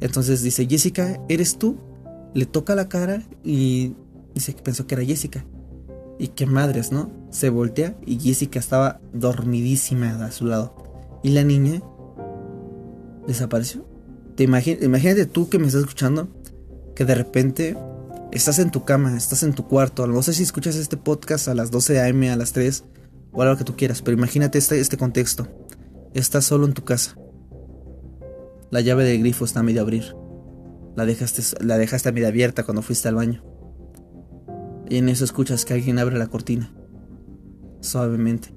Entonces 0.00 0.42
dice, 0.42 0.66
Jessica, 0.66 1.18
¿eres 1.28 1.56
tú? 1.56 1.78
Le 2.34 2.44
toca 2.46 2.74
la 2.74 2.88
cara 2.88 3.22
y 3.42 3.94
dice 4.34 4.54
que 4.54 4.62
pensó 4.62 4.86
que 4.86 4.96
era 4.96 5.04
Jessica. 5.04 5.44
Y 6.18 6.28
qué 6.28 6.46
madres, 6.46 6.92
¿no? 6.92 7.10
Se 7.30 7.48
voltea 7.48 7.96
y 8.04 8.18
Jessica 8.18 8.58
estaba 8.58 9.00
dormidísima 9.12 10.24
a 10.24 10.30
su 10.30 10.46
lado. 10.46 10.74
Y 11.22 11.30
la 11.30 11.44
niña 11.44 11.80
desapareció. 13.26 13.86
Te 14.34 14.42
imagínate 14.44 15.24
tú 15.24 15.48
que 15.48 15.58
me 15.58 15.66
estás 15.66 15.82
escuchando, 15.82 16.28
que 16.94 17.06
de 17.06 17.14
repente 17.14 17.76
estás 18.36 18.58
en 18.58 18.70
tu 18.70 18.84
cama, 18.84 19.16
estás 19.16 19.42
en 19.42 19.54
tu 19.54 19.66
cuarto. 19.66 20.06
No 20.06 20.22
sé 20.22 20.34
si 20.34 20.42
escuchas 20.42 20.76
este 20.76 20.96
podcast 20.96 21.48
a 21.48 21.54
las 21.54 21.70
12 21.70 22.00
a.m., 22.00 22.30
a 22.30 22.36
las 22.36 22.52
3 22.52 22.84
o 23.32 23.42
a 23.42 23.46
lo 23.46 23.56
que 23.56 23.64
tú 23.64 23.76
quieras, 23.76 24.02
pero 24.02 24.16
imagínate 24.16 24.58
este, 24.58 24.78
este 24.78 24.96
contexto. 24.96 25.48
Estás 26.14 26.44
solo 26.44 26.66
en 26.66 26.74
tu 26.74 26.84
casa. 26.84 27.16
La 28.70 28.80
llave 28.80 29.04
del 29.04 29.20
grifo 29.20 29.44
está 29.44 29.60
a 29.60 29.62
medio 29.62 29.80
abrir. 29.80 30.14
La 30.96 31.06
dejaste, 31.06 31.42
la 31.64 31.78
dejaste 31.78 32.08
a 32.08 32.12
medio 32.12 32.28
abierta 32.28 32.62
cuando 32.64 32.82
fuiste 32.82 33.08
al 33.08 33.14
baño. 33.14 33.42
Y 34.88 34.98
en 34.98 35.08
eso 35.08 35.24
escuchas 35.24 35.64
que 35.64 35.74
alguien 35.74 35.98
abre 35.98 36.18
la 36.18 36.26
cortina. 36.26 36.72
Suavemente. 37.80 38.54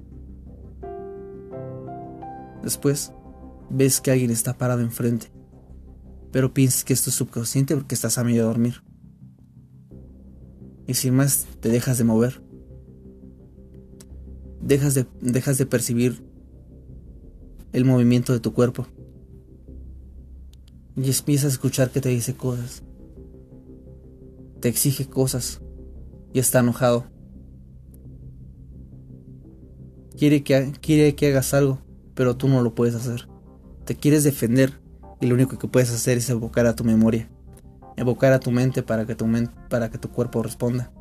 Después 2.62 3.12
ves 3.70 4.00
que 4.00 4.10
alguien 4.10 4.30
está 4.30 4.56
parado 4.56 4.80
enfrente. 4.80 5.32
Pero 6.32 6.54
piensas 6.54 6.84
que 6.84 6.92
esto 6.92 7.10
es 7.10 7.16
subconsciente 7.16 7.74
porque 7.74 7.94
estás 7.94 8.18
a 8.18 8.24
medio 8.24 8.44
dormir. 8.44 8.82
Y 10.90 10.94
sin 10.94 11.14
más 11.14 11.46
te 11.60 11.68
dejas 11.68 11.98
de 11.98 12.04
mover. 12.04 12.42
Dejas 14.60 14.94
de, 14.94 15.06
dejas 15.20 15.56
de 15.56 15.64
percibir 15.64 16.20
el 17.72 17.84
movimiento 17.84 18.32
de 18.32 18.40
tu 18.40 18.52
cuerpo. 18.52 18.88
Y 20.96 21.08
empiezas 21.08 21.44
a 21.44 21.48
escuchar 21.54 21.92
que 21.92 22.00
te 22.00 22.08
dice 22.08 22.34
cosas. 22.34 22.82
Te 24.58 24.68
exige 24.68 25.06
cosas. 25.06 25.60
Y 26.32 26.40
está 26.40 26.58
enojado. 26.58 27.04
Quiere 30.18 30.42
que, 30.42 30.72
quiere 30.80 31.14
que 31.14 31.28
hagas 31.28 31.54
algo, 31.54 31.78
pero 32.14 32.36
tú 32.36 32.48
no 32.48 32.62
lo 32.62 32.74
puedes 32.74 32.96
hacer. 32.96 33.28
Te 33.84 33.94
quieres 33.94 34.24
defender 34.24 34.80
y 35.20 35.26
lo 35.26 35.36
único 35.36 35.56
que 35.56 35.68
puedes 35.68 35.92
hacer 35.92 36.18
es 36.18 36.28
evocar 36.30 36.66
a 36.66 36.74
tu 36.74 36.82
memoria. 36.82 37.30
Evocar 37.96 38.32
a 38.32 38.40
tu 38.40 38.50
mente 38.50 38.82
para 38.82 39.06
que 39.06 39.14
tu, 39.14 39.26
para 39.68 39.90
que 39.90 39.98
tu 39.98 40.10
cuerpo 40.10 40.42
responda. 40.42 40.92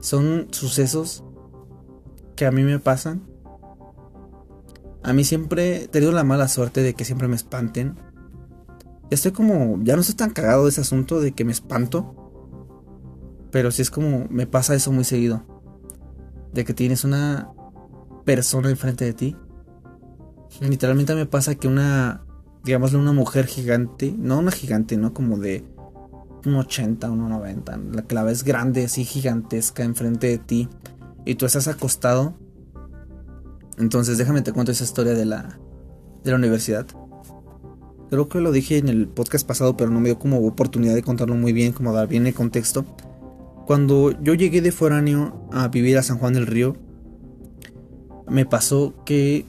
Son 0.00 0.48
sucesos 0.50 1.24
que 2.36 2.46
a 2.46 2.50
mí 2.50 2.62
me 2.62 2.78
pasan. 2.78 3.22
A 5.02 5.12
mí 5.12 5.24
siempre 5.24 5.84
he 5.84 5.88
tenido 5.88 6.12
la 6.12 6.24
mala 6.24 6.48
suerte 6.48 6.82
de 6.82 6.94
que 6.94 7.04
siempre 7.04 7.28
me 7.28 7.36
espanten 7.36 7.96
estoy 9.10 9.32
como, 9.32 9.78
ya 9.82 9.94
no 9.94 10.00
estoy 10.00 10.16
tan 10.16 10.30
cagado 10.30 10.64
de 10.64 10.70
ese 10.70 10.80
asunto 10.80 11.20
de 11.20 11.32
que 11.32 11.44
me 11.44 11.52
espanto. 11.52 12.14
Pero 13.50 13.70
sí 13.70 13.82
es 13.82 13.90
como, 13.90 14.26
me 14.28 14.46
pasa 14.46 14.74
eso 14.74 14.92
muy 14.92 15.04
seguido. 15.04 15.44
De 16.52 16.64
que 16.64 16.74
tienes 16.74 17.04
una 17.04 17.50
persona 18.24 18.70
enfrente 18.70 19.04
de 19.04 19.12
ti. 19.12 19.36
Literalmente 20.60 21.14
me 21.14 21.26
pasa 21.26 21.54
que 21.54 21.68
una, 21.68 22.25
digámosle 22.66 22.98
una 22.98 23.12
mujer 23.12 23.46
gigante, 23.46 24.12
no 24.18 24.40
una 24.40 24.50
gigante, 24.50 24.96
no 24.96 25.14
como 25.14 25.38
de 25.38 25.64
un 26.44 26.56
80, 26.56 27.08
un 27.12 27.28
90, 27.28 27.76
la 27.92 28.02
que 28.02 28.14
la 28.14 28.24
ves 28.24 28.42
grande, 28.42 28.84
así 28.84 29.04
gigantesca 29.04 29.84
enfrente 29.84 30.26
de 30.26 30.38
ti. 30.38 30.68
Y 31.24 31.36
tú 31.36 31.46
estás 31.46 31.68
acostado. 31.68 32.34
Entonces 33.78 34.18
déjame 34.18 34.42
te 34.42 34.52
cuento 34.52 34.72
esa 34.72 34.82
historia 34.82 35.14
de 35.14 35.24
la, 35.24 35.60
de 36.24 36.30
la 36.32 36.36
universidad. 36.36 36.86
Creo 38.10 38.28
que 38.28 38.40
lo 38.40 38.50
dije 38.50 38.78
en 38.78 38.88
el 38.88 39.06
podcast 39.06 39.46
pasado, 39.46 39.76
pero 39.76 39.90
no 39.90 40.00
me 40.00 40.08
dio 40.08 40.18
como 40.18 40.44
oportunidad 40.44 40.94
de 40.94 41.02
contarlo 41.02 41.36
muy 41.36 41.52
bien, 41.52 41.72
como 41.72 41.92
dar 41.92 42.08
bien 42.08 42.26
el 42.26 42.34
contexto. 42.34 42.84
Cuando 43.64 44.10
yo 44.22 44.34
llegué 44.34 44.60
de 44.60 44.72
foráneo 44.72 45.48
a 45.52 45.68
vivir 45.68 45.98
a 45.98 46.02
San 46.02 46.18
Juan 46.18 46.32
del 46.32 46.48
Río, 46.48 46.76
me 48.28 48.44
pasó 48.44 49.04
que 49.04 49.46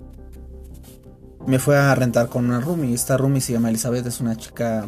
me 1.48 1.60
fue 1.60 1.78
a 1.78 1.96
rentar 1.96 2.28
con 2.28 2.46
una 2.46 2.60
roomie. 2.60 2.94
Esta 2.94 3.18
roomie 3.18 3.42
se 3.42 3.54
llama 3.54 3.70
Elizabeth, 3.70 4.06
es 4.06 4.20
una 4.20 4.36
chica. 4.36 4.86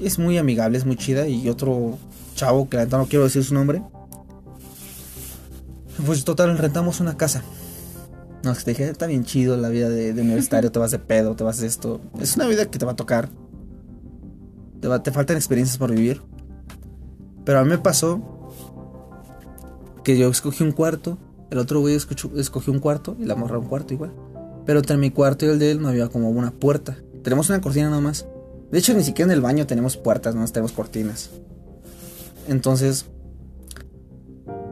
Es 0.00 0.18
muy 0.18 0.36
amigable, 0.36 0.76
es 0.76 0.84
muy 0.84 0.96
chida. 0.96 1.28
Y 1.28 1.48
otro 1.48 1.98
chavo 2.34 2.68
que 2.68 2.84
no 2.84 3.06
quiero 3.06 3.24
decir 3.24 3.44
su 3.44 3.54
nombre. 3.54 3.80
Pues 6.04 6.24
total, 6.24 6.58
rentamos 6.58 7.00
una 7.00 7.16
casa. 7.16 7.42
No, 8.42 8.50
es 8.50 8.58
que 8.58 8.64
te 8.64 8.70
dije, 8.72 8.90
está 8.90 9.06
bien 9.06 9.24
chido 9.24 9.56
la 9.56 9.68
vida 9.68 9.88
de, 9.88 10.10
universitario, 10.12 10.70
te 10.70 10.78
vas 10.78 10.90
de 10.90 10.98
pedo, 10.98 11.36
te 11.36 11.44
vas 11.44 11.58
de 11.58 11.68
esto. 11.68 12.00
Es 12.20 12.36
una 12.36 12.46
vida 12.46 12.66
que 12.66 12.78
te 12.78 12.84
va 12.84 12.92
a 12.92 12.96
tocar. 12.96 13.28
Te, 14.80 14.88
te 14.98 15.12
faltan 15.12 15.36
experiencias 15.36 15.78
por 15.78 15.92
vivir. 15.92 16.22
Pero 17.44 17.60
a 17.60 17.62
mí 17.62 17.70
me 17.70 17.78
pasó 17.78 18.20
que 20.02 20.18
yo 20.18 20.28
escogí 20.28 20.64
un 20.64 20.72
cuarto, 20.72 21.18
el 21.50 21.58
otro 21.58 21.80
güey 21.80 21.94
escogió 21.94 22.72
un 22.72 22.80
cuarto 22.80 23.16
y 23.18 23.24
la 23.24 23.36
morra 23.36 23.58
un 23.58 23.66
cuarto 23.66 23.94
igual. 23.94 24.12
Pero 24.66 24.80
entre 24.80 24.96
mi 24.96 25.10
cuarto 25.10 25.46
y 25.46 25.48
el 25.48 25.58
de 25.58 25.70
él 25.70 25.80
no 25.80 25.88
había 25.88 26.08
como 26.08 26.28
una 26.28 26.50
puerta. 26.50 26.96
Tenemos 27.22 27.48
una 27.48 27.60
cortina 27.60 27.88
nada 27.88 28.02
más. 28.02 28.26
De 28.70 28.78
hecho, 28.78 28.92
ni 28.94 29.02
siquiera 29.02 29.30
en 29.30 29.36
el 29.36 29.40
baño 29.40 29.66
tenemos 29.66 29.96
puertas, 29.96 30.34
no 30.34 30.44
tenemos 30.48 30.72
cortinas. 30.72 31.30
Entonces, 32.48 33.06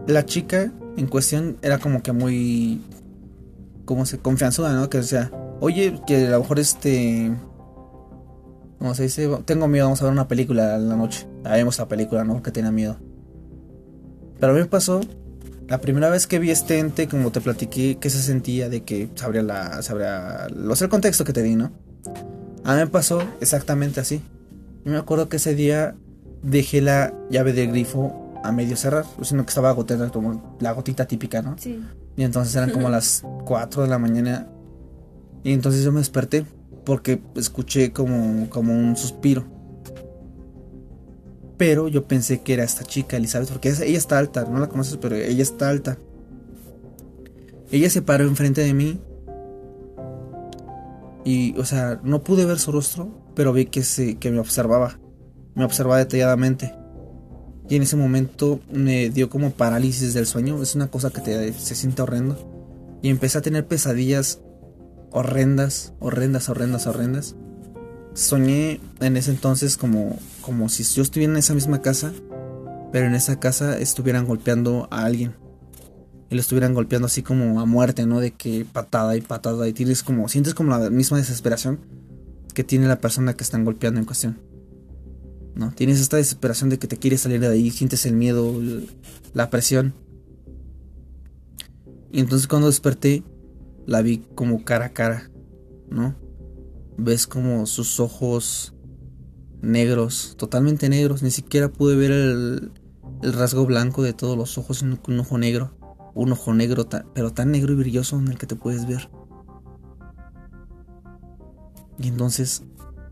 la 0.06 0.26
chica 0.26 0.72
en 0.96 1.06
cuestión 1.06 1.56
era 1.62 1.78
como 1.78 2.02
que 2.02 2.12
muy 2.12 2.80
como 3.84 4.06
se 4.06 4.18
confianzuda, 4.18 4.72
¿no? 4.72 4.88
Que 4.88 5.02
sea, 5.02 5.30
oye, 5.60 6.00
que 6.06 6.26
a 6.26 6.30
lo 6.30 6.40
mejor 6.40 6.58
este. 6.58 7.32
¿Cómo 8.78 8.94
se 8.94 9.04
dice? 9.04 9.28
Tengo 9.44 9.68
miedo, 9.68 9.86
vamos 9.86 10.02
a 10.02 10.04
ver 10.04 10.12
una 10.12 10.28
película 10.28 10.76
en 10.76 10.88
la 10.88 10.96
noche. 10.96 11.26
Ahí 11.44 11.60
vemos 11.60 11.78
la 11.78 11.88
película, 11.88 12.24
¿no? 12.24 12.42
Que 12.42 12.50
tenía 12.50 12.70
miedo. 12.70 12.96
Pero 14.38 14.52
a 14.52 14.54
mí 14.54 14.60
me 14.60 14.66
pasó, 14.66 15.00
la 15.68 15.80
primera 15.80 16.10
vez 16.10 16.26
que 16.26 16.38
vi 16.38 16.50
este 16.50 16.78
ente, 16.78 17.08
como 17.08 17.30
te 17.30 17.40
platiqué, 17.40 17.96
que 17.96 18.10
se 18.10 18.20
sentía 18.20 18.68
de 18.68 18.82
que 18.82 19.08
sabría 19.14 19.42
la. 19.42 19.82
sabría. 19.82 20.46
Lo 20.54 20.76
sé 20.76 20.84
el 20.84 20.90
contexto 20.90 21.24
que 21.24 21.32
te 21.32 21.42
di, 21.42 21.56
¿no? 21.56 21.72
A 22.64 22.74
mí 22.74 22.80
me 22.80 22.86
pasó 22.86 23.22
exactamente 23.40 24.00
así. 24.00 24.20
Yo 24.84 24.92
me 24.92 24.98
acuerdo 24.98 25.28
que 25.28 25.36
ese 25.36 25.54
día 25.54 25.94
dejé 26.42 26.82
la 26.82 27.14
llave 27.30 27.52
del 27.52 27.70
grifo 27.70 28.40
a 28.44 28.52
medio 28.52 28.76
cerrar, 28.76 29.06
sino 29.22 29.44
que 29.44 29.48
estaba 29.48 29.72
goteando 29.72 30.10
como 30.12 30.56
la 30.60 30.72
gotita 30.72 31.06
típica, 31.06 31.40
¿no? 31.40 31.56
Sí. 31.58 31.82
Y 32.16 32.24
entonces 32.24 32.54
eran 32.54 32.70
como 32.70 32.88
las 32.90 33.24
4 33.46 33.82
de 33.82 33.88
la 33.88 33.98
mañana. 33.98 34.48
Y 35.42 35.52
entonces 35.52 35.82
yo 35.82 35.92
me 35.92 35.98
desperté 35.98 36.44
porque 36.84 37.22
escuché 37.36 37.92
como, 37.92 38.48
como 38.50 38.74
un 38.74 38.96
suspiro. 38.96 39.46
Pero 41.56 41.88
yo 41.88 42.06
pensé 42.06 42.42
que 42.42 42.54
era 42.54 42.64
esta 42.64 42.84
chica, 42.84 43.16
Elizabeth, 43.16 43.48
porque 43.48 43.68
ella 43.68 43.98
está 43.98 44.18
alta, 44.18 44.44
no 44.44 44.58
la 44.58 44.68
conoces, 44.68 44.96
pero 44.96 45.14
ella 45.14 45.42
está 45.42 45.68
alta. 45.68 45.98
Ella 47.70 47.90
se 47.90 48.02
paró 48.02 48.24
enfrente 48.24 48.62
de 48.62 48.74
mí. 48.74 49.00
Y, 51.24 51.56
o 51.56 51.64
sea, 51.64 52.00
no 52.02 52.22
pude 52.22 52.44
ver 52.44 52.58
su 52.58 52.72
rostro, 52.72 53.08
pero 53.34 53.52
vi 53.52 53.66
que, 53.66 53.82
se, 53.82 54.16
que 54.16 54.30
me 54.30 54.38
observaba. 54.38 54.98
Me 55.54 55.64
observaba 55.64 55.98
detalladamente. 55.98 56.74
Y 57.68 57.76
en 57.76 57.82
ese 57.82 57.96
momento 57.96 58.60
me 58.70 59.08
dio 59.08 59.30
como 59.30 59.52
parálisis 59.52 60.12
del 60.12 60.26
sueño. 60.26 60.60
Es 60.62 60.74
una 60.74 60.88
cosa 60.88 61.10
que 61.10 61.20
te, 61.20 61.52
se 61.52 61.74
siente 61.74 62.02
horrendo. 62.02 62.36
Y 63.00 63.08
empecé 63.08 63.38
a 63.38 63.42
tener 63.42 63.66
pesadillas 63.66 64.40
horrendas, 65.10 65.94
horrendas, 66.00 66.48
horrendas, 66.48 66.86
horrendas. 66.86 67.36
Soñé 68.14 68.80
en 69.00 69.16
ese 69.16 69.32
entonces 69.32 69.76
como, 69.76 70.18
como 70.40 70.68
si 70.68 70.84
yo 70.84 71.02
estuviera 71.02 71.32
en 71.32 71.38
esa 71.38 71.54
misma 71.54 71.82
casa, 71.82 72.12
pero 72.92 73.06
en 73.06 73.14
esa 73.14 73.40
casa 73.40 73.78
estuvieran 73.78 74.26
golpeando 74.26 74.88
a 74.90 75.04
alguien. 75.04 75.34
Y 76.30 76.36
lo 76.36 76.40
estuvieran 76.40 76.74
golpeando 76.74 77.06
así 77.06 77.22
como 77.22 77.60
a 77.60 77.66
muerte, 77.66 78.06
¿no? 78.06 78.20
De 78.20 78.30
que 78.30 78.64
patada 78.64 79.16
y 79.16 79.20
patada. 79.20 79.68
Y 79.68 79.72
tienes 79.72 80.02
como, 80.02 80.28
sientes 80.28 80.54
como 80.54 80.70
la 80.70 80.90
misma 80.90 81.18
desesperación 81.18 81.80
que 82.54 82.64
tiene 82.64 82.86
la 82.86 83.00
persona 83.00 83.34
que 83.34 83.42
están 83.42 83.64
golpeando 83.64 84.00
en 84.00 84.06
cuestión. 84.06 84.38
¿no? 85.54 85.72
Tienes 85.72 86.00
esta 86.00 86.16
desesperación 86.16 86.70
de 86.70 86.78
que 86.78 86.86
te 86.86 86.96
quieres 86.96 87.20
salir 87.20 87.40
de 87.40 87.48
ahí, 87.48 87.70
sientes 87.70 88.06
el 88.06 88.14
miedo, 88.14 88.60
la 89.32 89.50
presión. 89.50 89.94
Y 92.12 92.20
entonces 92.20 92.46
cuando 92.46 92.68
desperté, 92.68 93.22
la 93.86 94.02
vi 94.02 94.24
como 94.34 94.64
cara 94.64 94.86
a 94.86 94.90
cara, 94.90 95.30
¿no? 95.90 96.14
Ves 96.96 97.26
como 97.26 97.66
sus 97.66 98.00
ojos 98.00 98.74
negros, 99.60 100.34
totalmente 100.38 100.88
negros, 100.88 101.22
ni 101.22 101.30
siquiera 101.30 101.68
pude 101.68 101.96
ver 101.96 102.10
el, 102.10 102.72
rasgo 103.22 103.64
blanco 103.66 104.02
de 104.02 104.12
todos 104.12 104.36
los 104.36 104.58
ojos, 104.58 104.82
un, 104.82 105.00
un 105.08 105.20
ojo 105.20 105.38
negro, 105.38 105.76
un 106.14 106.32
ojo 106.32 106.54
negro, 106.54 106.86
pero 107.14 107.32
tan 107.32 107.50
negro 107.50 107.72
y 107.72 107.76
brilloso 107.76 108.18
en 108.18 108.28
el 108.28 108.38
que 108.38 108.46
te 108.46 108.56
puedes 108.56 108.86
ver. 108.86 109.10
Y 111.98 112.08
entonces 112.08 112.62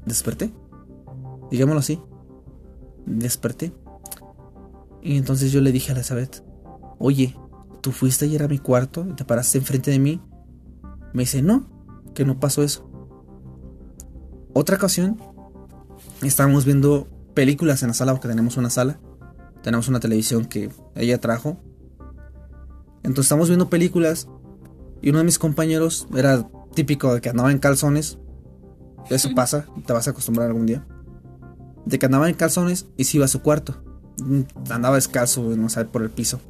desperté, 0.05 0.53
digámoslo 1.51 1.81
así 1.81 2.01
desperté. 3.07 3.73
Y 5.03 5.17
entonces 5.17 5.53
yo 5.53 5.61
le 5.61 5.73
dije 5.73 5.93
a 5.93 5.95
Elizabeth, 5.95 6.45
oye, 6.99 7.37
¿tú 7.81 7.93
fuiste 7.93 8.25
ayer 8.25 8.43
a 8.43 8.49
mi 8.49 8.59
cuarto 8.59 9.07
y 9.09 9.15
te 9.15 9.25
paraste 9.25 9.59
enfrente 9.59 9.91
de 9.91 9.99
mí? 9.99 10.21
Me 11.13 11.23
dice, 11.23 11.43
no, 11.43 11.69
que 12.15 12.25
no 12.25 12.39
pasó 12.39 12.63
eso. 12.63 12.89
Otra 14.55 14.77
ocasión, 14.77 15.19
estábamos 16.23 16.65
viendo 16.65 17.09
películas 17.35 17.83
en 17.83 17.89
la 17.89 17.95
sala 17.95 18.13
porque 18.13 18.29
tenemos 18.29 18.57
una 18.57 18.69
sala. 18.71 19.01
Tenemos 19.63 19.89
una 19.89 20.01
televisión 20.01 20.45
que 20.45 20.71
ella 20.95 21.21
trajo. 21.21 21.59
Entonces 23.03 23.27
estamos 23.27 23.49
viendo 23.49 23.71
películas 23.71 24.29
y 25.01 25.11
uno 25.11 25.19
de 25.19 25.25
mis 25.25 25.39
compañeros 25.39 26.07
era 26.15 26.49
típico 26.75 27.15
de 27.15 27.21
que 27.21 27.31
andaba 27.31 27.51
en 27.51 27.59
calzones. 27.59 28.19
Eso 29.09 29.31
pasa, 29.35 29.67
te 29.87 29.93
vas 29.93 30.07
a 30.07 30.11
acostumbrar 30.11 30.49
algún 30.49 30.67
día. 30.67 30.87
De 31.87 31.99
que 31.99 32.07
andaba 32.07 32.29
en 32.29 32.35
calzones 32.35 32.87
y 32.97 33.05
se 33.05 33.17
iba 33.17 33.25
a 33.25 33.29
su 33.29 33.41
cuarto. 33.41 33.83
Andaba 34.71 34.97
descalzo, 34.97 35.43
no 35.43 35.69
sé, 35.69 35.85
por 35.87 36.03
el 36.03 36.11
piso. 36.11 36.41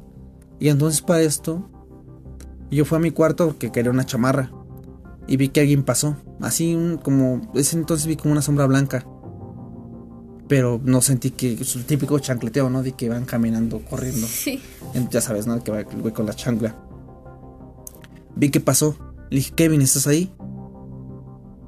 Y 0.59 0.69
entonces 0.69 1.01
para 1.01 1.21
esto, 1.21 1.69
yo 2.69 2.85
fui 2.85 2.97
a 2.97 3.01
mi 3.01 3.11
cuarto 3.11 3.47
porque 3.47 3.71
quería 3.71 3.91
una 3.91 4.05
chamarra. 4.05 4.51
Y 5.27 5.37
vi 5.37 5.49
que 5.49 5.61
alguien 5.61 5.83
pasó. 5.83 6.17
Así 6.41 6.77
como, 7.03 7.41
ese 7.55 7.77
entonces 7.77 8.07
vi 8.07 8.15
como 8.15 8.31
una 8.31 8.41
sombra 8.41 8.65
blanca. 8.65 9.05
Pero 10.47 10.79
no 10.83 11.01
sentí 11.01 11.31
que 11.31 11.53
es 11.53 11.75
el 11.75 11.85
típico 11.85 12.19
chancleteo, 12.19 12.69
¿no? 12.69 12.83
De 12.83 12.91
que 12.91 13.09
van 13.09 13.25
caminando, 13.25 13.81
corriendo. 13.89 14.27
Sí. 14.27 14.61
Ya 15.09 15.21
sabes, 15.21 15.47
¿no? 15.47 15.63
Que 15.63 15.71
va 15.71 15.79
el 15.79 16.01
güey 16.01 16.13
con 16.13 16.25
la 16.25 16.33
chancla. 16.33 16.75
Vi 18.35 18.49
que 18.49 18.59
pasó. 18.59 18.97
Le 19.29 19.37
dije, 19.37 19.53
Kevin, 19.55 19.81
¿estás 19.81 20.05
ahí? 20.07 20.33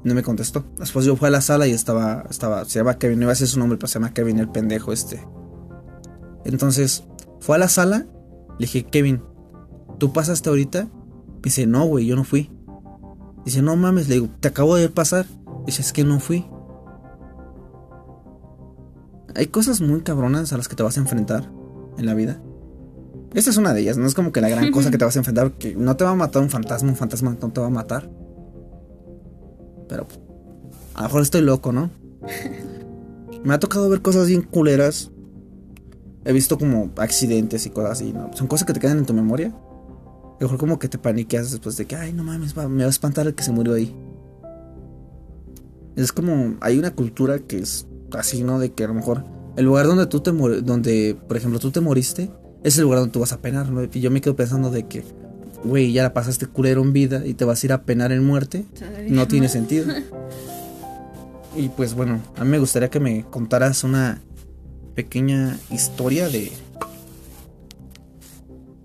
No 0.04 0.14
me 0.14 0.22
contestó. 0.22 0.64
Después 0.78 1.04
yo 1.04 1.16
fui 1.16 1.26
a 1.26 1.30
la 1.30 1.40
sala 1.40 1.66
y 1.66 1.72
estaba, 1.72 2.24
estaba, 2.30 2.64
se 2.64 2.78
llama 2.78 2.98
Kevin, 2.98 3.18
no 3.18 3.24
iba 3.24 3.32
a 3.32 3.34
decir 3.34 3.48
su 3.48 3.58
nombre, 3.58 3.76
pero 3.76 3.88
se 3.88 3.94
llama 3.94 4.14
Kevin 4.14 4.38
el 4.38 4.48
pendejo 4.48 4.92
este. 4.92 5.26
Entonces, 6.44 7.04
fue 7.40 7.56
a 7.56 7.58
la 7.58 7.68
sala, 7.68 8.06
le 8.58 8.66
dije, 8.66 8.84
Kevin, 8.84 9.22
¿tú 9.98 10.12
pasaste 10.12 10.48
ahorita? 10.48 10.84
Me 10.84 11.40
dice, 11.42 11.66
no, 11.66 11.86
güey, 11.86 12.06
yo 12.06 12.14
no 12.14 12.22
fui. 12.22 12.52
Dice, 13.46 13.62
no 13.62 13.76
mames, 13.76 14.08
le 14.08 14.16
digo, 14.16 14.28
te 14.40 14.48
acabo 14.48 14.74
de 14.74 14.82
ver 14.82 14.92
pasar. 14.92 15.24
Dice, 15.66 15.80
es 15.80 15.92
que 15.92 16.02
no 16.02 16.18
fui. 16.18 16.44
Hay 19.36 19.46
cosas 19.46 19.80
muy 19.80 20.00
cabronas 20.00 20.52
a 20.52 20.56
las 20.56 20.66
que 20.66 20.74
te 20.74 20.82
vas 20.82 20.96
a 20.96 21.00
enfrentar 21.00 21.48
en 21.96 22.06
la 22.06 22.14
vida. 22.14 22.42
Esta 23.34 23.50
es 23.50 23.56
una 23.56 23.72
de 23.72 23.82
ellas, 23.82 23.98
no 23.98 24.06
es 24.06 24.14
como 24.14 24.32
que 24.32 24.40
la 24.40 24.48
gran 24.48 24.72
cosa 24.72 24.90
que 24.90 24.98
te 24.98 25.04
vas 25.06 25.14
a 25.14 25.20
enfrentar, 25.20 25.52
que 25.52 25.76
no 25.76 25.96
te 25.96 26.02
va 26.02 26.10
a 26.10 26.14
matar 26.16 26.42
un 26.42 26.50
fantasma, 26.50 26.88
un 26.88 26.96
fantasma 26.96 27.36
no 27.40 27.52
te 27.52 27.60
va 27.60 27.68
a 27.68 27.70
matar. 27.70 28.10
Pero 29.88 30.08
a 30.94 31.02
lo 31.02 31.06
mejor 31.06 31.22
estoy 31.22 31.42
loco, 31.42 31.70
¿no? 31.70 31.90
Me 33.44 33.54
ha 33.54 33.60
tocado 33.60 33.88
ver 33.88 34.02
cosas 34.02 34.26
bien 34.26 34.42
culeras. 34.42 35.12
He 36.24 36.32
visto 36.32 36.58
como 36.58 36.90
accidentes 36.96 37.64
y 37.64 37.70
cosas 37.70 37.92
así, 37.92 38.12
¿no? 38.12 38.32
Son 38.32 38.48
cosas 38.48 38.66
que 38.66 38.72
te 38.72 38.80
quedan 38.80 38.98
en 38.98 39.06
tu 39.06 39.14
memoria. 39.14 39.54
A 40.36 40.40
lo 40.40 40.46
mejor 40.46 40.58
como 40.58 40.78
que 40.78 40.88
te 40.88 40.98
paniqueas 40.98 41.50
después 41.50 41.76
de 41.76 41.86
que, 41.86 41.96
ay, 41.96 42.12
no 42.12 42.22
mames, 42.22 42.54
me 42.56 42.82
va 42.82 42.86
a 42.86 42.90
espantar 42.90 43.26
el 43.26 43.34
que 43.34 43.42
se 43.42 43.52
murió 43.52 43.74
ahí. 43.74 43.94
Es 45.96 46.12
como, 46.12 46.56
hay 46.60 46.78
una 46.78 46.90
cultura 46.90 47.38
que 47.38 47.58
es 47.58 47.86
así, 48.12 48.42
¿no? 48.42 48.58
De 48.58 48.72
que 48.72 48.84
a 48.84 48.88
lo 48.88 48.94
mejor 48.94 49.24
el 49.56 49.64
lugar 49.64 49.86
donde 49.86 50.06
tú 50.06 50.20
te 50.20 50.30
donde, 50.30 51.16
por 51.26 51.38
ejemplo, 51.38 51.58
tú 51.58 51.70
te 51.70 51.80
moriste, 51.80 52.30
es 52.62 52.76
el 52.76 52.84
lugar 52.84 52.98
donde 53.00 53.12
tú 53.12 53.20
vas 53.20 53.32
a 53.32 53.40
penar, 53.40 53.70
¿no? 53.70 53.82
Y 53.84 54.00
yo 54.00 54.10
me 54.10 54.20
quedo 54.20 54.36
pensando 54.36 54.70
de 54.70 54.86
que, 54.86 55.04
güey, 55.64 55.92
ya 55.92 56.02
la 56.02 56.12
pasaste 56.12 56.46
culero 56.46 56.82
en 56.82 56.92
vida 56.92 57.26
y 57.26 57.32
te 57.32 57.46
vas 57.46 57.62
a 57.62 57.66
ir 57.66 57.72
a 57.72 57.82
penar 57.82 58.12
en 58.12 58.22
muerte. 58.24 58.66
No 59.08 59.26
tiene 59.26 59.48
sentido. 59.48 59.86
Y 61.56 61.70
pues 61.70 61.94
bueno, 61.94 62.20
a 62.36 62.44
mí 62.44 62.50
me 62.50 62.58
gustaría 62.58 62.90
que 62.90 63.00
me 63.00 63.24
contaras 63.24 63.82
una 63.82 64.20
pequeña 64.94 65.58
historia 65.70 66.28
de... 66.28 66.52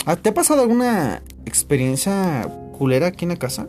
Ah, 0.05 0.15
¿Te 0.15 0.29
ha 0.29 0.33
pasado 0.33 0.61
alguna 0.61 1.21
experiencia 1.45 2.47
culera 2.77 3.07
aquí 3.07 3.25
en 3.25 3.29
la 3.29 3.35
casa? 3.35 3.67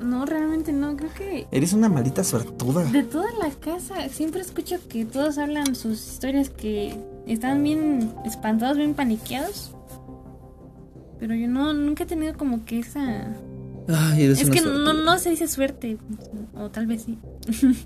No, 0.00 0.26
realmente 0.26 0.72
no, 0.72 0.96
creo 0.96 1.10
que... 1.14 1.46
Eres 1.50 1.72
una 1.72 1.88
maldita 1.88 2.22
suertuda. 2.22 2.84
De 2.84 3.02
toda 3.02 3.30
la 3.42 3.50
casa, 3.50 4.08
siempre 4.08 4.40
escucho 4.40 4.76
que 4.88 5.04
todos 5.04 5.38
hablan 5.38 5.74
sus 5.74 6.06
historias 6.06 6.50
que 6.50 6.96
están 7.26 7.62
bien 7.62 8.12
espantados, 8.24 8.76
bien 8.76 8.94
paniqueados. 8.94 9.72
Pero 11.18 11.34
yo 11.34 11.48
no, 11.48 11.72
nunca 11.72 12.04
he 12.04 12.06
tenido 12.06 12.36
como 12.36 12.64
que 12.64 12.78
esa... 12.78 13.34
Ay, 13.88 14.24
eres 14.24 14.40
es 14.40 14.46
una 14.46 14.54
que 14.54 14.60
no, 14.60 14.92
no 14.92 15.18
se 15.18 15.30
dice 15.30 15.48
suerte, 15.48 15.96
o 16.54 16.70
tal 16.70 16.86
vez 16.86 17.04
sí. 17.04 17.18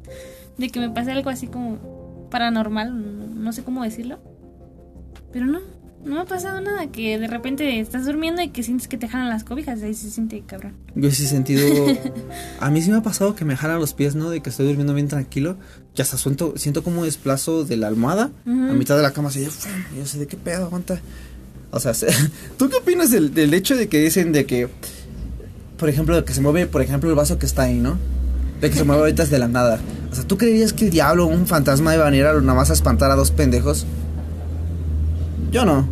de 0.59 0.69
que 0.69 0.81
me 0.81 0.91
pase 0.91 1.13
algo 1.13 1.31
así 1.31 1.47
como 1.47 2.29
paranormal, 2.29 2.93
no, 2.93 3.27
no 3.27 3.53
sé 3.53 3.63
cómo 3.63 3.85
decirlo. 3.85 4.19
Pero 5.33 5.47
no, 5.47 5.61
no 6.05 6.17
me 6.17 6.21
ha 6.23 6.25
pasado 6.25 6.61
nada, 6.61 6.87
que 6.89 7.19
de 7.19 7.27
repente 7.29 7.79
estás 7.81 8.05
durmiendo 8.07 8.43
y 8.43 8.49
que 8.49 8.63
sientes 8.63 8.89
que 8.89 8.99
te 8.99 9.09
jalan 9.09 9.29
las 9.29 9.45
cobijas, 9.45 9.83
ahí 9.83 9.95
se 9.95 10.11
siente 10.11 10.43
cabrón. 10.47 10.73
Yo 10.95 11.11
sí 11.11 11.25
he 11.25 11.27
sentido. 11.29 11.63
A 12.61 12.71
mí 12.71 12.83
sí 12.83 12.91
me 12.91 12.97
ha 12.99 13.03
pasado 13.03 13.35
que 13.35 13.45
me 13.45 13.57
jalan 13.57 13.79
los 13.79 13.93
pies, 13.95 14.15
¿no? 14.15 14.29
De 14.31 14.41
que 14.41 14.51
estoy 14.51 14.67
durmiendo 14.67 14.95
bien 14.95 15.09
tranquilo. 15.09 15.57
Ya 15.95 16.03
hasta 16.05 16.17
siento, 16.19 16.55
siento 16.57 16.83
como 16.83 17.05
desplazo 17.05 17.65
de 17.65 17.77
la 17.77 17.87
almohada 17.89 18.31
a 18.47 18.51
mitad 18.75 18.97
de 18.97 19.03
la 19.03 19.13
cama. 19.13 19.29
Así, 19.29 19.41
de, 19.41 19.47
y 19.95 19.99
yo 19.99 20.07
sé 20.07 20.19
de 20.19 20.27
qué 20.27 20.37
pedo, 20.37 20.65
aguanta. 20.67 21.01
O 21.71 21.81
sea, 21.81 21.95
se- 21.95 22.09
¿tú 22.59 22.69
qué 22.69 22.77
opinas 22.79 23.11
del, 23.11 23.33
del 23.35 23.55
hecho 23.55 23.77
de 23.77 23.89
que 23.89 23.99
dicen 24.01 24.33
de 24.33 24.45
que, 24.47 24.69
por 25.79 25.89
ejemplo, 25.89 26.17
de 26.17 26.25
que 26.25 26.33
se 26.35 26.41
mueve, 26.41 26.67
por 26.67 26.83
ejemplo, 26.83 27.09
el 27.11 27.17
vaso 27.17 27.39
que 27.39 27.47
está 27.47 27.63
ahí, 27.63 27.79
¿no? 27.79 27.99
De 28.61 28.71
que 28.71 28.77
se 28.77 28.85
mueve 28.85 29.03
ahorita 29.03 29.23
desde 29.25 29.39
la 29.39 29.49
nada. 29.49 29.81
O 30.11 30.15
sea, 30.15 30.25
¿tú 30.25 30.37
creerías 30.39 30.73
que 30.73 30.85
el 30.85 30.91
diablo 30.91 31.25
o 31.25 31.29
un 31.29 31.47
fantasma 31.47 31.95
iba 31.95 32.07
a 32.07 32.11
venir 32.11 32.27
a 32.27 32.33
nada 32.35 32.55
más 32.55 32.71
a 32.71 32.73
espantar 32.75 33.11
a 33.11 33.15
dos 33.17 33.31
pendejos? 33.31 33.87
Yo 35.53 35.65
no. 35.67 35.87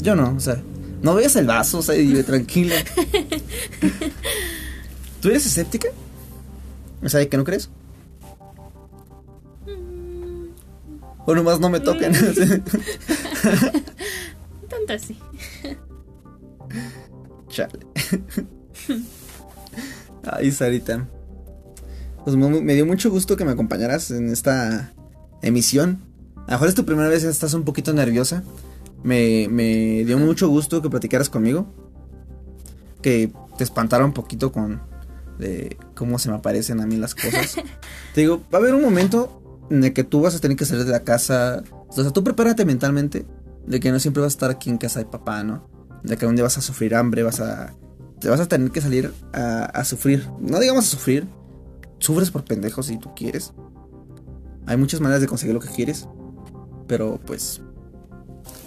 Yo 0.00 0.14
no, 0.14 0.36
o 0.36 0.40
sea, 0.40 0.62
no 1.02 1.16
veas 1.16 1.34
el 1.34 1.46
vaso, 1.46 1.78
o 1.78 1.82
sea, 1.82 1.96
y 1.96 2.22
tranquila. 2.22 2.76
¿Tú 5.20 5.28
eres 5.28 5.44
escéptica? 5.44 5.88
O 7.02 7.08
sea, 7.08 7.18
¿de 7.18 7.28
que 7.28 7.36
no 7.36 7.42
crees? 7.42 7.68
O 11.26 11.34
nomás 11.34 11.58
no 11.58 11.70
me 11.70 11.80
tocan. 11.80 12.12
Tanto 14.68 14.92
así. 14.92 15.18
Chale. 17.48 17.80
Ay, 20.22 20.52
Sarita. 20.52 21.08
Pues 22.24 22.36
me 22.36 22.74
dio 22.74 22.86
mucho 22.86 23.10
gusto 23.10 23.36
que 23.36 23.44
me 23.44 23.50
acompañaras 23.50 24.12
en 24.12 24.30
esta 24.30 24.92
emisión. 25.42 26.09
A 26.50 26.54
lo 26.54 26.56
mejor 26.56 26.68
es 26.68 26.74
tu 26.74 26.84
primera 26.84 27.08
vez 27.08 27.22
estás 27.22 27.54
un 27.54 27.62
poquito 27.62 27.92
nerviosa. 27.92 28.42
Me, 29.04 29.46
me 29.48 30.04
dio 30.04 30.18
mucho 30.18 30.48
gusto 30.48 30.82
que 30.82 30.90
platicaras 30.90 31.30
conmigo. 31.30 31.72
Que 33.00 33.32
te 33.56 33.62
espantara 33.62 34.04
un 34.04 34.12
poquito 34.12 34.50
con 34.50 34.82
de 35.38 35.76
cómo 35.94 36.18
se 36.18 36.28
me 36.28 36.34
aparecen 36.34 36.80
a 36.80 36.86
mí 36.86 36.96
las 36.96 37.14
cosas. 37.14 37.54
te 38.14 38.22
digo, 38.22 38.42
va 38.52 38.58
a 38.58 38.62
haber 38.62 38.74
un 38.74 38.82
momento 38.82 39.68
en 39.70 39.84
el 39.84 39.92
que 39.92 40.02
tú 40.02 40.22
vas 40.22 40.34
a 40.34 40.40
tener 40.40 40.56
que 40.56 40.64
salir 40.64 40.84
de 40.84 40.90
la 40.90 41.04
casa. 41.04 41.62
O 41.86 41.92
sea, 41.94 42.10
tú 42.10 42.24
prepárate 42.24 42.64
mentalmente 42.64 43.26
de 43.64 43.78
que 43.78 43.92
no 43.92 44.00
siempre 44.00 44.20
vas 44.20 44.32
a 44.32 44.34
estar 44.34 44.50
aquí 44.50 44.70
en 44.70 44.78
casa 44.78 44.98
de 44.98 45.06
papá, 45.06 45.44
¿no? 45.44 45.70
De 46.02 46.16
que 46.16 46.26
un 46.26 46.34
día 46.34 46.42
vas 46.42 46.58
a 46.58 46.62
sufrir 46.62 46.96
hambre, 46.96 47.22
vas 47.22 47.38
a. 47.38 47.74
Te 48.18 48.28
vas 48.28 48.40
a 48.40 48.48
tener 48.48 48.72
que 48.72 48.80
salir 48.80 49.12
a, 49.32 49.66
a 49.66 49.84
sufrir. 49.84 50.26
No 50.40 50.58
digamos 50.58 50.84
a 50.84 50.88
sufrir. 50.88 51.28
Sufres 52.00 52.32
por 52.32 52.42
pendejos 52.42 52.86
si 52.86 52.98
tú 52.98 53.14
quieres. 53.14 53.52
Hay 54.66 54.76
muchas 54.76 55.00
maneras 55.00 55.20
de 55.20 55.28
conseguir 55.28 55.54
lo 55.54 55.60
que 55.60 55.68
quieres. 55.68 56.08
Pero 56.90 57.20
pues. 57.24 57.62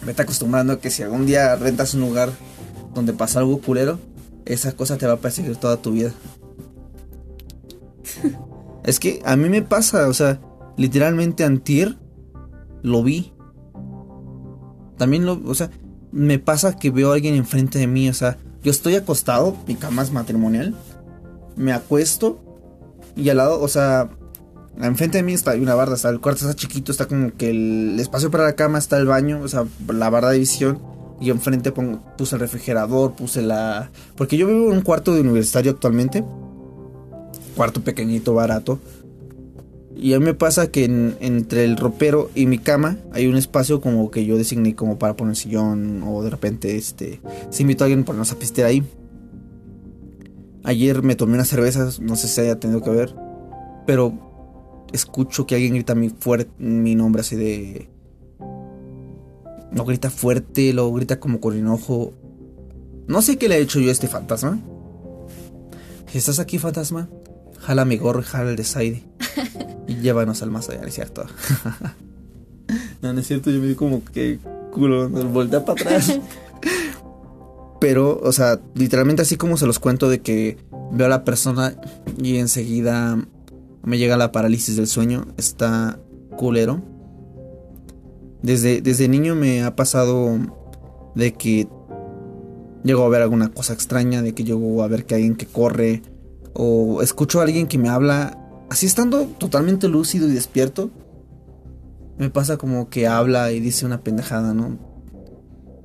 Vete 0.06 0.22
acostumbrando 0.22 0.74
a 0.74 0.80
que 0.80 0.90
si 0.90 1.04
algún 1.04 1.26
día 1.26 1.56
rentas 1.58 1.94
un 1.94 2.02
lugar 2.02 2.32
donde 2.94 3.12
pasa 3.12 3.40
algo 3.40 3.60
culero, 3.60 4.00
esa 4.46 4.72
cosa 4.72 4.98
te 4.98 5.06
va 5.06 5.14
a 5.14 5.20
perseguir 5.20 5.58
toda 5.58 5.82
tu 5.82 5.92
vida. 5.92 6.12
es 8.86 9.00
que 9.00 9.22
a 9.26 9.36
mí 9.36 9.50
me 9.50 9.62
pasa, 9.62 10.08
o 10.08 10.14
sea, 10.14 10.40
literalmente 10.78 11.44
antier 11.44 11.98
lo 12.82 13.04
vi. 13.04 13.34
También 14.98 15.26
lo, 15.26 15.42
o 15.46 15.56
sea, 15.56 15.70
me 16.14 16.40
pasa 16.40 16.78
que 16.78 16.92
veo 16.92 17.12
a 17.12 17.16
alguien 17.16 17.36
enfrente 17.36 17.78
de 17.78 17.88
mí, 17.88 18.08
o 18.08 18.14
sea, 18.14 18.38
yo 18.62 18.72
estoy 18.72 18.96
acostado, 18.96 19.58
mi 19.68 19.76
cama 19.76 20.02
es 20.02 20.12
matrimonial, 20.12 20.76
me 21.58 21.74
acuesto 21.74 22.42
y 23.18 23.30
al 23.30 23.38
lado, 23.38 23.62
o 23.62 23.68
sea, 23.68 24.10
enfrente 24.82 25.18
de 25.18 25.24
mí 25.24 25.34
está 25.34 25.52
hay 25.52 25.62
una 25.62 25.76
barda, 25.76 25.96
está 25.96 26.10
el 26.10 26.20
cuarto 26.20 26.42
está 26.46 26.56
chiquito, 26.56 26.92
está 26.92 27.08
como 27.08 27.32
que 27.38 27.50
el 27.52 28.00
espacio 28.00 28.32
para 28.32 28.44
la 28.46 28.54
cama 28.56 28.78
está 28.80 28.98
el 28.98 29.06
baño, 29.06 29.42
o 29.42 29.48
sea, 29.48 29.66
la 29.88 30.10
barda 30.10 30.32
de 30.32 30.40
visión 30.40 30.80
y 31.22 31.30
enfrente 31.30 31.72
pongo, 31.72 32.02
puse 32.18 32.36
el 32.36 32.42
refrigerador, 32.42 33.14
puse 33.14 33.42
la, 33.42 33.92
porque 34.16 34.36
yo 34.38 34.48
vivo 34.48 34.72
en 34.72 34.78
un 34.78 34.82
cuarto 34.82 35.14
de 35.14 35.22
universitario 35.22 35.72
actualmente, 35.72 36.24
cuarto 37.56 37.82
pequeñito, 37.82 38.34
barato. 38.34 38.80
Y 39.96 40.16
a 40.16 40.20
mí 40.20 40.26
me 40.26 40.34
pasa 40.34 40.72
que 40.72 40.86
en- 40.86 41.16
entre 41.22 41.66
el 41.66 41.78
ropero 41.78 42.32
y 42.34 42.48
mi 42.48 42.58
cama 42.58 42.98
hay 43.14 43.28
un 43.28 43.38
espacio 43.38 43.80
como 43.80 44.10
que 44.10 44.26
yo 44.26 44.38
designé 44.38 44.76
como 44.76 44.98
para 44.98 45.16
poner 45.16 45.36
sillón 45.36 46.02
o 46.04 46.24
de 46.24 46.32
repente 46.32 46.76
este 46.78 47.22
si 47.52 47.62
invito 47.62 47.84
a 47.84 47.86
alguien 47.86 48.04
ponernos 48.04 48.32
a 48.32 48.40
pistear 48.40 48.70
ahí. 48.70 48.84
Ayer 50.64 51.04
me 51.04 51.16
tomé 51.16 51.36
unas 51.36 51.48
cervezas, 51.50 52.00
no 52.00 52.16
sé 52.16 52.28
si 52.28 52.42
haya 52.42 52.60
tenido 52.60 52.82
que 52.82 52.90
ver, 52.90 53.14
pero 53.86 54.33
escucho 54.94 55.46
que 55.46 55.56
alguien 55.56 55.74
grita 55.74 55.96
mi 55.96 56.10
fuerte 56.10 56.52
mi 56.60 56.96
nombre 56.96 57.22
así 57.22 57.36
de 57.36 57.90
lo 59.74 59.86
grita 59.86 60.10
fuerte, 60.10 60.72
lo 60.72 60.92
grita 60.94 61.20
como 61.20 61.40
con 61.40 61.58
enojo. 61.58 62.14
No 63.08 63.22
sé 63.22 63.38
qué 63.38 63.50
le 63.50 63.58
he 63.58 63.62
hecho 63.62 63.80
yo 63.80 63.90
a 63.90 63.92
este 63.92 64.08
fantasma. 64.08 64.60
Si 66.08 66.20
estás 66.20 66.40
aquí, 66.40 66.60
fantasma, 66.60 67.10
jala 67.60 67.86
mi 67.86 67.98
gorro 67.98 68.22
y 68.22 68.24
jala 68.24 68.52
el 68.52 68.56
de 68.56 68.64
Saide. 68.64 69.04
y 69.88 69.96
llévanos 69.96 70.44
al 70.44 70.52
más 70.52 70.70
allá, 70.70 70.82
¿no 70.82 70.88
es 70.88 70.94
cierto? 70.94 71.26
no, 73.02 73.14
no 73.14 73.20
es 73.20 73.28
cierto, 73.28 73.50
yo 73.50 73.60
me 73.60 73.68
di 73.68 73.76
como 73.76 74.04
que 74.06 74.40
culo, 74.72 75.10
nos 75.10 75.26
voltea 75.26 75.66
para 75.66 75.82
atrás. 75.82 76.20
Pero, 77.80 78.20
o 78.24 78.32
sea, 78.32 78.62
literalmente 78.76 79.24
así 79.24 79.38
como 79.38 79.58
se 79.58 79.66
los 79.66 79.80
cuento 79.80 80.08
de 80.08 80.22
que 80.22 80.58
veo 80.92 81.08
a 81.08 81.10
la 81.10 81.26
persona 81.26 81.76
y 82.18 82.38
enseguida 82.38 83.18
me 83.84 83.98
llega 83.98 84.18
la 84.18 84.32
parálisis 84.32 84.76
del 84.76 84.88
sueño, 84.88 85.28
está 85.38 86.00
culero. 86.38 86.82
Desde, 88.42 88.82
desde 88.82 89.08
niño 89.08 89.36
me 89.36 89.64
ha 89.64 89.76
pasado 89.76 90.38
de 91.16 91.34
que 91.34 91.68
llego 92.84 93.04
a 93.04 93.10
ver 93.10 93.22
alguna 93.22 93.50
cosa 93.50 93.74
extraña, 93.74 94.22
de 94.22 94.34
que 94.34 94.44
llego 94.44 94.84
a 94.84 94.88
ver 94.88 95.06
que 95.06 95.16
alguien 95.16 95.36
que 95.36 95.46
corre 95.46 96.02
o 96.54 97.02
escucho 97.02 97.40
a 97.40 97.44
alguien 97.44 97.68
que 97.68 97.78
me 97.78 97.90
habla 97.90 98.38
así 98.70 98.86
estando 98.86 99.26
totalmente 99.38 99.88
lúcido 99.88 100.28
y 100.28 100.34
despierto. 100.34 100.90
Me 102.18 102.30
pasa 102.30 102.58
como 102.58 102.90
que 102.90 103.08
habla 103.08 103.52
y 103.52 103.60
dice 103.60 103.86
una 103.86 104.02
pendejada, 104.02 104.54
¿no? 104.54 104.78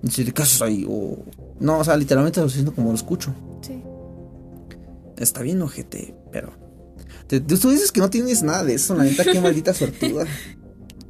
Dice, 0.03 0.25
¿qué 0.33 0.43
haces 0.43 0.61
ahí? 0.63 0.87
O 0.89 1.19
no, 1.61 1.79
o 1.79 1.85
sea, 1.85 1.97
literalmente 1.97 2.41
lo 2.41 2.49
siento 2.49 2.75
como 2.75 2.91
lo 2.91 2.95
escucho. 2.95 3.35
Sí. 3.63 3.83
Está 5.17 5.43
bien, 5.43 5.61
ojete, 5.63 6.15
pero. 6.31 6.68
Tú 7.29 7.71
dices 7.71 7.93
que 7.93 8.01
no 8.01 8.11
tienes 8.11 8.43
nada 8.43 8.65
de 8.65 8.75
eso, 8.75 8.95
la 8.95 9.05
neta, 9.05 9.25
qué 9.25 9.41
maldita 9.41 9.75
suertuda. 9.75 10.27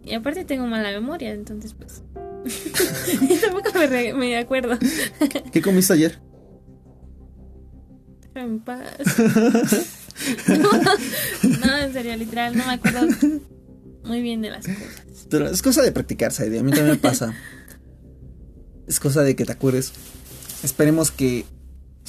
Y 0.05 0.14
aparte 0.14 0.47
tengo 0.47 0.66
mala 0.66 0.91
memoria, 0.91 1.33
entonces 1.33 1.75
pues. 1.75 2.03
Tampoco 3.43 3.79
me, 3.79 4.14
me 4.14 4.39
acuerdo. 4.39 4.79
¿Qué 5.53 5.61
comiste 5.61 5.93
ayer? 5.93 6.19
En 8.35 8.61
paz. 8.61 8.89
no, 11.61 11.77
en 11.77 11.93
serio, 11.93 12.16
literal, 12.16 12.57
no 12.57 12.64
me 12.64 12.73
acuerdo 12.73 13.07
muy 14.05 14.23
bien 14.23 14.41
de 14.41 14.49
las 14.49 14.66
cosas. 14.66 15.27
Pero 15.29 15.47
es 15.49 15.61
cosa 15.61 15.83
de 15.83 15.93
practicarse, 15.93 16.45
a 16.45 16.62
mí 16.62 16.71
también 16.71 16.87
me 16.87 16.97
pasa. 16.97 17.35
Es 18.87 18.99
cosa 18.99 19.23
de 19.23 19.37
que 19.37 19.45
te 19.45 19.53
acuerdes. 19.53 19.93
Esperemos 20.62 21.11
que 21.11 21.45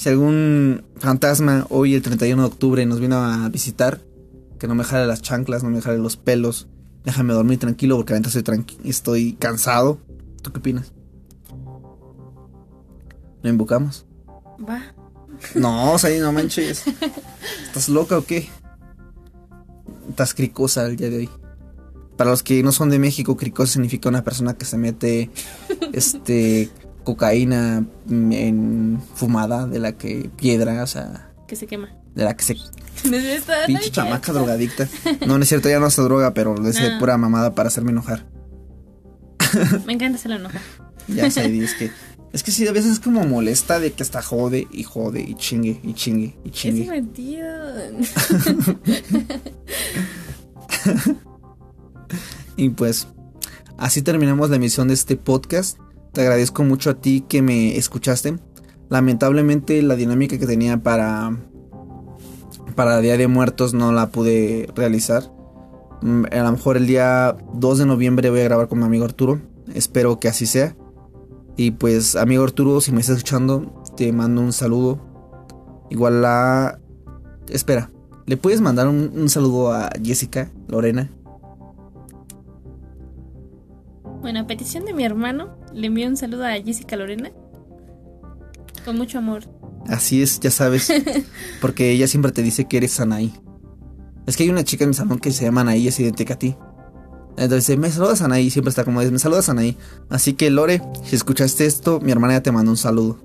si 0.00 0.08
algún 0.08 0.82
fantasma 0.96 1.66
hoy 1.68 1.94
el 1.94 2.00
31 2.00 2.40
de 2.40 2.48
octubre 2.48 2.86
nos 2.86 3.00
viene 3.00 3.16
a 3.16 3.46
visitar, 3.52 4.00
que 4.58 4.66
no 4.66 4.74
me 4.74 4.82
jale 4.82 5.06
las 5.06 5.20
chanclas, 5.20 5.62
no 5.62 5.68
me 5.68 5.82
jale 5.82 5.98
los 5.98 6.16
pelos, 6.16 6.68
déjame 7.04 7.34
dormir 7.34 7.58
tranquilo 7.58 7.96
porque 7.96 8.14
ahorita 8.14 8.30
estoy, 8.30 8.64
estoy 8.82 9.32
cansado. 9.34 10.00
¿Tú 10.40 10.52
qué 10.52 10.58
opinas? 10.60 10.94
¿Lo 13.42 13.50
invocamos? 13.50 14.06
Va. 14.66 14.80
No, 15.54 15.92
o 15.92 15.98
sea, 15.98 16.18
no 16.18 16.32
manches. 16.32 16.84
¿Estás 17.66 17.90
loca 17.90 18.16
o 18.16 18.24
qué? 18.24 18.48
Estás 20.08 20.32
cricosa 20.32 20.86
el 20.86 20.96
día 20.96 21.10
de 21.10 21.18
hoy. 21.18 21.30
Para 22.16 22.30
los 22.30 22.42
que 22.42 22.62
no 22.62 22.72
son 22.72 22.88
de 22.88 22.98
México, 22.98 23.36
cricosa 23.36 23.74
significa 23.74 24.08
una 24.08 24.24
persona 24.24 24.54
que 24.54 24.64
se 24.64 24.78
mete 24.78 25.30
este 25.92 26.70
cocaína 27.04 27.84
en 28.08 29.00
fumada 29.14 29.66
de 29.66 29.78
la 29.78 29.92
que 29.92 30.30
piedra, 30.36 30.82
o 30.82 30.86
sea. 30.86 31.32
Que 31.46 31.56
se 31.56 31.66
quema. 31.66 31.90
De 32.14 32.24
la 32.24 32.36
que 32.36 32.44
se. 32.44 32.56
Pinche 33.66 33.90
chamaca 33.90 34.32
drogadicta. 34.32 34.88
No, 35.26 35.36
no 35.38 35.42
es 35.42 35.48
cierto, 35.48 35.68
ya 35.68 35.80
no 35.80 35.86
hace 35.86 36.02
droga, 36.02 36.34
pero 36.34 36.56
le 36.56 36.70
hace 36.70 36.98
pura 36.98 37.16
mamada 37.16 37.54
para 37.54 37.68
hacerme 37.68 37.90
enojar. 37.90 38.26
Me 39.86 39.94
encanta 39.94 40.18
hacerlo 40.18 40.36
enojar. 40.36 40.60
Ya 41.08 41.30
sé, 41.30 41.46
es 41.58 41.74
que. 41.74 41.90
Es 42.32 42.44
que 42.44 42.52
sí, 42.52 42.68
a 42.68 42.72
veces 42.72 42.92
es 42.92 43.00
como 43.00 43.24
molesta 43.24 43.80
de 43.80 43.90
que 43.92 44.04
hasta 44.04 44.22
jode 44.22 44.68
y 44.70 44.84
jode 44.84 45.20
y 45.20 45.34
chingue 45.34 45.80
y 45.82 45.94
chingue 45.94 46.36
y 46.44 46.50
chingue. 46.50 46.82
Es 46.82 46.86
divertido. 46.86 47.48
y 52.56 52.68
pues, 52.68 53.08
así 53.76 54.02
terminamos 54.02 54.50
la 54.50 54.56
emisión 54.56 54.86
de 54.86 54.94
este 54.94 55.16
podcast. 55.16 55.78
Te 56.12 56.22
agradezco 56.22 56.64
mucho 56.64 56.90
a 56.90 56.94
ti 56.94 57.24
que 57.28 57.42
me 57.42 57.76
escuchaste. 57.76 58.38
Lamentablemente 58.88 59.80
la 59.82 59.94
dinámica 59.94 60.38
que 60.38 60.46
tenía 60.46 60.82
para 60.82 61.36
para 62.74 63.00
Día 63.00 63.16
de 63.16 63.28
Muertos 63.28 63.74
no 63.74 63.92
la 63.92 64.08
pude 64.08 64.68
realizar. 64.74 65.24
Mm, 66.02 66.24
a 66.32 66.42
lo 66.42 66.52
mejor 66.52 66.76
el 66.76 66.86
día 66.86 67.36
2 67.52 67.78
de 67.78 67.86
noviembre 67.86 68.30
voy 68.30 68.40
a 68.40 68.44
grabar 68.44 68.68
con 68.68 68.78
mi 68.78 68.84
amigo 68.84 69.04
Arturo. 69.04 69.40
Espero 69.74 70.18
que 70.18 70.28
así 70.28 70.46
sea. 70.46 70.76
Y 71.56 71.72
pues, 71.72 72.16
amigo 72.16 72.42
Arturo, 72.42 72.80
si 72.80 72.90
me 72.92 73.00
estás 73.00 73.18
escuchando, 73.18 73.82
te 73.96 74.12
mando 74.12 74.40
un 74.40 74.52
saludo. 74.52 74.98
Igual 75.90 76.22
la... 76.22 76.80
Espera, 77.48 77.90
¿le 78.26 78.36
puedes 78.36 78.60
mandar 78.60 78.88
un, 78.88 79.12
un 79.14 79.28
saludo 79.28 79.72
a 79.72 79.90
Jessica, 80.02 80.50
Lorena? 80.68 81.10
Bueno, 84.22 84.40
a 84.40 84.46
petición 84.46 84.84
de 84.84 84.94
mi 84.94 85.04
hermano, 85.04 85.56
le 85.72 85.86
envío 85.86 86.08
un 86.08 86.16
saludo 86.16 86.44
a 86.44 86.52
Jessica 86.52 86.96
Lorena. 86.96 87.30
Con 88.84 88.96
mucho 88.96 89.18
amor. 89.18 89.44
Así 89.86 90.22
es, 90.22 90.40
ya 90.40 90.50
sabes. 90.50 90.92
Porque 91.60 91.90
ella 91.90 92.06
siempre 92.06 92.32
te 92.32 92.42
dice 92.42 92.66
que 92.66 92.78
eres 92.78 92.98
Anaí. 93.00 93.32
Es 94.26 94.36
que 94.36 94.44
hay 94.44 94.50
una 94.50 94.64
chica 94.64 94.84
en 94.84 94.90
mi 94.90 94.94
salón 94.94 95.18
que 95.18 95.32
se 95.32 95.44
llama 95.44 95.62
Anaí, 95.62 95.88
es 95.88 95.98
idéntica 95.98 96.34
a 96.34 96.38
ti. 96.38 96.56
Entonces, 97.36 97.78
me 97.78 97.90
saludas 97.90 98.22
Anaí, 98.22 98.50
siempre 98.50 98.70
está 98.70 98.84
como, 98.84 99.00
me 99.00 99.18
saludas 99.18 99.48
Anaí. 99.48 99.76
Así 100.08 100.34
que 100.34 100.50
Lore, 100.50 100.82
si 101.04 101.16
escuchaste 101.16 101.66
esto, 101.66 102.00
mi 102.00 102.12
hermana 102.12 102.34
ya 102.34 102.42
te 102.42 102.52
manda 102.52 102.70
un 102.70 102.76
saludo. 102.76 103.18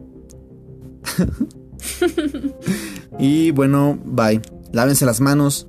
y 3.20 3.52
bueno, 3.52 4.00
bye. 4.04 4.42
Lávense 4.72 5.06
las 5.06 5.22
manos. 5.22 5.68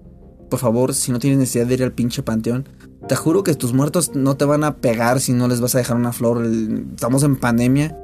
Por 0.49 0.61
favor, 0.61 0.95
si 0.95 1.13
no 1.13 1.19
tienes 1.19 1.39
necesidad 1.39 1.67
de 1.67 1.75
ir 1.75 1.83
al 1.83 1.93
pinche 1.93 2.23
panteón, 2.23 2.69
te 3.09 3.17
juro 3.17 3.45
que 3.45 3.55
tus 3.55 3.73
muertos 3.73 4.13
no 4.15 4.37
te 4.37 4.45
van 4.45 4.65
a 4.65 4.77
pegar 4.77 5.21
si 5.21 5.33
no 5.33 5.49
les 5.49 5.61
vas 5.61 5.75
a 5.75 5.79
dejar 5.79 5.97
una 5.97 6.13
flor. 6.13 6.45
Estamos 6.45 7.23
en 7.23 7.37
pandemia. 7.37 7.99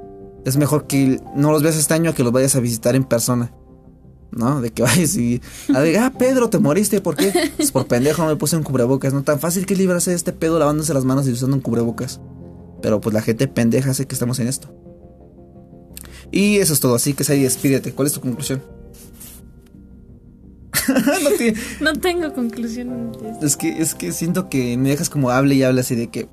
Es 0.45 0.57
mejor 0.57 0.87
que 0.87 1.21
no 1.37 1.53
los 1.53 1.63
veas 1.63 1.77
este 1.77 1.95
año 1.95 2.11
a 2.11 2.15
que 2.15 2.23
los 2.23 2.33
vayas 2.33 2.57
a 2.57 2.61
visitar 2.61 2.97
en 2.97 3.05
persona. 3.05 3.53
¿No? 4.31 4.61
De 4.61 4.71
que 4.71 4.83
vayas 4.83 5.17
y. 5.17 5.41
ah, 5.75 6.13
Pedro, 6.19 6.51
te 6.51 6.59
moriste. 6.59 7.01
¿Por 7.01 7.17
qué? 7.17 7.53
Pues 7.57 7.73
por 7.73 7.87
pendejo 7.87 8.23
no 8.23 8.29
me 8.29 8.37
puse 8.37 8.57
un 8.57 8.63
cubrebocas. 8.63 9.13
No 9.13 9.23
tan 9.23 9.41
fácil 9.41 9.67
que 9.67 9.77
librarse 9.77 10.11
de 10.11 10.17
este 10.17 10.33
pedo 10.33 10.59
lavándose 10.59 10.95
las 10.95 11.05
manos 11.05 11.27
y 11.29 11.33
usando 11.33 11.57
un 11.57 11.63
cubrebocas. 11.63 12.21
Pero 12.81 13.01
pues 13.01 13.15
la 13.15 13.23
gente 13.23 13.49
pendeja 13.49 13.91
hace 13.91 14.07
que 14.07 14.15
estamos 14.15 14.39
en 14.39 14.49
esto. 14.49 14.75
Y 16.31 16.57
eso 16.57 16.73
es 16.73 16.81
todo. 16.81 16.95
Así 16.95 17.15
que 17.15 17.25
Sadie, 17.25 17.45
despídete. 17.45 17.93
¿Cuál 17.93 18.07
es 18.07 18.15
tu 18.15 18.21
conclusión? 18.21 18.63
no, 21.81 21.93
tengo 21.95 22.33
conclusión. 22.33 23.13
Es 23.43 23.57
que, 23.57 23.81
es 23.81 23.95
que 23.95 24.13
siento 24.13 24.49
que 24.49 24.77
me 24.77 24.91
dejas 24.91 25.11
como 25.11 25.31
hable 25.31 25.55
y 25.55 25.63
hable 25.63 25.81
así 25.81 25.95
de 25.95 26.09
que. 26.09 26.29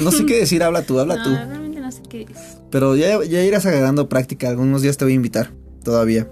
No 0.00 0.12
sé 0.12 0.26
qué 0.26 0.38
decir, 0.38 0.62
habla 0.62 0.82
tú, 0.82 0.98
habla 0.98 1.16
tú. 1.24 1.30
Realmente 1.30 1.80
no 1.80 1.90
sé 1.90 2.02
qué 2.08 2.26
Pero 2.70 2.96
ya, 2.96 3.22
ya 3.24 3.42
irás 3.42 3.66
agarrando 3.66 4.08
práctica. 4.08 4.48
Algunos 4.48 4.82
días 4.82 4.96
te 4.96 5.04
voy 5.04 5.12
a 5.12 5.16
invitar. 5.16 5.52
Todavía. 5.82 6.30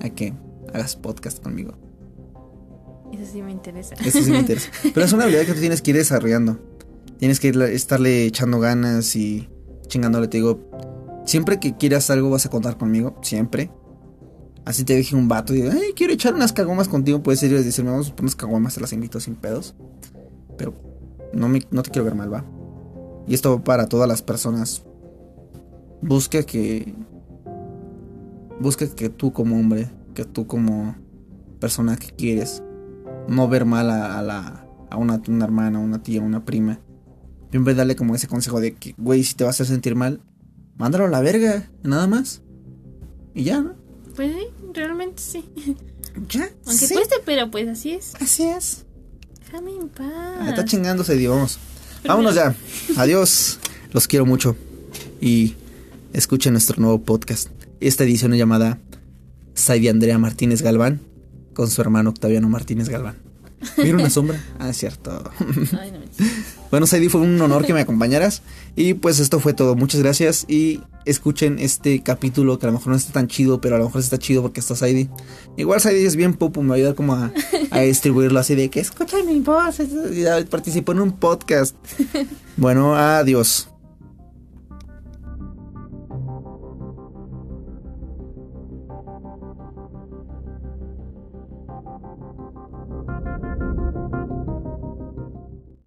A 0.00 0.10
que 0.10 0.34
hagas 0.72 0.96
podcast 0.96 1.42
conmigo. 1.42 1.76
Eso 3.12 3.32
sí 3.32 3.42
me 3.42 3.52
interesa. 3.52 3.94
Eso 4.04 4.22
sí 4.22 4.30
me 4.30 4.40
interesa. 4.40 4.70
Pero 4.94 5.06
es 5.06 5.12
una 5.12 5.24
habilidad 5.24 5.46
que 5.46 5.54
tú 5.54 5.60
tienes 5.60 5.82
que 5.82 5.92
ir 5.92 5.96
desarrollando. 5.96 6.58
Tienes 7.18 7.38
que 7.40 7.48
estarle 7.72 8.26
echando 8.26 8.58
ganas 8.58 9.14
y 9.14 9.48
chingándole. 9.86 10.28
Te 10.28 10.38
digo, 10.38 10.60
siempre 11.24 11.60
que 11.60 11.76
quieras 11.76 12.10
algo 12.10 12.30
vas 12.30 12.46
a 12.46 12.50
contar 12.50 12.76
conmigo. 12.76 13.16
Siempre. 13.22 13.70
Así 14.64 14.84
te 14.84 14.96
dije 14.96 15.14
un 15.14 15.28
vato 15.28 15.52
y 15.52 15.60
digo, 15.60 15.72
ay, 15.72 15.92
quiero 15.94 16.12
echar 16.12 16.34
unas 16.34 16.52
cagomas 16.52 16.88
contigo. 16.88 17.22
Puedes 17.22 17.42
ir 17.42 17.52
y 17.52 17.62
decirme, 17.62 17.90
vamos 17.90 18.08
a 18.08 18.10
poner 18.10 18.22
unas 18.22 18.36
cagomas, 18.36 18.74
te 18.74 18.80
las 18.80 18.92
invito 18.92 19.20
sin 19.20 19.34
pedos. 19.34 19.74
Pero 20.56 20.74
no, 21.34 21.48
me, 21.48 21.60
te 21.60 21.90
quiero 21.90 22.04
ver 22.04 22.14
mal, 22.14 22.32
va. 22.32 22.44
Y 23.26 23.34
esto 23.34 23.62
para 23.62 23.88
todas 23.88 24.08
las 24.08 24.22
personas. 24.22 24.84
Busca 26.00 26.42
que. 26.42 26.94
Busca 28.60 28.86
que 28.86 29.10
tú 29.10 29.32
como 29.32 29.58
hombre, 29.58 29.90
que 30.14 30.24
tú 30.24 30.46
como 30.46 30.96
persona 31.58 31.96
que 31.96 32.08
quieres, 32.08 32.62
no 33.28 33.48
ver 33.48 33.64
mal 33.64 33.90
a, 33.90 34.22
la, 34.22 34.66
a 34.90 34.96
una, 34.96 35.20
una 35.28 35.44
hermana, 35.44 35.78
una 35.78 36.02
tía, 36.02 36.22
una 36.22 36.44
prima. 36.44 36.78
Siempre 37.50 37.74
darle 37.74 37.96
como 37.96 38.14
ese 38.14 38.28
consejo 38.28 38.60
de 38.60 38.74
que, 38.74 38.94
güey, 38.96 39.24
si 39.24 39.34
te 39.34 39.44
vas 39.44 39.60
a 39.60 39.64
sentir 39.64 39.96
mal, 39.96 40.20
mándalo 40.76 41.06
a 41.06 41.08
la 41.08 41.20
verga, 41.20 41.70
nada 41.82 42.06
más. 42.06 42.42
Y 43.34 43.44
ya, 43.44 43.60
¿no? 43.60 43.83
Pues 44.16 44.32
sí, 44.32 44.46
realmente 44.72 45.22
sí. 45.22 45.44
Ya. 46.28 46.48
Aunque 46.66 46.88
cueste, 46.88 47.16
pero 47.24 47.50
pues 47.50 47.68
así 47.68 47.90
es. 47.90 48.14
Así 48.20 48.44
es. 48.44 48.84
Déjame 49.44 49.72
en 49.72 49.88
paz. 49.88 50.12
Ah, 50.40 50.46
está 50.48 50.64
chingándose, 50.64 51.16
Dios. 51.16 51.34
Vamos. 51.34 51.58
Vámonos 52.04 52.34
ya. 52.34 52.54
Adiós. 52.96 53.58
Los 53.92 54.06
quiero 54.06 54.26
mucho. 54.26 54.56
Y 55.20 55.54
escuchen 56.12 56.52
nuestro 56.52 56.80
nuevo 56.80 57.02
podcast. 57.02 57.48
Esta 57.80 58.04
edición 58.04 58.32
es 58.32 58.38
llamada 58.38 58.78
Saidi 59.54 59.88
Andrea 59.88 60.18
Martínez 60.18 60.62
Galván 60.62 61.00
con 61.54 61.70
su 61.70 61.80
hermano 61.80 62.10
Octaviano 62.10 62.48
Martínez 62.48 62.88
Galván. 62.88 63.16
¿Vieron 63.76 64.00
una 64.00 64.10
sombra? 64.10 64.42
Ah, 64.58 64.70
es 64.70 64.76
cierto. 64.76 65.30
bueno, 66.74 66.88
Saidi, 66.88 67.08
fue 67.08 67.20
un 67.20 67.40
honor 67.40 67.64
que 67.64 67.72
me 67.72 67.82
acompañaras. 67.82 68.42
Y 68.74 68.94
pues 68.94 69.20
esto 69.20 69.38
fue 69.38 69.52
todo. 69.52 69.76
Muchas 69.76 70.02
gracias. 70.02 70.44
Y 70.48 70.80
escuchen 71.04 71.60
este 71.60 72.02
capítulo 72.02 72.58
que 72.58 72.66
a 72.66 72.70
lo 72.70 72.72
mejor 72.72 72.88
no 72.88 72.96
está 72.96 73.12
tan 73.12 73.28
chido, 73.28 73.60
pero 73.60 73.76
a 73.76 73.78
lo 73.78 73.84
mejor 73.84 74.00
está 74.00 74.18
chido 74.18 74.42
porque 74.42 74.58
está 74.58 74.74
Saidi. 74.74 75.08
Igual 75.56 75.80
Saidi 75.80 76.04
es 76.04 76.16
bien 76.16 76.34
popu, 76.34 76.62
me 76.62 76.70
va 76.70 76.74
a 76.74 76.78
ayudar 76.78 76.96
como 76.96 77.14
a, 77.14 77.30
a 77.70 77.80
distribuirlo 77.82 78.40
así 78.40 78.56
de 78.56 78.70
que 78.70 78.80
escuchen 78.80 79.24
mi 79.24 79.38
voz. 79.38 79.76
Participó 80.50 80.90
en 80.90 81.00
un 81.00 81.12
podcast. 81.12 81.76
Bueno, 82.56 82.94
adiós. 82.94 83.73